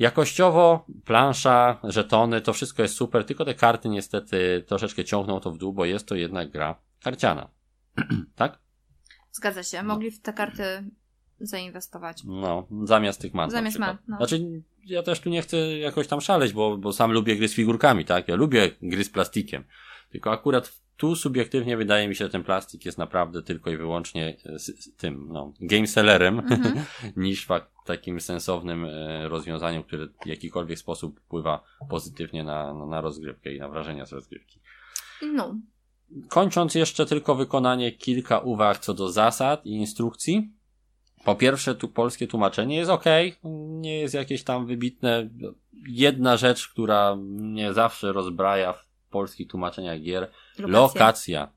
Jakościowo, 0.00 0.86
plansza, 1.04 1.80
żetony, 1.84 2.40
to 2.40 2.52
wszystko 2.52 2.82
jest 2.82 2.94
super, 2.94 3.24
tylko 3.24 3.44
te 3.44 3.54
karty 3.54 3.88
niestety 3.88 4.64
troszeczkę 4.66 5.04
ciągną 5.04 5.40
to 5.40 5.50
w 5.50 5.58
dół, 5.58 5.72
bo 5.72 5.84
jest 5.84 6.06
to 6.06 6.14
jednak 6.14 6.50
gra 6.50 6.76
karciana. 7.02 7.48
tak? 8.36 8.58
Zgadza 9.32 9.62
się. 9.62 9.82
Mogli 9.82 10.10
w 10.10 10.20
te 10.20 10.32
karty 10.32 10.90
zainwestować. 11.40 12.22
No, 12.24 12.66
zamiast 12.84 13.20
tych 13.20 13.34
mant. 13.34 13.52
Zamiast 13.52 13.78
mant, 13.78 14.00
no. 14.08 14.16
Znaczy, 14.16 14.62
ja 14.84 15.02
też 15.02 15.20
tu 15.20 15.30
nie 15.30 15.42
chcę 15.42 15.56
jakoś 15.78 16.06
tam 16.06 16.20
szaleć, 16.20 16.52
bo, 16.52 16.76
bo 16.76 16.92
sam 16.92 17.12
lubię 17.12 17.36
gry 17.36 17.48
z 17.48 17.54
figurkami, 17.54 18.04
tak? 18.04 18.28
Ja 18.28 18.34
lubię 18.34 18.70
gry 18.82 19.04
z 19.04 19.10
plastikiem. 19.10 19.64
Tylko 20.10 20.30
akurat 20.30 20.80
tu 21.00 21.16
subiektywnie 21.16 21.76
wydaje 21.76 22.08
mi 22.08 22.14
się, 22.14 22.24
że 22.24 22.30
ten 22.30 22.44
plastik 22.44 22.84
jest 22.84 22.98
naprawdę 22.98 23.42
tylko 23.42 23.70
i 23.70 23.76
wyłącznie 23.76 24.36
z, 24.56 24.96
tym, 24.96 25.28
no, 25.32 25.52
game 25.60 25.86
sellerem, 25.86 26.40
-hmm. 26.40 26.82
niż 27.16 27.46
takim 27.84 28.20
sensownym 28.20 28.84
e, 28.84 29.28
rozwiązaniem, 29.28 29.82
które 29.82 30.06
w 30.06 30.26
jakikolwiek 30.26 30.78
sposób 30.78 31.20
wpływa 31.20 31.64
pozytywnie 31.90 32.44
na, 32.44 32.74
na, 32.74 32.86
na 32.86 33.00
rozgrywkę 33.00 33.54
i 33.54 33.58
na 33.58 33.68
wrażenia 33.68 34.06
z 34.06 34.12
rozgrywki. 34.12 34.60
No. 35.22 35.54
Kończąc 36.28 36.74
jeszcze 36.74 37.06
tylko 37.06 37.34
wykonanie 37.34 37.92
kilka 37.92 38.38
uwag 38.38 38.78
co 38.78 38.94
do 38.94 39.08
zasad 39.08 39.66
i 39.66 39.70
instrukcji. 39.70 40.52
Po 41.24 41.34
pierwsze, 41.34 41.74
tu 41.74 41.88
polskie 41.88 42.26
tłumaczenie 42.26 42.76
jest 42.76 42.90
ok, 42.90 43.04
nie 43.80 43.98
jest 43.98 44.14
jakieś 44.14 44.44
tam 44.44 44.66
wybitne. 44.66 45.28
Jedna 45.88 46.36
rzecz, 46.36 46.68
która 46.68 47.16
mnie 47.16 47.72
zawsze 47.72 48.12
rozbraja 48.12 48.72
w 48.72 48.89
polskich 49.10 49.48
tłumaczeniach 49.48 50.00
gier, 50.00 50.30
lokacja. 50.58 50.70
Lokacja. 50.70 51.52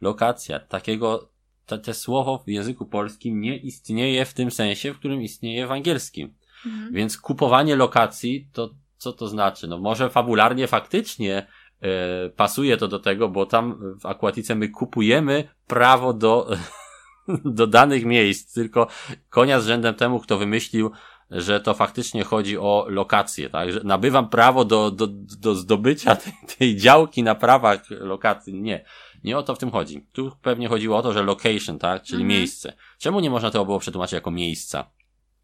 lokacja. 0.00 0.60
Takiego, 0.60 1.30
te, 1.66 1.78
te 1.78 1.94
słowo 1.94 2.42
w 2.46 2.48
języku 2.48 2.86
polskim 2.86 3.40
nie 3.40 3.56
istnieje 3.56 4.24
w 4.24 4.34
tym 4.34 4.50
sensie, 4.50 4.92
w 4.92 4.98
którym 4.98 5.22
istnieje 5.22 5.66
w 5.66 5.72
angielskim. 5.72 6.34
Mhm. 6.66 6.92
Więc 6.92 7.18
kupowanie 7.18 7.76
lokacji, 7.76 8.48
to 8.52 8.74
co 8.98 9.12
to 9.12 9.28
znaczy? 9.28 9.68
No 9.68 9.78
może 9.78 10.10
fabularnie 10.10 10.66
faktycznie 10.66 11.46
e, 11.80 12.30
pasuje 12.30 12.76
to 12.76 12.88
do 12.88 12.98
tego, 12.98 13.28
bo 13.28 13.46
tam 13.46 13.94
w 14.00 14.06
Aquatice 14.06 14.54
my 14.54 14.68
kupujemy 14.68 15.48
prawo 15.66 16.12
do, 16.12 16.50
do 17.58 17.66
danych 17.66 18.04
miejsc, 18.04 18.54
tylko 18.54 18.86
konia 19.30 19.60
z 19.60 19.66
rzędem 19.66 19.94
temu, 19.94 20.20
kto 20.20 20.38
wymyślił, 20.38 20.90
że 21.30 21.60
to 21.60 21.74
faktycznie 21.74 22.24
chodzi 22.24 22.58
o 22.58 22.86
lokację, 22.88 23.50
tak? 23.50 23.72
Że 23.72 23.80
nabywam 23.84 24.28
prawo 24.28 24.64
do, 24.64 24.90
do, 24.90 25.06
do 25.40 25.54
zdobycia 25.54 26.16
tej, 26.16 26.32
tej 26.58 26.76
działki 26.76 27.22
na 27.22 27.34
prawach 27.34 27.90
lokacji. 27.90 28.54
Nie. 28.54 28.84
Nie 29.24 29.38
o 29.38 29.42
to 29.42 29.54
w 29.54 29.58
tym 29.58 29.70
chodzi. 29.70 30.06
Tu 30.12 30.32
pewnie 30.42 30.68
chodziło 30.68 30.96
o 30.96 31.02
to, 31.02 31.12
że 31.12 31.22
location, 31.22 31.78
tak? 31.78 32.02
Czyli 32.02 32.22
mhm. 32.22 32.38
miejsce. 32.38 32.72
Czemu 32.98 33.20
nie 33.20 33.30
można 33.30 33.50
tego 33.50 33.64
było 33.64 33.78
przetłumaczyć 33.78 34.12
jako 34.12 34.30
miejsca? 34.30 34.90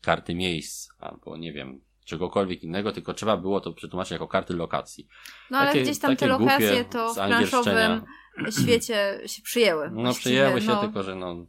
Karty 0.00 0.34
miejsc, 0.34 0.88
albo 0.98 1.36
nie 1.36 1.52
wiem, 1.52 1.80
czegokolwiek 2.04 2.62
innego, 2.62 2.92
tylko 2.92 3.14
trzeba 3.14 3.36
było 3.36 3.60
to 3.60 3.72
przetłumaczyć 3.72 4.12
jako 4.12 4.28
karty 4.28 4.54
lokacji. 4.54 5.08
No 5.50 5.58
ale 5.58 5.68
takie, 5.68 5.82
gdzieś 5.82 5.98
tam 5.98 6.16
te 6.16 6.26
lokacje 6.26 6.84
to 6.84 7.12
w 7.12 7.16
planszowym 7.16 8.02
świecie 8.62 9.20
się 9.26 9.42
przyjęły. 9.42 9.90
No 9.90 10.14
przyjęły 10.14 10.60
się, 10.60 10.66
no. 10.66 10.80
tylko 10.80 11.02
że 11.02 11.14
no 11.14 11.46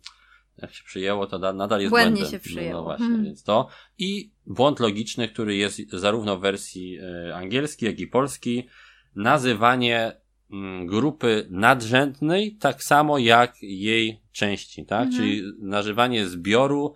jak 0.58 0.74
się 0.74 0.84
przyjęło, 0.84 1.28
to 1.28 1.40
da, 1.40 1.54
nadal 1.54 1.82
jest 1.82 1.90
Błędnie 1.90 2.22
błędem. 2.22 2.42
się 2.42 2.50
przyjęło. 2.50 2.74
No 2.74 2.84
właśnie, 2.84 3.06
hmm. 3.06 3.26
więc 3.26 3.44
to. 3.44 3.68
I 3.98 4.32
błąd 4.46 4.80
logiczny, 4.80 5.28
który 5.28 5.56
jest 5.56 5.92
zarówno 5.92 6.38
w 6.38 6.42
wersji 6.42 6.98
e, 7.00 7.36
angielskiej, 7.36 7.88
jak 7.88 8.00
i 8.00 8.08
polskiej, 8.08 8.68
nazywanie 9.16 10.22
mm, 10.52 10.88
grupy 10.88 11.48
nadrzędnej 11.50 12.56
tak 12.56 12.84
samo 12.84 13.18
jak 13.18 13.56
jej 13.62 14.22
części, 14.32 14.86
tak? 14.86 15.08
Mhm. 15.08 15.24
Czyli 15.24 15.44
nazywanie 15.60 16.28
zbioru 16.28 16.96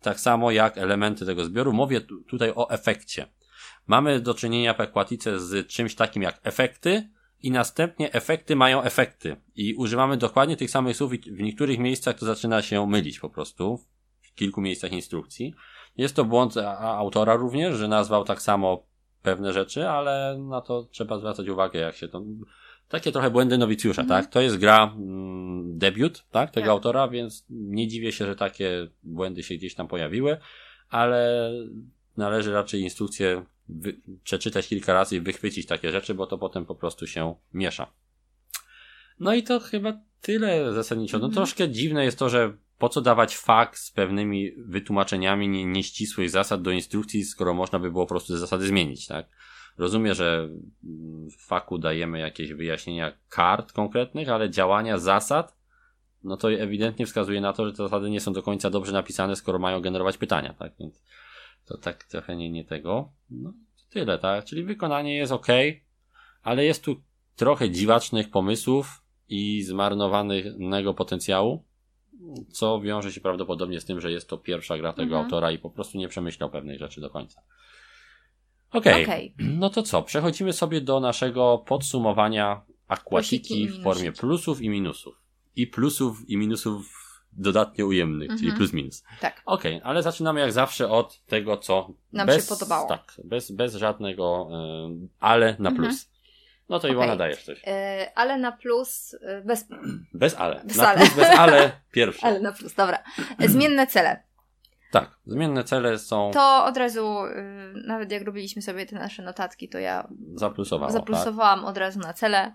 tak 0.00 0.20
samo 0.20 0.50
jak 0.50 0.78
elementy 0.78 1.26
tego 1.26 1.44
zbioru. 1.44 1.72
Mówię 1.72 2.00
tutaj 2.28 2.52
o 2.54 2.70
efekcie. 2.70 3.26
mamy 3.86 4.20
do 4.20 4.34
czynienia 4.34 4.74
w 4.74 4.80
Aquatice 4.80 5.40
z 5.40 5.66
czymś 5.66 5.94
takim 5.94 6.22
jak 6.22 6.40
efekty 6.42 7.08
i 7.42 7.50
następnie 7.50 8.12
efekty 8.12 8.56
mają 8.56 8.82
efekty. 8.82 9.36
I 9.56 9.74
używamy 9.74 10.16
dokładnie 10.16 10.56
tych 10.56 10.70
samych 10.70 10.96
słów 10.96 11.14
i 11.14 11.18
w 11.18 11.40
niektórych 11.40 11.78
miejscach 11.78 12.18
to 12.18 12.26
zaczyna 12.26 12.62
się 12.62 12.86
mylić 12.86 13.20
po 13.20 13.30
prostu. 13.30 13.80
W 14.20 14.34
kilku 14.34 14.60
miejscach 14.60 14.92
instrukcji. 14.92 15.54
Jest 15.96 16.16
to 16.16 16.24
błąd 16.24 16.54
autora 16.80 17.34
również, 17.34 17.76
że 17.76 17.88
nazwał 17.88 18.24
tak 18.24 18.42
samo 18.42 18.86
pewne 19.22 19.52
rzeczy, 19.52 19.88
ale 19.88 20.38
na 20.38 20.60
to 20.60 20.82
trzeba 20.82 21.18
zwracać 21.18 21.48
uwagę, 21.48 21.80
jak 21.80 21.96
się 21.96 22.08
to 22.08 22.22
takie 22.88 23.12
trochę 23.12 23.30
błędy 23.30 23.58
nowicjusza, 23.58 24.02
mm. 24.02 24.08
tak? 24.08 24.32
To 24.32 24.40
jest 24.40 24.56
gra 24.56 24.94
mm, 24.96 25.78
debiut, 25.78 26.24
tak? 26.30 26.50
Tego 26.50 26.64
tak. 26.64 26.70
autora, 26.70 27.08
więc 27.08 27.46
nie 27.50 27.88
dziwię 27.88 28.12
się, 28.12 28.26
że 28.26 28.36
takie 28.36 28.88
błędy 29.02 29.42
się 29.42 29.54
gdzieś 29.54 29.74
tam 29.74 29.88
pojawiły, 29.88 30.36
ale 30.88 31.50
należy 32.16 32.52
raczej 32.52 32.80
instrukcję 32.80 33.44
wy- 33.68 33.96
przeczytać 34.24 34.68
kilka 34.68 34.92
razy 34.92 35.16
i 35.16 35.20
wychwycić 35.20 35.66
takie 35.66 35.92
rzeczy, 35.92 36.14
bo 36.14 36.26
to 36.26 36.38
potem 36.38 36.66
po 36.66 36.74
prostu 36.74 37.06
się 37.06 37.34
miesza. 37.54 37.92
No 39.20 39.34
i 39.34 39.42
to 39.42 39.60
chyba 39.60 40.00
tyle 40.20 40.72
zasadniczo. 40.72 41.18
No 41.18 41.24
mm. 41.24 41.34
troszkę 41.34 41.68
dziwne 41.68 42.04
jest 42.04 42.18
to, 42.18 42.28
że 42.28 42.56
po 42.78 42.88
co 42.88 43.00
dawać 43.00 43.36
fakt 43.36 43.78
z 43.78 43.90
pewnymi 43.90 44.52
wytłumaczeniami 44.56 45.48
nie, 45.48 45.64
nieścisłych 45.64 46.30
zasad 46.30 46.62
do 46.62 46.70
instrukcji, 46.70 47.24
skoro 47.24 47.54
można 47.54 47.78
by 47.78 47.90
było 47.90 48.04
po 48.06 48.08
prostu 48.08 48.32
te 48.32 48.38
zasady 48.38 48.66
zmienić, 48.66 49.06
tak? 49.06 49.26
Rozumiem, 49.78 50.14
że 50.14 50.48
w 51.38 51.46
faku 51.46 51.78
dajemy 51.78 52.18
jakieś 52.18 52.52
wyjaśnienia 52.52 53.12
kart 53.28 53.72
konkretnych, 53.72 54.28
ale 54.28 54.50
działania 54.50 54.98
zasad, 54.98 55.56
no 56.24 56.36
to 56.36 56.52
ewidentnie 56.52 57.06
wskazuje 57.06 57.40
na 57.40 57.52
to, 57.52 57.66
że 57.66 57.72
te 57.72 57.76
zasady 57.76 58.10
nie 58.10 58.20
są 58.20 58.32
do 58.32 58.42
końca 58.42 58.70
dobrze 58.70 58.92
napisane, 58.92 59.36
skoro 59.36 59.58
mają 59.58 59.80
generować 59.80 60.18
pytania, 60.18 60.54
tak? 60.58 60.72
Więc 60.80 61.02
to 61.66 61.78
tak 61.78 62.04
trochę 62.04 62.36
nie, 62.36 62.50
nie 62.50 62.64
tego. 62.64 63.12
No, 63.30 63.52
tyle, 63.90 64.18
tak? 64.18 64.44
Czyli 64.44 64.64
wykonanie 64.64 65.16
jest 65.16 65.32
ok, 65.32 65.46
ale 66.42 66.64
jest 66.64 66.84
tu 66.84 67.02
trochę 67.36 67.70
dziwacznych 67.70 68.30
pomysłów 68.30 69.02
i 69.28 69.62
zmarnowanego 69.62 70.94
potencjału, 70.94 71.64
co 72.50 72.80
wiąże 72.80 73.12
się 73.12 73.20
prawdopodobnie 73.20 73.80
z 73.80 73.84
tym, 73.84 74.00
że 74.00 74.12
jest 74.12 74.28
to 74.28 74.38
pierwsza 74.38 74.78
gra 74.78 74.92
tego 74.92 75.02
mhm. 75.02 75.24
autora 75.24 75.50
i 75.50 75.58
po 75.58 75.70
prostu 75.70 75.98
nie 75.98 76.08
przemyślał 76.08 76.50
pewnej 76.50 76.78
rzeczy 76.78 77.00
do 77.00 77.10
końca. 77.10 77.42
Okej. 78.70 79.04
Okay. 79.04 79.14
okay. 79.14 79.32
No 79.38 79.70
to 79.70 79.82
co? 79.82 80.02
Przechodzimy 80.02 80.52
sobie 80.52 80.80
do 80.80 81.00
naszego 81.00 81.64
podsumowania 81.66 82.62
akwatiki 82.88 83.68
w 83.68 83.82
formie 83.82 84.12
plusów 84.12 84.62
i 84.62 84.68
minusów. 84.68 85.22
I 85.56 85.66
plusów 85.66 86.30
i 86.30 86.36
minusów 86.36 87.05
dodatnio 87.36 87.86
ujemnych, 87.86 88.28
czyli 88.28 88.44
mhm. 88.44 88.56
plus 88.56 88.72
minus. 88.72 89.04
Tak. 89.20 89.42
Okej, 89.46 89.76
okay, 89.76 89.88
ale 89.88 90.02
zaczynamy 90.02 90.40
jak 90.40 90.52
zawsze 90.52 90.88
od 90.88 91.24
tego, 91.24 91.56
co 91.56 91.90
nam 92.12 92.26
bez, 92.26 92.48
się 92.48 92.54
podobało. 92.54 92.88
Tak, 92.88 93.12
bez, 93.24 93.50
bez 93.50 93.74
żadnego 93.74 94.48
y, 95.04 95.08
ale 95.20 95.56
na 95.58 95.70
plus. 95.70 95.86
Mhm. 95.86 96.16
No 96.68 96.78
to 96.78 96.88
okay. 96.88 96.90
Iwona 96.90 97.16
dajesz 97.16 97.44
coś. 97.44 97.58
Yy, 97.58 97.72
ale 98.14 98.38
na 98.38 98.52
plus, 98.52 99.16
bez... 99.44 99.66
Bez 100.14 100.34
ale. 100.34 100.60
Bez 100.64 100.76
na 100.76 100.88
ale. 100.88 100.98
plus, 100.98 101.14
bez 101.14 101.38
ale, 101.38 101.72
pierwsze. 101.92 102.26
Ale 102.26 102.40
na 102.40 102.52
plus, 102.52 102.74
dobra. 102.74 102.98
Zmienne 103.38 103.86
cele. 103.86 104.22
Tak, 104.90 105.18
zmienne 105.26 105.64
cele 105.64 105.98
są. 105.98 106.30
To 106.34 106.64
od 106.64 106.76
razu, 106.76 107.14
yy, 107.74 107.82
nawet 107.86 108.12
jak 108.12 108.22
robiliśmy 108.22 108.62
sobie 108.62 108.86
te 108.86 108.96
nasze 108.96 109.22
notatki, 109.22 109.68
to 109.68 109.78
ja 109.78 110.08
zaplusowałam. 110.34 110.92
Zaplusowałam 110.92 111.60
tak? 111.60 111.68
od 111.68 111.78
razu 111.78 112.00
na 112.00 112.12
cele. 112.12 112.52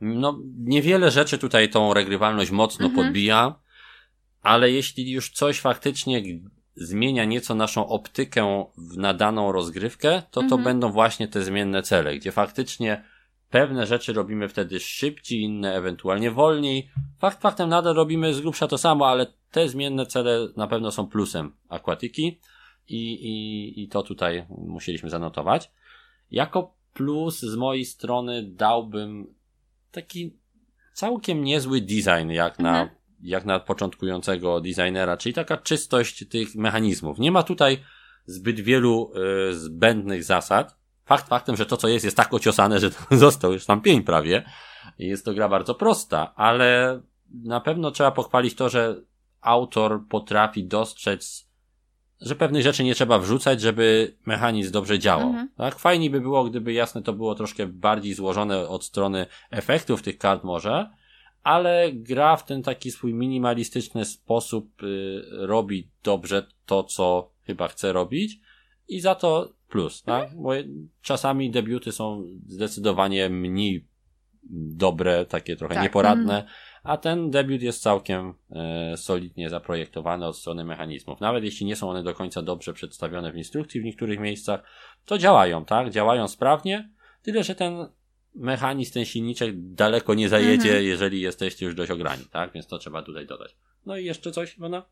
No, 0.00 0.38
niewiele 0.58 1.10
rzeczy 1.10 1.38
tutaj 1.38 1.68
tą 1.68 1.94
regrywalność 1.94 2.50
mocno 2.50 2.86
mhm. 2.86 3.04
podbija, 3.04 3.54
ale 4.44 4.70
jeśli 4.70 5.10
już 5.10 5.30
coś 5.30 5.60
faktycznie 5.60 6.22
zmienia 6.76 7.24
nieco 7.24 7.54
naszą 7.54 7.88
optykę 7.88 8.64
w 8.78 8.96
nadaną 8.96 9.52
rozgrywkę, 9.52 10.22
to 10.30 10.40
mhm. 10.40 10.48
to 10.48 10.64
będą 10.64 10.92
właśnie 10.92 11.28
te 11.28 11.42
zmienne 11.42 11.82
cele, 11.82 12.16
gdzie 12.16 12.32
faktycznie 12.32 13.04
pewne 13.50 13.86
rzeczy 13.86 14.12
robimy 14.12 14.48
wtedy 14.48 14.80
szybciej, 14.80 15.40
inne 15.40 15.74
ewentualnie 15.74 16.30
wolniej. 16.30 16.90
Fakt 17.18 17.42
faktem 17.42 17.68
nadal 17.68 17.94
robimy 17.94 18.34
z 18.34 18.40
grubsza 18.40 18.68
to 18.68 18.78
samo, 18.78 19.08
ale 19.08 19.26
te 19.50 19.68
zmienne 19.68 20.06
cele 20.06 20.48
na 20.56 20.66
pewno 20.66 20.90
są 20.90 21.06
plusem 21.06 21.52
akwatyki 21.68 22.40
i, 22.88 23.12
i, 23.12 23.82
i 23.82 23.88
to 23.88 24.02
tutaj 24.02 24.46
musieliśmy 24.48 25.10
zanotować. 25.10 25.70
Jako 26.30 26.74
plus 26.92 27.40
z 27.40 27.56
mojej 27.56 27.84
strony 27.84 28.42
dałbym 28.42 29.34
taki 29.90 30.36
całkiem 30.94 31.44
niezły 31.44 31.80
design 31.80 32.30
jak 32.30 32.58
na, 32.58 32.82
mhm. 32.82 32.98
Jak 33.24 33.44
na 33.44 33.60
początkującego 33.60 34.60
designera, 34.60 35.16
czyli 35.16 35.32
taka 35.32 35.56
czystość 35.56 36.28
tych 36.28 36.54
mechanizmów. 36.54 37.18
Nie 37.18 37.32
ma 37.32 37.42
tutaj 37.42 37.78
zbyt 38.26 38.60
wielu 38.60 39.12
y, 39.50 39.54
zbędnych 39.58 40.24
zasad. 40.24 40.76
Fakt 41.04 41.28
faktem, 41.28 41.56
że 41.56 41.66
to 41.66 41.76
co 41.76 41.88
jest 41.88 42.04
jest 42.04 42.16
tak 42.16 42.34
ociosane, 42.34 42.80
że 42.80 42.90
został 43.10 43.52
już 43.52 43.66
tam 43.66 43.80
pień 43.80 44.02
prawie. 44.02 44.44
Jest 44.98 45.24
to 45.24 45.34
gra 45.34 45.48
bardzo 45.48 45.74
prosta, 45.74 46.34
ale 46.34 47.00
na 47.44 47.60
pewno 47.60 47.90
trzeba 47.90 48.10
pochwalić 48.10 48.54
to, 48.54 48.68
że 48.68 49.00
autor 49.40 50.00
potrafi 50.08 50.64
dostrzec, 50.64 51.48
że 52.20 52.34
pewnych 52.34 52.62
rzeczy 52.62 52.84
nie 52.84 52.94
trzeba 52.94 53.18
wrzucać, 53.18 53.60
żeby 53.60 54.16
mechanizm 54.26 54.72
dobrze 54.72 54.98
działał. 54.98 55.28
Mhm. 55.28 55.48
Tak? 55.56 55.78
Fajnie 55.78 56.10
by 56.10 56.20
było, 56.20 56.44
gdyby 56.44 56.72
jasne 56.72 57.02
to 57.02 57.12
było 57.12 57.34
troszkę 57.34 57.66
bardziej 57.66 58.14
złożone 58.14 58.68
od 58.68 58.84
strony 58.84 59.26
efektów 59.50 60.02
tych 60.02 60.18
kart 60.18 60.44
może, 60.44 60.90
ale 61.44 61.92
gra 61.92 62.36
w 62.36 62.44
ten 62.44 62.62
taki 62.62 62.90
swój 62.90 63.14
minimalistyczny 63.14 64.04
sposób 64.04 64.82
y, 64.82 65.22
robi 65.30 65.88
dobrze 66.02 66.46
to, 66.66 66.84
co 66.84 67.30
chyba 67.46 67.68
chce 67.68 67.92
robić 67.92 68.40
i 68.88 69.00
za 69.00 69.14
to 69.14 69.52
plus, 69.68 70.02
tak? 70.02 70.22
Mhm. 70.22 70.42
Bo 70.42 70.50
czasami 71.02 71.50
debiuty 71.50 71.92
są 71.92 72.24
zdecydowanie 72.46 73.30
mniej 73.30 73.86
dobre, 74.76 75.26
takie 75.26 75.56
trochę 75.56 75.74
tak. 75.74 75.82
nieporadne, 75.82 76.34
mhm 76.34 76.48
a 76.84 76.96
ten 76.96 77.30
debiut 77.30 77.62
jest 77.62 77.82
całkiem 77.82 78.34
e, 78.50 78.96
solidnie 78.96 79.50
zaprojektowany 79.50 80.26
od 80.26 80.36
strony 80.36 80.64
mechanizmów. 80.64 81.20
Nawet 81.20 81.44
jeśli 81.44 81.66
nie 81.66 81.76
są 81.76 81.90
one 81.90 82.02
do 82.02 82.14
końca 82.14 82.42
dobrze 82.42 82.72
przedstawione 82.72 83.32
w 83.32 83.36
instrukcji 83.36 83.80
w 83.80 83.84
niektórych 83.84 84.20
miejscach, 84.20 84.62
to 85.04 85.18
działają, 85.18 85.64
tak? 85.64 85.90
Działają 85.90 86.28
sprawnie, 86.28 86.90
tyle 87.22 87.44
że 87.44 87.54
ten 87.54 87.86
mechanizm, 88.34 88.92
ten 88.92 89.04
silniczek 89.04 89.50
daleko 89.56 90.14
nie 90.14 90.28
zajedzie, 90.28 90.68
mhm. 90.68 90.84
jeżeli 90.84 91.20
jesteście 91.20 91.66
już 91.66 91.74
dość 91.74 91.90
ograni, 91.90 92.24
tak? 92.30 92.52
Więc 92.52 92.66
to 92.66 92.78
trzeba 92.78 93.02
tutaj 93.02 93.26
dodać. 93.26 93.56
No 93.86 93.96
i 93.96 94.04
jeszcze 94.04 94.32
coś, 94.32 94.56
Iwona? 94.56 94.82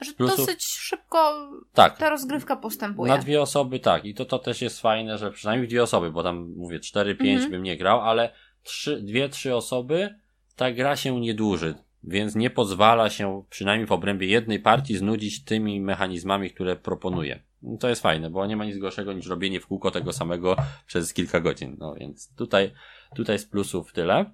Że 0.00 0.12
dosyć 0.18 0.64
szybko 0.64 1.50
tak. 1.72 1.98
ta 1.98 2.10
rozgrywka 2.10 2.56
postępuje. 2.56 3.12
Na 3.12 3.18
dwie 3.18 3.40
osoby 3.42 3.80
tak. 3.80 4.04
I 4.04 4.14
to, 4.14 4.24
to 4.24 4.38
też 4.38 4.62
jest 4.62 4.80
fajne, 4.80 5.18
że 5.18 5.30
przynajmniej 5.30 5.68
dwie 5.68 5.82
osoby, 5.82 6.10
bo 6.10 6.22
tam 6.22 6.52
mówię 6.56 6.78
4-5 6.78 7.10
mhm. 7.10 7.50
bym 7.50 7.62
nie 7.62 7.76
grał, 7.76 8.00
ale 8.00 8.32
trzy, 8.62 9.02
dwie, 9.02 9.28
trzy 9.28 9.54
osoby 9.54 10.14
ta 10.56 10.72
gra 10.72 10.96
się 10.96 11.20
nie 11.20 11.34
dłuży, 11.34 11.74
więc 12.06 12.34
nie 12.34 12.50
pozwala 12.50 13.10
się, 13.10 13.42
przynajmniej 13.50 13.86
w 13.86 13.92
obrębie 13.92 14.26
jednej 14.26 14.60
partii, 14.60 14.96
znudzić 14.96 15.44
tymi 15.44 15.80
mechanizmami, 15.80 16.50
które 16.50 16.76
proponuje. 16.76 17.42
To 17.80 17.88
jest 17.88 18.02
fajne, 18.02 18.30
bo 18.30 18.46
nie 18.46 18.56
ma 18.56 18.64
nic 18.64 18.78
gorszego 18.78 19.12
niż 19.12 19.26
robienie 19.26 19.60
w 19.60 19.66
kółko 19.66 19.90
tego 19.90 20.12
samego 20.12 20.56
przez 20.86 21.14
kilka 21.14 21.40
godzin. 21.40 21.76
No 21.78 21.94
więc 21.94 22.34
tutaj, 22.34 22.72
tutaj 23.14 23.38
z 23.38 23.46
plusów 23.46 23.92
tyle. 23.92 24.30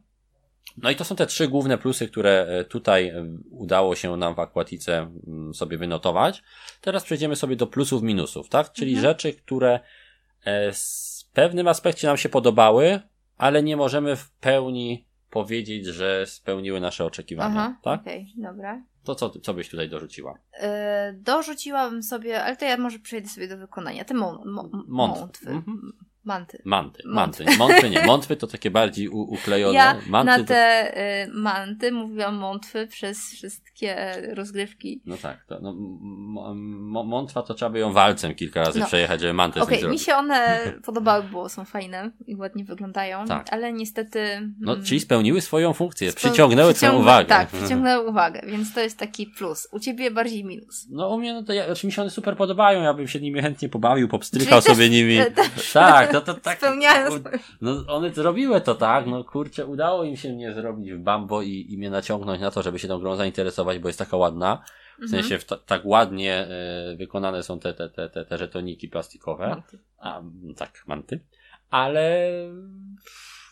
No 0.76 0.90
i 0.90 0.96
to 0.96 1.04
są 1.04 1.16
te 1.16 1.26
trzy 1.26 1.48
główne 1.48 1.78
plusy, 1.78 2.08
które 2.08 2.46
e, 2.48 2.64
tutaj 2.64 3.08
e, 3.08 3.26
udało 3.50 3.96
się 3.96 4.16
nam 4.16 4.34
w 4.34 4.38
Aquatice 4.38 5.10
mm, 5.26 5.54
sobie 5.54 5.78
wynotować. 5.78 6.42
Teraz 6.80 7.04
przejdziemy 7.04 7.36
sobie 7.36 7.56
do 7.56 7.66
plusów, 7.66 8.02
minusów, 8.02 8.48
tak? 8.48 8.72
Czyli 8.72 8.94
mhm. 8.94 9.12
rzeczy, 9.12 9.32
które 9.32 9.80
e, 10.44 10.72
w 10.72 11.24
pewnym 11.32 11.68
aspekcie 11.68 12.06
nam 12.06 12.16
się 12.16 12.28
podobały, 12.28 13.00
ale 13.36 13.62
nie 13.62 13.76
możemy 13.76 14.16
w 14.16 14.30
pełni 14.30 15.04
powiedzieć, 15.32 15.86
że 15.86 16.26
spełniły 16.26 16.80
nasze 16.80 17.04
oczekiwania. 17.04 17.60
Aha, 17.60 17.76
tak? 17.82 18.00
Okej, 18.00 18.32
okay, 18.32 18.52
dobra. 18.52 18.82
To 19.04 19.14
co, 19.14 19.30
co 19.30 19.54
byś 19.54 19.68
tutaj 19.68 19.88
dorzuciła? 19.88 20.38
Yy, 20.52 20.68
dorzuciłabym 21.12 22.02
sobie, 22.02 22.44
ale 22.44 22.56
to 22.56 22.64
ja 22.64 22.76
może 22.76 22.98
przejdę 22.98 23.28
sobie 23.28 23.48
do 23.48 23.58
wykonania. 23.58 24.04
Te 24.04 24.14
mo, 24.14 24.44
mo, 24.44 24.68
mątwy. 24.86 25.50
Mhm. 25.50 25.92
Manty. 26.24 26.62
Manty. 26.64 27.02
Manty. 27.06 27.44
Mątwy 27.58 27.90
nie. 27.90 28.06
Mątwy 28.06 28.36
to 28.36 28.46
takie 28.46 28.70
bardziej 28.70 29.08
u, 29.08 29.20
uklejone. 29.20 29.74
Ja 29.74 29.96
manty 30.06 30.38
na 30.38 30.44
te 30.44 30.92
y, 31.24 31.30
manty 31.34 31.92
mówiłam 31.92 32.34
mątwy 32.34 32.86
przez 32.86 33.18
wszystkie 33.18 33.96
rozgrywki. 34.34 35.02
No 35.06 35.16
tak. 35.16 35.44
To, 35.44 35.58
no, 35.62 35.74
mątwa 37.04 37.42
to 37.42 37.54
trzeba 37.54 37.70
by 37.70 37.78
ją 37.78 37.92
walcem 37.92 38.34
kilka 38.34 38.60
razy 38.60 38.80
no. 38.80 38.86
przejechać, 38.86 39.20
żeby 39.20 39.32
manty 39.32 39.60
Okej, 39.60 39.78
okay, 39.78 39.90
mi 39.90 39.98
się 39.98 40.14
one 40.14 40.58
podobały, 40.86 41.22
bo 41.22 41.48
są 41.48 41.64
fajne 41.64 42.10
i 42.26 42.36
ładnie 42.36 42.64
wyglądają, 42.64 43.26
tak. 43.26 43.52
ale 43.52 43.72
niestety... 43.72 44.52
No, 44.60 44.72
mm, 44.72 44.84
czyli 44.84 45.00
spełniły 45.00 45.40
swoją 45.40 45.72
funkcję, 45.72 46.12
przyciągnęły 46.12 46.74
twoją 46.74 46.98
uwagę. 46.98 47.28
Tak, 47.28 47.48
przyciągnęły 47.58 48.08
uwagę, 48.08 48.42
więc 48.46 48.74
to 48.74 48.80
jest 48.80 48.98
taki 48.98 49.26
plus. 49.26 49.68
U 49.72 49.80
ciebie 49.80 50.10
bardziej 50.10 50.44
minus. 50.44 50.86
No 50.90 51.08
u 51.08 51.18
mnie, 51.18 51.34
no 51.34 51.42
to 51.42 51.52
ja, 51.52 51.66
znaczy 51.66 51.86
mi 51.86 51.92
się 51.92 52.02
one 52.02 52.10
super 52.10 52.36
podobają, 52.36 52.82
ja 52.82 52.94
bym 52.94 53.08
się 53.08 53.20
nimi 53.20 53.42
chętnie 53.42 53.68
pobawił, 53.68 54.08
popstrykał 54.08 54.62
sobie 54.62 54.84
też, 54.84 54.90
nimi. 54.90 55.18
Też, 55.34 55.72
tak, 55.72 56.11
to, 56.12 56.20
to 56.20 56.34
tak. 56.34 56.58
Spełniają 56.58 57.10
No 57.60 57.84
one 57.88 58.10
zrobiły 58.10 58.60
to 58.60 58.74
tak, 58.74 59.06
no 59.06 59.24
kurczę, 59.24 59.66
udało 59.66 60.04
im 60.04 60.16
się 60.16 60.32
mnie 60.32 60.54
zrobić 60.54 60.92
w 60.92 60.98
Bambo 60.98 61.42
i, 61.42 61.66
i 61.70 61.78
mnie 61.78 61.90
naciągnąć 61.90 62.40
na 62.40 62.50
to, 62.50 62.62
żeby 62.62 62.78
się 62.78 62.88
tą 62.88 62.98
grą 62.98 63.16
zainteresować, 63.16 63.78
bo 63.78 63.88
jest 63.88 63.98
taka 63.98 64.16
ładna. 64.16 64.64
W 64.98 65.10
sensie 65.10 65.38
w 65.38 65.44
tak 65.44 65.82
ładnie 65.84 66.48
y, 66.92 66.96
wykonane 66.96 67.42
są 67.42 67.60
te, 67.60 67.74
te, 67.74 67.88
te, 67.88 68.08
te, 68.08 68.24
te 68.24 68.38
żetoniki 68.38 68.88
plastikowe. 68.88 69.48
Manty. 69.48 69.78
A, 69.98 70.22
tak, 70.56 70.84
manty. 70.86 71.20
Ale 71.70 72.32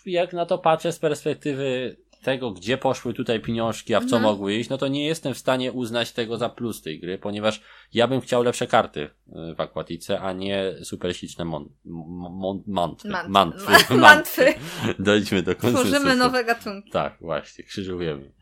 jak 0.07 0.33
na 0.33 0.47
to 0.47 0.59
patrzę 0.59 0.93
z 0.93 0.99
perspektywy 0.99 1.97
tego, 2.23 2.51
gdzie 2.51 2.79
poszły 2.79 3.15
tutaj 3.15 3.41
pieniążki, 3.41 3.95
a 3.95 4.01
w 4.01 4.07
co 4.07 4.17
mhm. 4.17 4.23
mogły 4.23 4.55
iść, 4.55 4.71
no 4.71 4.79
to 4.79 4.89
nie 4.89 5.07
jestem 5.07 5.35
w 5.35 5.39
stanie 5.39 5.73
uznać 5.73 6.13
tego 6.13 6.37
za 6.37 6.49
plus 6.49 6.83
tej 6.83 7.01
gry, 7.01 7.19
ponieważ 7.19 7.61
ja 7.93 8.09
bym 8.09 8.21
chciał 8.21 8.43
lepsze 8.43 8.67
karty 8.67 9.01
y, 9.01 9.55
w 9.55 9.61
Aquatice, 9.61 10.21
a 10.21 10.33
nie 10.33 10.75
super 10.83 11.17
śliczne 11.17 11.45
mon, 11.45 11.69
mon, 11.85 12.63
mantwy. 12.67 13.09
Mantwy. 13.29 13.73
Mantwy. 13.95 14.55
Dojdźmy 14.99 15.43
do 15.43 15.57
końca. 15.57 15.79
Tworzymy 15.79 16.17
nowe 16.17 16.45
gatunki. 16.45 16.91
Tak, 16.91 17.17
właśnie, 17.21 17.65
krzyżujemy. 17.65 18.33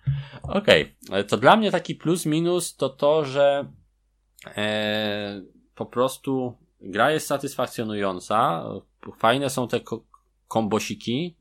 Okej, 0.42 0.94
okay. 1.08 1.24
to 1.24 1.36
dla 1.36 1.56
mnie 1.56 1.70
taki 1.70 1.94
plus 1.94 2.26
minus 2.26 2.76
to 2.76 2.88
to, 2.88 3.24
że 3.24 3.72
e, 4.56 5.42
po 5.74 5.86
prostu 5.86 6.56
gra 6.80 7.10
jest 7.10 7.26
satysfakcjonująca, 7.26 8.64
fajne 9.18 9.50
są 9.50 9.68
te 9.68 9.80
ko 9.80 10.04
kombosiki, 10.48 11.36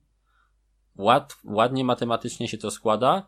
ład, 0.97 1.37
ładnie 1.43 1.83
matematycznie 1.83 2.47
się 2.47 2.57
to 2.57 2.71
składa, 2.71 3.27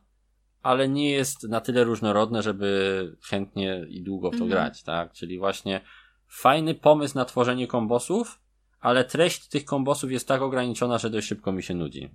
ale 0.61 0.89
nie 0.89 1.11
jest 1.11 1.43
na 1.43 1.61
tyle 1.61 1.83
różnorodne, 1.83 2.41
żeby 2.41 3.17
chętnie 3.29 3.85
i 3.89 4.01
długo 4.01 4.29
w 4.29 4.31
to 4.31 4.43
mhm. 4.43 4.49
grać, 4.49 4.83
tak? 4.83 5.13
Czyli 5.13 5.39
właśnie 5.39 5.81
fajny 6.27 6.75
pomysł 6.75 7.15
na 7.15 7.25
tworzenie 7.25 7.67
kombosów, 7.67 8.39
ale 8.79 9.03
treść 9.03 9.47
tych 9.47 9.65
kombosów 9.65 10.11
jest 10.11 10.27
tak 10.27 10.41
ograniczona, 10.41 10.97
że 10.97 11.09
dość 11.09 11.27
szybko 11.27 11.51
mi 11.51 11.63
się 11.63 11.73
nudzi. 11.73 12.09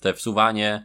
Te 0.00 0.14
wsuwanie, 0.14 0.84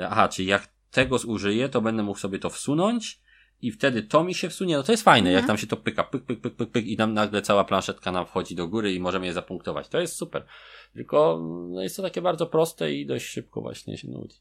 aha, 0.00 0.28
czyli 0.28 0.48
jak 0.48 0.68
tego 0.90 1.18
zużyję, 1.18 1.68
to 1.68 1.80
będę 1.80 2.02
mógł 2.02 2.18
sobie 2.18 2.38
to 2.38 2.50
wsunąć 2.50 3.23
i 3.64 3.72
wtedy 3.72 4.02
to 4.02 4.24
mi 4.24 4.34
się 4.34 4.48
wsunie, 4.48 4.76
no 4.76 4.82
to 4.82 4.92
jest 4.92 5.04
fajne, 5.04 5.30
mhm. 5.30 5.42
jak 5.42 5.46
tam 5.46 5.58
się 5.58 5.66
to 5.66 5.76
pyka, 5.76 6.04
pyk, 6.04 6.24
pyk, 6.24 6.40
pyk, 6.40 6.56
pyk, 6.56 6.70
pyk 6.70 6.86
i 6.86 6.96
tam 6.96 7.14
nagle 7.14 7.42
cała 7.42 7.64
planszetka 7.64 8.12
nam 8.12 8.26
wchodzi 8.26 8.54
do 8.54 8.68
góry 8.68 8.94
i 8.94 9.00
możemy 9.00 9.26
je 9.26 9.32
zapunktować. 9.32 9.88
To 9.88 10.00
jest 10.00 10.16
super. 10.16 10.46
Tylko 10.94 11.40
no 11.70 11.82
jest 11.82 11.96
to 11.96 12.02
takie 12.02 12.22
bardzo 12.22 12.46
proste 12.46 12.92
i 12.92 13.06
dość 13.06 13.26
szybko 13.26 13.60
właśnie 13.60 13.98
się 13.98 14.08
nudzi. 14.08 14.36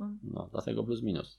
Mm. 0.00 0.18
No, 0.22 0.48
dlatego 0.52 0.84
plus 0.84 1.02
minus. 1.02 1.38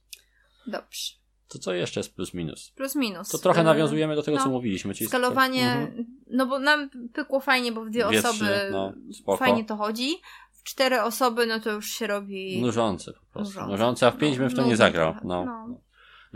Dobrze. 0.68 1.14
To 1.48 1.60
co 1.60 1.74
jeszcze 1.74 2.00
jest 2.00 2.16
plus 2.16 2.34
minus? 2.34 2.72
Plus 2.72 2.96
minus. 2.96 3.30
To 3.30 3.38
trochę 3.38 3.62
y, 3.62 3.64
nawiązujemy 3.64 4.16
do 4.16 4.24
tego, 4.24 4.38
no, 4.38 4.44
co 4.44 4.50
mówiliśmy. 4.50 4.94
Czyli 4.94 5.08
skalowanie, 5.08 5.72
mhm. 5.72 6.06
no 6.28 6.46
bo 6.46 6.60
nam 6.60 6.90
pykło 7.14 7.40
fajnie, 7.40 7.72
bo 7.72 7.86
w 7.86 7.90
dwie, 7.90 8.06
dwie 8.08 8.20
osoby 8.20 8.46
trzy, 8.46 8.70
no, 8.72 8.94
fajnie 9.38 9.66
to 9.66 9.76
chodzi. 9.76 10.16
W 10.52 10.64
cztery 10.64 11.02
osoby, 11.02 11.46
no 11.46 11.60
to 11.60 11.72
już 11.72 11.90
się 11.90 12.08
robi... 12.08 12.62
Nużące 12.62 13.14
po 13.14 13.34
prostu. 13.34 13.68
Nużące, 13.68 14.08
a 14.08 14.12
w 14.12 14.18
pięć 14.18 14.38
bym 14.38 14.50
w 14.50 14.56
to 14.56 14.62
no, 14.62 14.68
nie 14.68 14.78
zagrał. 14.78 15.16
No. 15.24 15.68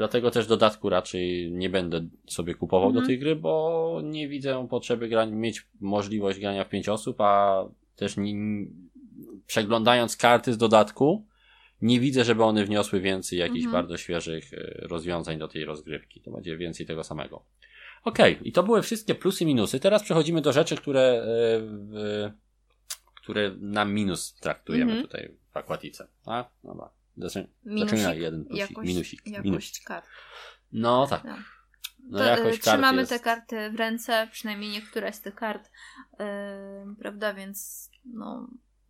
Dlatego 0.01 0.31
też 0.31 0.47
dodatku 0.47 0.89
raczej 0.89 1.51
nie 1.51 1.69
będę 1.69 2.07
sobie 2.27 2.55
kupował 2.55 2.89
mhm. 2.89 3.03
do 3.03 3.07
tej 3.07 3.19
gry, 3.19 3.35
bo 3.35 4.01
nie 4.03 4.27
widzę 4.27 4.67
potrzeby 4.69 5.07
grania, 5.07 5.35
mieć 5.35 5.67
możliwość 5.79 6.39
grania 6.39 6.63
w 6.63 6.69
pięć 6.69 6.89
osób, 6.89 7.21
a 7.21 7.63
też 7.95 8.17
nie, 8.17 8.33
przeglądając 9.47 10.17
karty 10.17 10.53
z 10.53 10.57
dodatku, 10.57 11.25
nie 11.81 11.99
widzę, 11.99 12.23
żeby 12.23 12.43
one 12.43 12.65
wniosły 12.65 13.01
więcej 13.01 13.39
jakichś 13.39 13.65
mhm. 13.65 13.83
bardzo 13.83 13.97
świeżych 13.97 14.53
e, 14.53 14.57
rozwiązań 14.87 15.37
do 15.37 15.47
tej 15.47 15.65
rozgrywki. 15.65 16.21
To 16.21 16.31
będzie 16.31 16.57
więcej 16.57 16.85
tego 16.85 17.03
samego. 17.03 17.45
Okej, 18.03 18.33
okay. 18.33 18.47
i 18.47 18.51
to 18.51 18.63
były 18.63 18.81
wszystkie 18.81 19.15
plusy 19.15 19.43
i 19.43 19.47
minusy. 19.47 19.79
Teraz 19.79 20.03
przechodzimy 20.03 20.41
do 20.41 20.51
rzeczy, 20.51 20.75
które, 20.75 21.25
e, 21.95 22.31
które 23.15 23.55
na 23.59 23.85
minus 23.85 24.33
traktujemy 24.33 24.91
mhm. 24.91 25.07
tutaj 25.07 25.31
w 25.51 25.57
akwatice. 25.57 26.07
Tak? 26.25 26.49
Dobra. 26.63 26.89
Zaczynamy 27.30 28.19
jeden 28.19 28.45
plusik, 28.45 28.69
jakość, 28.69 28.88
minusik. 28.88 29.22
Jakość 29.26 29.45
minusik. 29.45 29.84
kart. 29.84 30.05
No 30.72 31.07
tak. 31.07 31.24
No. 31.24 31.36
No 32.09 32.17
to, 32.17 32.26
jakoś 32.26 32.59
trzymamy 32.59 33.01
jest... 33.01 33.11
te 33.11 33.19
karty 33.19 33.69
w 33.69 33.76
ręce, 33.76 34.28
przynajmniej 34.32 34.72
niektóre 34.72 35.13
z 35.13 35.22
tych 35.22 35.36
kart, 35.36 35.72
yy, 36.19 36.26
prawda, 36.99 37.34
więc 37.34 37.89
no... 38.05 38.47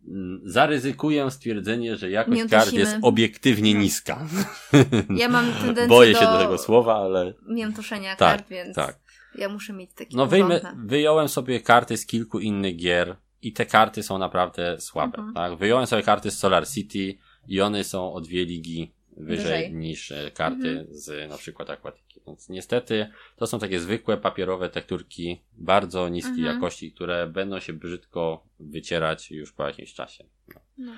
Mm, 0.08 0.40
zaryzykuję 0.44 1.30
stwierdzenie, 1.30 1.96
że 1.96 2.10
jakość 2.10 2.42
kart 2.50 2.72
jest 2.72 2.96
obiektywnie 3.02 3.74
no. 3.74 3.80
niska. 3.80 4.26
Ja 5.16 5.28
mam 5.28 5.52
tendencję 5.52 5.86
Boję 5.88 6.14
się 6.14 6.24
do 6.24 6.38
tego 6.38 6.58
słowa, 6.58 6.96
ale... 6.96 7.34
Miętuszenia 7.48 8.16
tak, 8.16 8.36
kart, 8.36 8.48
więc 8.48 8.76
tak. 8.76 8.98
ja 9.34 9.48
muszę 9.48 9.72
mieć 9.72 9.90
takie 9.94 10.16
No 10.16 10.26
wyjmę, 10.26 10.60
wyjąłem 10.76 11.28
sobie 11.28 11.60
karty 11.60 11.96
z 11.96 12.06
kilku 12.06 12.38
innych 12.38 12.76
gier 12.76 13.16
i 13.42 13.52
te 13.52 13.66
karty 13.66 14.02
są 14.02 14.18
naprawdę 14.18 14.80
słabe. 14.80 15.18
Mhm. 15.18 15.34
Tak? 15.34 15.58
Wyjąłem 15.58 15.86
sobie 15.86 16.02
karty 16.02 16.30
z 16.30 16.38
Solar 16.38 16.68
City 16.68 17.18
i 17.48 17.60
one 17.60 17.84
są 17.84 18.12
o 18.12 18.20
dwie 18.20 18.44
ligi 18.44 18.92
wyżej, 19.16 19.44
wyżej. 19.44 19.72
niż 19.74 20.12
e, 20.12 20.30
karty 20.30 20.68
mhm. 20.68 20.86
z 20.90 21.30
na 21.30 21.36
przykład 21.36 21.70
akwatyki. 21.70 22.20
Więc 22.26 22.48
niestety 22.48 23.06
to 23.36 23.46
są 23.46 23.58
takie 23.58 23.80
zwykłe 23.80 24.16
papierowe 24.16 24.70
tekturki 24.70 25.40
bardzo 25.52 26.08
niskiej 26.08 26.38
mhm. 26.38 26.54
jakości, 26.54 26.92
które 26.92 27.26
będą 27.26 27.60
się 27.60 27.72
brzydko 27.72 28.46
wycierać 28.60 29.30
już 29.30 29.52
po 29.52 29.66
jakimś 29.66 29.94
czasie. 29.94 30.24
No. 30.54 30.60
No. 30.78 30.92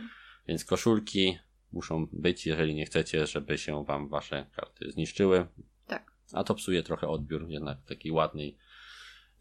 Więc 0.49 0.65
koszulki 0.65 1.39
muszą 1.73 2.07
być, 2.13 2.47
jeżeli 2.47 2.75
nie 2.75 2.87
chcecie, 2.87 3.27
żeby 3.27 3.59
się 3.59 3.85
wam 3.85 4.09
wasze 4.09 4.47
karty 4.57 4.93
zniszczyły. 4.93 5.47
Tak. 5.87 6.13
A 6.33 6.45
to 6.45 6.55
psuje 6.55 6.83
trochę 6.83 7.09
odbiór 7.09 7.49
jednak 7.49 7.79
takiej 7.83 8.13
ładnej 8.13 8.57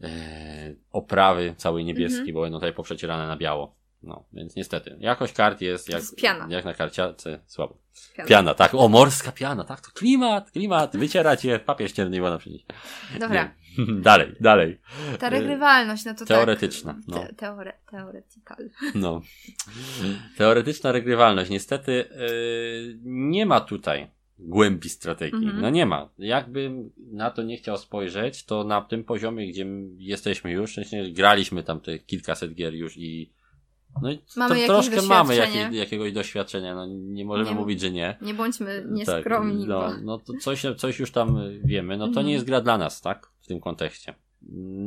e, 0.00 0.74
oprawy 0.90 1.54
całej 1.56 1.84
niebieskiej, 1.84 2.20
mhm. 2.20 2.34
bo 2.34 2.40
będą 2.40 2.58
tutaj 2.58 2.72
poprzecierane 2.72 3.26
na 3.26 3.36
biało. 3.36 3.76
No, 4.06 4.24
więc 4.32 4.56
niestety. 4.56 4.96
Jakość 5.00 5.32
kart 5.32 5.60
jest 5.60 5.88
jak, 5.88 6.00
jest 6.00 6.16
piana. 6.16 6.46
jak 6.50 6.64
na 6.64 6.74
karciace 6.74 7.40
słabo. 7.46 7.78
Piana. 8.16 8.28
piana. 8.28 8.54
tak. 8.54 8.74
O, 8.74 8.88
morska 8.88 9.32
piana, 9.32 9.64
tak. 9.64 9.80
To 9.80 9.90
klimat, 9.90 10.50
klimat. 10.50 10.96
Wycierać 10.96 11.44
je, 11.44 11.58
papier 11.58 11.90
ścierny 11.90 12.20
woda 12.20 12.38
przynieść. 12.38 12.66
Dobra. 13.20 13.54
dalej, 14.10 14.34
dalej. 14.40 14.80
Ta 15.18 15.30
regrywalność, 15.30 16.04
no 16.04 16.14
to 16.14 16.24
Teoretyczna. 16.24 16.94
Tak, 16.94 17.02
no. 17.08 17.18
Te, 17.18 17.34
teore. 17.34 17.72
No. 18.94 19.22
Teoretyczna 20.36 20.92
regrywalność. 20.92 21.50
Niestety 21.50 21.92
yy, 21.92 22.98
nie 23.04 23.46
ma 23.46 23.60
tutaj 23.60 24.10
głębi 24.38 24.88
strategii. 24.88 25.44
Mm 25.44 25.56
-hmm. 25.56 25.62
No 25.62 25.70
nie 25.70 25.86
ma. 25.86 26.08
Jakbym 26.18 26.90
na 27.12 27.30
to 27.30 27.42
nie 27.42 27.56
chciał 27.56 27.76
spojrzeć, 27.78 28.44
to 28.44 28.64
na 28.64 28.80
tym 28.80 29.04
poziomie, 29.04 29.48
gdzie 29.48 29.66
jesteśmy 29.96 30.52
już, 30.52 30.76
graliśmy 31.12 31.62
tam 31.62 31.80
te 31.80 31.98
kilkaset 31.98 32.54
gier 32.54 32.74
już 32.74 32.96
i 32.96 33.32
no 34.02 34.12
i 34.12 34.18
mamy 34.36 34.60
to, 34.60 34.66
troszkę 34.66 35.02
mamy 35.02 35.36
jakieś, 35.36 35.72
jakiegoś 35.72 36.12
doświadczenia, 36.12 36.74
no 36.74 36.86
nie 36.86 37.24
możemy 37.24 37.50
nie, 37.50 37.56
mówić, 37.56 37.80
że 37.80 37.90
nie. 37.90 38.16
Nie 38.22 38.34
bądźmy 38.34 38.86
nieskromni. 38.90 39.60
Tak, 39.60 39.68
no, 39.68 39.90
no 40.02 40.18
to 40.18 40.32
coś, 40.40 40.62
coś 40.76 40.98
już 40.98 41.10
tam 41.10 41.38
wiemy, 41.64 41.96
no 41.96 42.04
to 42.04 42.08
mhm. 42.08 42.26
nie 42.26 42.32
jest 42.32 42.44
gra 42.44 42.60
dla 42.60 42.78
nas, 42.78 43.00
tak? 43.00 43.30
W 43.40 43.46
tym 43.46 43.60
kontekście. 43.60 44.14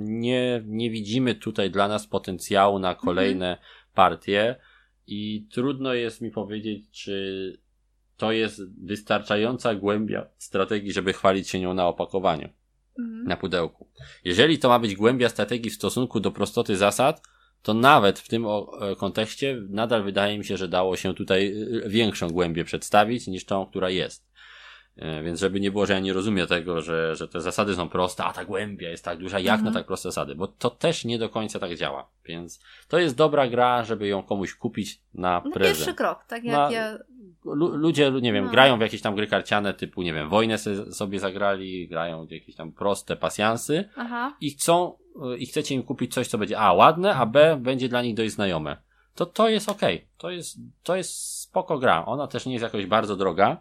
Nie, 0.06 0.64
nie 0.66 0.90
widzimy 0.90 1.36
tutaj 1.36 1.72
dla 1.72 1.88
nas 1.88 2.08
potencjału 2.08 2.80
na 2.80 2.96
kolejne 2.96 3.50
mhm. 3.50 3.68
partie 3.94 4.56
i 5.08 5.48
trudno 5.52 5.94
jest 5.94 6.22
mi 6.22 6.32
powiedzieć, 6.32 6.90
czy 6.92 7.58
to 8.18 8.32
jest 8.32 8.62
wystarczająca 8.86 9.76
głębia 9.76 10.28
strategii, 10.38 10.92
żeby 10.92 11.14
chwalić 11.14 11.50
się 11.50 11.60
nią 11.60 11.74
na 11.74 11.88
opakowaniu, 11.88 12.50
mhm. 13.00 13.24
na 13.24 13.38
pudełku. 13.38 13.88
Jeżeli 14.24 14.60
to 14.60 14.70
ma 14.70 14.80
być 14.80 14.96
głębia 14.96 15.30
strategii 15.30 15.72
w 15.72 15.76
stosunku 15.76 16.20
do 16.20 16.32
prostoty 16.32 16.78
zasad, 16.78 17.22
to 17.62 17.74
nawet 17.74 18.20
w 18.20 18.28
tym 18.28 18.46
e, 18.46 18.96
kontekście 18.96 19.62
nadal 19.70 20.04
wydaje 20.04 20.38
mi 20.38 20.46
się, 20.46 20.58
że 20.58 20.68
dało 20.68 20.96
się 20.96 21.14
tutaj 21.14 21.68
e, 21.86 21.90
większą 21.90 22.30
głębię 22.30 22.64
przedstawić 22.64 23.28
niż 23.28 23.46
tą, 23.46 23.66
która 23.66 23.90
jest. 23.90 24.28
E, 24.98 25.24
więc 25.24 25.40
żeby 25.40 25.60
nie 25.60 25.72
było, 25.72 25.86
że 25.86 25.94
ja 25.94 26.00
nie 26.00 26.14
rozumiem 26.14 26.48
tego, 26.48 26.82
że, 26.82 27.16
że 27.16 27.28
te 27.28 27.42
zasady 27.42 27.76
są 27.76 27.90
proste, 27.90 28.24
a 28.24 28.34
ta 28.34 28.46
głębia 28.46 28.90
jest 28.90 29.06
tak 29.06 29.18
duża, 29.18 29.40
jak 29.40 29.56
mhm. 29.56 29.66
na 29.66 29.80
tak 29.80 29.88
proste 29.88 30.10
zasady, 30.10 30.36
bo 30.36 30.48
to 30.48 30.70
też 30.70 31.06
nie 31.06 31.20
do 31.20 31.30
końca 31.30 31.60
tak 31.60 31.76
działa. 31.76 32.10
Więc 32.26 32.64
to 32.88 33.00
jest 33.00 33.16
dobra 33.16 33.48
gra, 33.48 33.84
żeby 33.84 34.08
ją 34.08 34.24
komuś 34.24 34.54
kupić 34.54 35.02
na 35.14 35.42
no 35.46 35.52
prezent. 35.52 35.78
Pierwszy 35.78 35.94
krok, 35.94 36.26
tak 36.28 36.44
jak 36.44 36.56
na, 36.56 36.72
ja... 36.72 36.98
Ludzie, 37.56 38.12
nie 38.12 38.34
wiem, 38.34 38.46
no. 38.46 38.52
grają 38.52 38.78
w 38.78 38.82
jakieś 38.82 39.02
tam 39.02 39.16
gry 39.16 39.28
karciane 39.28 39.74
typu, 39.74 40.02
nie 40.02 40.14
wiem, 40.14 40.30
wojnę 40.30 40.58
sobie 40.92 41.20
zagrali, 41.20 41.88
grają 41.88 42.26
w 42.26 42.32
jakieś 42.32 42.56
tam 42.56 42.72
proste 42.72 43.16
pasjansy 43.16 43.90
Aha. 43.96 44.38
i 44.42 44.52
chcą 44.52 44.98
i 45.38 45.46
chcecie 45.46 45.76
im 45.76 45.84
kupić 45.84 46.14
coś, 46.14 46.28
co 46.28 46.38
będzie 46.38 46.60
A 46.60 46.74
ładne, 46.74 47.16
a 47.16 47.26
B 47.26 47.58
będzie 47.62 47.90
dla 47.90 48.02
nich 48.02 48.16
dość 48.16 48.34
znajome, 48.34 48.78
to 49.16 49.26
to 49.26 49.50
jest 49.50 49.70
ok. 49.70 49.82
To 50.18 50.32
jest, 50.32 50.58
to 50.84 50.96
jest 50.96 51.40
spoko 51.42 51.80
gra. 51.80 52.06
Ona 52.06 52.28
też 52.28 52.46
nie 52.46 52.54
jest 52.54 52.64
jakoś 52.64 52.86
bardzo 52.86 53.16
droga, 53.16 53.58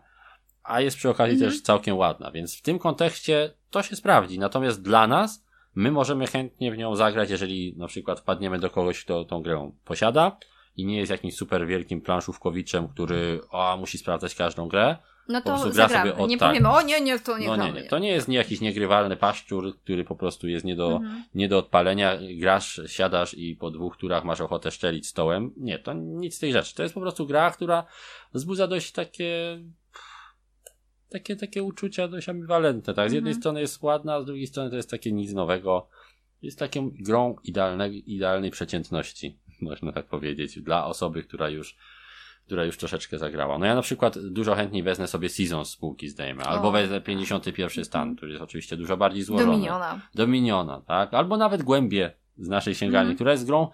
a 0.63 0.81
jest 0.81 0.97
przy 0.97 1.11
okazji 1.11 1.35
mhm. 1.35 1.53
też 1.53 1.63
całkiem 1.63 1.97
ładna, 1.97 2.31
więc 2.31 2.59
w 2.59 2.63
tym 2.63 2.79
kontekście 2.79 3.51
to 3.71 3.83
się 3.83 3.97
sprawdzi. 3.97 4.39
Natomiast 4.39 4.83
dla 4.83 5.07
nas, 5.07 5.45
my 5.75 5.91
możemy 5.91 6.27
chętnie 6.27 6.73
w 6.73 6.79
nią 6.79 6.97
zagrać, 6.97 7.31
jeżeli 7.31 7.75
na 7.77 7.87
przykład 7.87 8.21
wpadniemy 8.21 8.59
do 8.59 8.71
kogoś, 8.71 9.05
kto 9.05 9.25
tą 9.25 9.43
grę 9.43 9.71
posiada 9.85 10.37
i 10.77 10.87
nie 10.87 10.97
jest 10.97 11.11
jakimś 11.11 11.37
super 11.37 11.67
wielkim 11.67 12.01
planszówkowiczem, 12.01 12.89
który 12.89 13.41
o, 13.51 13.77
musi 13.77 13.99
sprawdzać 13.99 14.35
każdą 14.35 14.69
grę, 14.69 14.97
no 15.29 15.41
to 15.41 15.73
zagramy. 15.73 16.15
Od, 16.15 16.31
nie 16.31 16.39
tak. 16.39 16.49
powiemy, 16.49 16.69
o 16.69 16.83
nie, 16.83 17.01
nie, 17.01 17.19
to 17.19 17.39
nie 17.39 17.47
no, 17.47 17.57
nie, 17.57 17.73
nie. 17.73 17.83
To 17.83 17.99
nie 17.99 18.09
jest 18.09 18.29
nie 18.29 18.37
jakiś 18.37 18.61
niegrywalny 18.61 19.17
paszczur, 19.17 19.79
który 19.79 20.05
po 20.05 20.17
prostu 20.17 20.49
jest 20.49 20.65
nie 20.65 20.77
do, 20.77 20.97
mhm. 20.97 21.25
nie 21.35 21.49
do 21.49 21.59
odpalenia. 21.59 22.19
Grasz, 22.39 22.81
siadasz 22.87 23.35
i 23.35 23.57
po 23.57 23.71
dwóch 23.71 23.97
turach 23.97 24.25
masz 24.25 24.41
ochotę 24.41 24.71
szczelić 24.71 25.07
stołem. 25.07 25.53
Nie, 25.57 25.79
to 25.79 25.93
nic 25.93 26.37
z 26.37 26.39
tej 26.39 26.53
rzeczy. 26.53 26.75
To 26.75 26.83
jest 26.83 26.95
po 26.95 27.01
prostu 27.01 27.27
gra, 27.27 27.51
która 27.51 27.87
wzbudza 28.35 28.67
dość 28.67 28.93
takie 28.93 29.59
takie, 31.09 31.37
takie 31.37 31.63
uczucia 31.63 32.09
dość 32.09 32.29
ambiwalentne, 32.29 32.95
tak? 32.95 33.11
Z 33.11 33.13
jednej 33.13 33.31
mhm. 33.31 33.43
strony 33.43 33.61
jest 33.61 33.83
ładna, 33.83 34.15
a 34.15 34.23
z 34.23 34.27
drugiej 34.27 34.47
strony 34.47 34.71
to 34.71 34.77
jest 34.77 34.91
takie 34.91 35.13
nic 35.13 35.33
nowego. 35.33 35.89
Jest 36.43 36.59
taką 36.59 36.91
grą 36.91 37.37
idealnej, 37.45 38.13
idealnej 38.15 38.51
przeciętności, 38.51 39.39
można 39.61 39.93
tak 39.93 40.07
powiedzieć, 40.07 40.61
dla 40.61 40.87
osoby, 40.87 41.23
która 41.23 41.49
już 41.49 41.77
która 42.47 42.65
już 42.65 42.77
troszeczkę 42.77 43.19
zagrała. 43.19 43.59
No 43.59 43.67
ja 43.67 43.75
na 43.75 43.83
przykład 43.83 44.19
dużo 44.19 44.55
chętniej 44.55 44.83
wezmę 44.83 45.07
sobie 45.07 45.29
Season 45.29 45.65
z 45.65 45.71
spółki, 45.71 46.09
zdajemy, 46.09 46.43
albo 46.43 46.71
wezmę 46.73 47.01
51 47.01 47.85
stan, 47.85 48.17
który 48.17 48.33
jest 48.33 48.45
oczywiście 48.45 48.77
dużo 48.77 48.97
bardziej 48.97 49.23
złożony. 49.23 49.53
Dominiona. 49.53 50.01
Dominiona, 50.15 50.81
tak? 50.81 51.15
Albo 51.15 51.37
nawet 51.37 51.63
Głębie 51.63 52.13
z 52.39 52.49
naszej 52.49 52.75
sięgarni, 52.75 53.07
mm. 53.07 53.15
która 53.15 53.33
jest 53.33 53.47
grą 53.47 53.69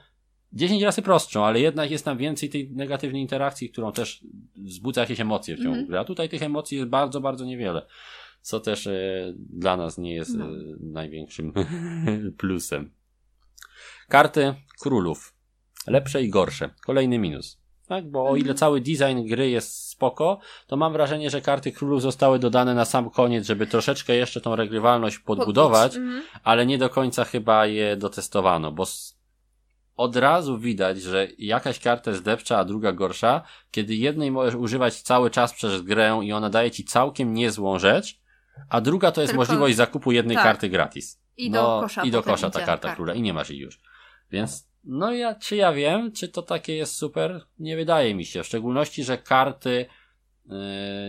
10 0.52 0.82
razy 0.82 1.02
prostszą, 1.02 1.44
ale 1.44 1.60
jednak 1.60 1.90
jest 1.90 2.04
tam 2.04 2.18
więcej 2.18 2.50
tej 2.50 2.70
negatywnej 2.70 3.22
interakcji, 3.22 3.70
którą 3.70 3.92
też 3.92 4.24
wzbudza 4.56 5.00
jakieś 5.00 5.20
emocje 5.20 5.56
w 5.56 5.58
ciągu 5.58 5.74
mm. 5.74 5.86
gry. 5.86 5.98
A 5.98 6.04
tutaj 6.04 6.28
tych 6.28 6.42
emocji 6.42 6.78
jest 6.78 6.90
bardzo, 6.90 7.20
bardzo 7.20 7.44
niewiele. 7.44 7.86
Co 8.40 8.60
też 8.60 8.86
e, 8.86 9.32
dla 9.36 9.76
nas 9.76 9.98
nie 9.98 10.14
jest 10.14 10.34
no. 10.34 10.44
e, 10.44 10.48
największym 10.80 11.52
plusem. 12.38 12.90
Karty 14.08 14.54
królów. 14.80 15.34
Lepsze 15.86 16.22
i 16.22 16.28
gorsze. 16.28 16.70
Kolejny 16.84 17.18
minus 17.18 17.61
tak? 17.92 18.10
Bo 18.10 18.24
o 18.24 18.36
ile 18.36 18.50
mhm. 18.50 18.56
cały 18.56 18.80
design 18.80 19.26
gry 19.28 19.50
jest 19.50 19.88
spoko, 19.88 20.38
to 20.66 20.76
mam 20.76 20.92
wrażenie, 20.92 21.30
że 21.30 21.40
karty 21.40 21.72
królów 21.72 22.02
zostały 22.02 22.38
dodane 22.38 22.74
na 22.74 22.84
sam 22.84 23.10
koniec, 23.10 23.46
żeby 23.46 23.66
troszeczkę 23.66 24.16
jeszcze 24.16 24.40
tą 24.40 24.56
regrywalność 24.56 25.18
podbudować, 25.18 25.96
mhm. 25.96 26.22
ale 26.44 26.66
nie 26.66 26.78
do 26.78 26.88
końca 26.88 27.24
chyba 27.24 27.66
je 27.66 27.96
dotestowano, 27.96 28.72
bo 28.72 28.84
od 29.96 30.16
razu 30.16 30.58
widać, 30.58 31.02
że 31.02 31.28
jakaś 31.38 31.78
karta 31.80 32.10
jest 32.10 32.26
lepsza, 32.26 32.58
a 32.58 32.64
druga 32.64 32.92
gorsza, 32.92 33.42
kiedy 33.70 33.94
jednej 33.94 34.30
możesz 34.30 34.54
używać 34.54 35.02
cały 35.02 35.30
czas 35.30 35.52
przez 35.52 35.82
grę 35.82 36.20
i 36.22 36.32
ona 36.32 36.50
daje 36.50 36.70
ci 36.70 36.84
całkiem 36.84 37.34
niezłą 37.34 37.78
rzecz, 37.78 38.20
a 38.68 38.80
druga 38.80 39.12
to 39.12 39.20
jest 39.20 39.30
Tylko... 39.30 39.40
możliwość 39.40 39.76
zakupu 39.76 40.12
jednej 40.12 40.36
tak. 40.36 40.44
karty 40.44 40.68
gratis. 40.68 41.20
I 41.36 41.50
no, 41.50 41.62
do 41.62 41.82
kosza. 41.82 42.02
I 42.02 42.10
do 42.10 42.22
kosza 42.22 42.50
ta 42.50 42.60
karta 42.60 42.94
króla 42.94 43.14
i 43.14 43.22
nie 43.22 43.34
masz 43.34 43.50
jej 43.50 43.58
już. 43.58 43.80
Więc 44.30 44.71
no 44.84 45.12
ja, 45.12 45.34
czy 45.34 45.56
ja 45.56 45.72
wiem, 45.72 46.12
czy 46.12 46.28
to 46.28 46.42
takie 46.42 46.76
jest 46.76 46.94
super? 46.94 47.46
Nie 47.58 47.76
wydaje 47.76 48.14
mi 48.14 48.24
się. 48.24 48.42
W 48.42 48.46
szczególności, 48.46 49.04
że 49.04 49.18
karty 49.18 49.86
yy, 50.46 50.56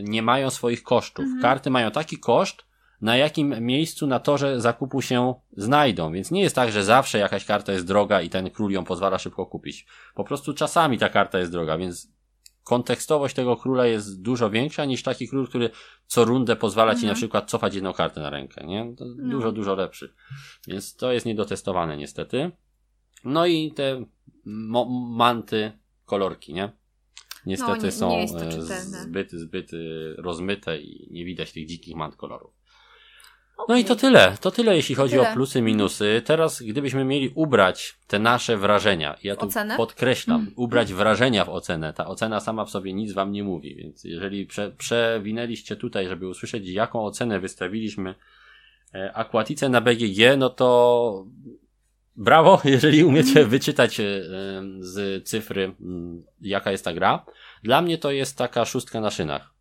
nie 0.03 0.21
mają 0.21 0.49
swoich 0.49 0.83
kosztów. 0.83 1.25
Mhm. 1.25 1.41
Karty 1.41 1.69
mają 1.69 1.91
taki 1.91 2.17
koszt, 2.17 2.65
na 3.01 3.17
jakim 3.17 3.55
miejscu 3.59 4.07
na 4.07 4.19
torze 4.19 4.61
zakupu 4.61 5.01
się 5.01 5.33
znajdą. 5.57 6.11
Więc 6.11 6.31
nie 6.31 6.41
jest 6.41 6.55
tak, 6.55 6.71
że 6.71 6.83
zawsze 6.83 7.17
jakaś 7.17 7.45
karta 7.45 7.71
jest 7.71 7.87
droga 7.87 8.21
i 8.21 8.29
ten 8.29 8.49
król 8.49 8.71
ją 8.71 8.83
pozwala 8.83 9.17
szybko 9.17 9.45
kupić. 9.45 9.85
Po 10.15 10.23
prostu 10.23 10.53
czasami 10.53 10.97
ta 10.97 11.09
karta 11.09 11.39
jest 11.39 11.51
droga, 11.51 11.77
więc 11.77 12.13
kontekstowość 12.63 13.35
tego 13.35 13.57
króla 13.57 13.85
jest 13.85 14.21
dużo 14.21 14.49
większa 14.49 14.85
niż 14.85 15.03
taki 15.03 15.27
król, 15.27 15.47
który 15.47 15.69
co 16.07 16.25
rundę 16.25 16.55
pozwala 16.55 16.91
mhm. 16.91 16.99
ci 16.99 17.05
na 17.05 17.11
mhm. 17.11 17.17
przykład 17.17 17.49
cofać 17.49 17.75
jedną 17.75 17.93
kartę 17.93 18.21
na 18.21 18.29
rękę, 18.29 18.65
nie? 18.67 18.95
To 18.97 19.05
no. 19.05 19.29
Dużo, 19.31 19.51
dużo 19.51 19.75
lepszy. 19.75 20.13
Więc 20.67 20.95
to 20.95 21.11
jest 21.11 21.25
niedotestowane 21.25 21.97
niestety. 21.97 22.51
No 23.23 23.45
i 23.45 23.71
te 23.71 24.05
manty, 24.45 25.71
kolorki, 26.05 26.53
nie? 26.53 26.71
Niestety 27.45 27.77
no, 27.79 27.85
nie, 27.85 27.91
są 27.91 28.09
nie 28.09 28.23
e, 28.23 28.81
zbyt, 28.81 29.31
zbyt 29.31 29.73
e, 29.73 29.77
rozmyte 30.17 30.77
i 30.77 31.07
nie 31.11 31.25
widać 31.25 31.51
tych 31.51 31.65
dzikich 31.65 31.95
mant 31.95 32.15
kolorów. 32.15 32.53
Okay. 33.57 33.75
No 33.75 33.81
i 33.81 33.85
to 33.85 33.95
tyle. 33.95 34.37
To 34.41 34.51
tyle, 34.51 34.75
jeśli 34.75 34.95
chodzi 34.95 35.15
tyle. 35.15 35.31
o 35.31 35.33
plusy, 35.33 35.61
minusy. 35.61 36.21
Teraz, 36.25 36.61
gdybyśmy 36.61 37.05
mieli 37.05 37.31
ubrać 37.35 37.95
te 38.07 38.19
nasze 38.19 38.57
wrażenia, 38.57 39.17
ja 39.23 39.35
tu 39.35 39.45
Ocenę? 39.45 39.77
podkreślam, 39.77 40.41
mm. 40.41 40.53
ubrać 40.55 40.93
wrażenia 40.93 41.45
w 41.45 41.49
ocenę. 41.49 41.93
Ta 41.93 42.07
ocena 42.07 42.39
sama 42.39 42.65
w 42.65 42.69
sobie 42.69 42.93
nic 42.93 43.13
wam 43.13 43.31
nie 43.31 43.43
mówi, 43.43 43.75
więc 43.75 44.03
jeżeli 44.03 44.45
prze, 44.45 44.71
przewinęliście 44.71 45.75
tutaj, 45.75 46.07
żeby 46.07 46.27
usłyszeć, 46.27 46.67
jaką 46.67 47.05
ocenę 47.05 47.39
wystawiliśmy 47.39 48.15
e, 48.93 49.13
Aquatice 49.13 49.69
na 49.69 49.81
BGG, 49.81 50.37
no 50.37 50.49
to 50.49 51.25
brawo, 52.15 52.61
jeżeli 52.63 53.03
umiecie 53.03 53.45
wyczytać 53.45 53.99
e, 53.99 54.03
z 54.79 55.27
cyfry, 55.27 55.75
jaka 56.41 56.71
jest 56.71 56.85
ta 56.85 56.93
gra. 56.93 57.25
Dla 57.63 57.81
mnie 57.81 57.97
to 57.97 58.11
jest 58.11 58.37
taka 58.37 58.65
szóstka 58.65 59.01
na 59.01 59.11
szynach. 59.11 59.53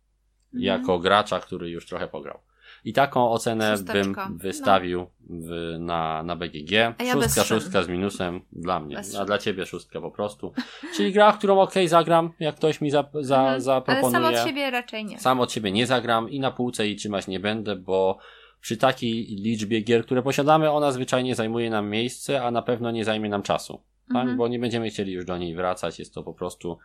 Mhm. 0.45 0.63
Jako 0.63 0.99
gracza, 0.99 1.39
który 1.39 1.69
już 1.69 1.85
trochę 1.85 2.07
pograł. 2.07 2.39
I 2.85 2.93
taką 2.93 3.31
ocenę 3.31 3.75
bym 3.93 4.15
wystawił 4.37 4.99
no. 4.99 5.07
w, 5.29 5.79
na, 5.79 6.23
na 6.23 6.35
BGG. 6.35 6.71
Ja 6.71 7.13
szóstka, 7.13 7.43
szóstka 7.43 7.83
z 7.83 7.87
minusem 7.87 8.41
dla 8.51 8.79
mnie. 8.79 8.95
Bez 8.95 9.15
a 9.15 9.25
dla 9.25 9.37
ciebie 9.37 9.65
szóstka 9.65 10.01
po 10.01 10.11
prostu. 10.11 10.53
Czyli 10.95 11.13
gra, 11.13 11.33
którą 11.33 11.59
ok, 11.59 11.73
zagram, 11.87 12.31
jak 12.39 12.55
ktoś 12.55 12.81
mi 12.81 12.91
za, 12.91 13.05
za, 13.13 13.39
mhm. 13.39 13.61
zaproponuje. 13.61 14.17
Ale 14.17 14.37
sam 14.37 14.45
od 14.45 14.49
siebie 14.49 14.71
raczej 14.71 15.05
nie. 15.05 15.19
Sam 15.19 15.39
od 15.39 15.51
siebie 15.51 15.71
nie 15.71 15.87
zagram 15.87 16.29
i 16.29 16.39
na 16.39 16.51
półce 16.51 16.87
i 16.87 16.95
trzymać 16.95 17.27
nie 17.27 17.39
będę, 17.39 17.75
bo 17.75 18.17
przy 18.63 18.77
takiej 18.77 19.25
liczbie 19.25 19.81
gier, 19.81 20.05
które 20.05 20.21
posiadamy, 20.21 20.71
ona 20.71 20.91
zwyczajnie 20.91 21.35
zajmuje 21.35 21.69
nam 21.69 21.89
miejsce, 21.89 22.43
a 22.43 22.51
na 22.51 22.61
pewno 22.61 22.91
nie 22.91 23.05
zajmie 23.05 23.29
nam 23.29 23.41
czasu. 23.41 23.83
Tak? 24.07 24.17
Mhm. 24.17 24.37
Bo 24.37 24.47
nie 24.47 24.59
będziemy 24.59 24.89
chcieli 24.89 25.13
już 25.13 25.25
do 25.25 25.37
niej 25.37 25.55
wracać. 25.55 25.99
Jest 25.99 26.13
to 26.13 26.23
po 26.23 26.33
prostu 26.33 26.77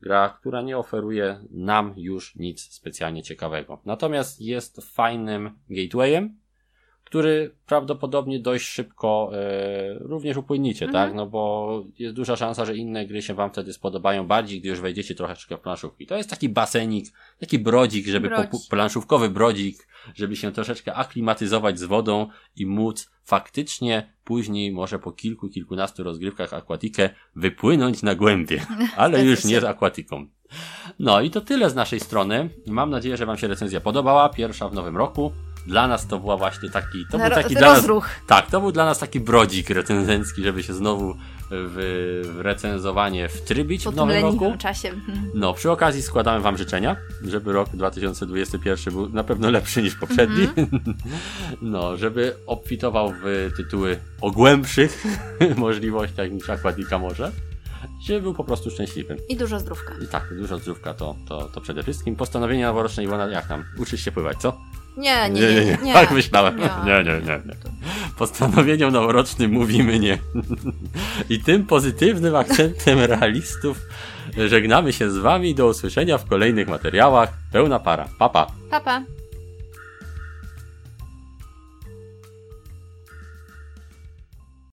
gra, 0.00 0.28
która 0.28 0.62
nie 0.62 0.78
oferuje 0.78 1.40
nam 1.50 1.94
już 1.96 2.36
nic 2.36 2.72
specjalnie 2.72 3.22
ciekawego. 3.22 3.80
Natomiast 3.84 4.40
jest 4.40 4.80
fajnym 4.94 5.58
gatewayem, 5.70 6.38
który 7.06 7.54
prawdopodobnie 7.66 8.40
dość 8.40 8.68
szybko 8.68 9.30
e, 9.32 9.98
również 9.98 10.36
upłyniecie, 10.36 10.86
tak? 10.86 10.94
mhm. 10.94 11.08
tak? 11.08 11.16
No 11.16 11.26
bo 11.26 11.84
jest 11.98 12.16
duża 12.16 12.36
szansa, 12.36 12.64
że 12.64 12.76
inne 12.76 13.06
gry 13.06 13.22
się 13.22 13.34
wam 13.34 13.50
wtedy 13.50 13.72
spodobają 13.72 14.26
bardziej, 14.26 14.60
gdy 14.60 14.68
już 14.68 14.80
wejdziecie 14.80 15.14
troszeczkę 15.14 15.56
w 15.56 15.60
planszówki. 15.60 16.06
To 16.06 16.16
jest 16.16 16.30
taki 16.30 16.48
basenik, 16.48 17.06
taki 17.40 17.58
brodzik, 17.58 18.06
żeby 18.06 18.28
Brodź. 18.28 18.50
po, 18.50 18.58
planszówkowy 18.70 19.30
brodzik, 19.30 19.88
żeby 20.14 20.36
się 20.36 20.52
troszeczkę 20.52 20.94
aklimatyzować 20.94 21.78
z 21.78 21.84
wodą 21.84 22.28
i 22.56 22.66
móc 22.66 23.10
faktycznie 23.24 24.12
później, 24.24 24.72
może 24.72 24.98
po 24.98 25.12
kilku, 25.12 25.48
kilkunastu 25.48 26.02
rozgrywkach 26.02 26.54
akwatikę 26.54 27.10
wypłynąć 27.36 28.02
na 28.02 28.14
głębie, 28.14 28.66
ale 28.96 29.24
już 29.24 29.44
nie 29.44 29.60
z 29.60 29.64
akwatiką. 29.64 30.26
No 30.98 31.20
i 31.20 31.30
to 31.30 31.40
tyle 31.40 31.70
z 31.70 31.74
naszej 31.74 32.00
strony. 32.00 32.50
Mam 32.66 32.90
nadzieję, 32.90 33.16
że 33.16 33.26
Wam 33.26 33.38
się 33.38 33.48
recenzja 33.48 33.80
podobała. 33.80 34.28
Pierwsza 34.28 34.68
w 34.68 34.74
nowym 34.74 34.96
roku 34.96 35.32
dla 35.66 35.88
nas 35.88 36.06
to 36.06 36.18
była 36.18 36.36
właśnie 36.36 36.70
taki, 36.70 37.06
to 37.10 37.18
był 37.18 37.30
taki 37.30 37.54
dla 37.54 37.74
rozruch. 37.74 38.04
nas, 38.04 38.26
tak, 38.26 38.50
to 38.50 38.60
był 38.60 38.72
dla 38.72 38.84
nas 38.84 38.98
taki 38.98 39.20
brodzik 39.20 39.70
recenzencki, 39.70 40.42
żeby 40.42 40.62
się 40.62 40.74
znowu 40.74 41.14
w, 41.50 42.22
w 42.36 42.40
recenzowanie 42.40 43.28
wtrybić 43.28 43.84
po 43.84 43.92
w 43.92 43.96
nowym 43.96 44.22
roku. 44.22 44.54
czasie. 44.58 44.92
No, 45.34 45.54
przy 45.54 45.70
okazji 45.70 46.02
składamy 46.02 46.40
wam 46.40 46.58
życzenia, 46.58 46.96
żeby 47.24 47.52
rok 47.52 47.68
2021 47.72 48.94
był 48.94 49.08
na 49.08 49.24
pewno 49.24 49.50
lepszy 49.50 49.82
niż 49.82 49.94
poprzedni. 49.94 50.48
Mm 50.56 50.70
-hmm. 50.70 50.94
No, 51.62 51.96
żeby 51.96 52.36
obfitował 52.46 53.12
w 53.22 53.50
tytuły 53.56 53.98
o 54.20 54.30
głębszych 54.30 55.04
możliwościach 55.56 56.30
niż 56.30 56.50
Aquatica 56.50 56.98
może 56.98 57.32
żeby 58.06 58.22
był 58.22 58.34
po 58.34 58.44
prostu 58.44 58.70
szczęśliwy. 58.70 59.16
I 59.28 59.36
dużo 59.36 59.60
zdrówka. 59.60 59.94
I 60.04 60.06
tak, 60.06 60.38
dużo 60.38 60.58
zdrówka 60.58 60.94
to, 60.94 61.16
to, 61.28 61.48
to 61.48 61.60
przede 61.60 61.82
wszystkim. 61.82 62.16
Postanowienia 62.16 62.68
noworoczne 62.68 63.04
Iwona, 63.04 63.26
jak 63.26 63.48
tam? 63.48 63.64
Uczysz 63.78 64.04
się 64.04 64.12
pływać, 64.12 64.36
co? 64.38 64.60
Nie, 64.96 65.30
nie, 65.30 65.40
nie. 65.40 65.64
nie, 65.64 65.78
nie. 65.82 65.92
Tak 65.92 66.10
myślałem. 66.10 66.58
Nie, 66.58 67.04
nie, 67.04 67.20
nie. 67.20 67.20
nie. 67.20 67.56
Postanowieniom 68.18 68.92
noworocznym 68.92 69.52
mówimy 69.52 69.98
nie. 69.98 70.18
I 71.30 71.40
tym 71.40 71.66
pozytywnym 71.66 72.36
akcentem 72.36 72.98
realistów 73.00 73.78
żegnamy 74.36 74.92
się 74.92 75.10
z 75.10 75.16
wami. 75.16 75.54
Do 75.54 75.66
usłyszenia 75.66 76.18
w 76.18 76.24
kolejnych 76.28 76.68
materiałach. 76.68 77.32
Pełna 77.52 77.78
para. 77.78 78.08
Papa. 78.18 78.46
Papa. 78.70 79.02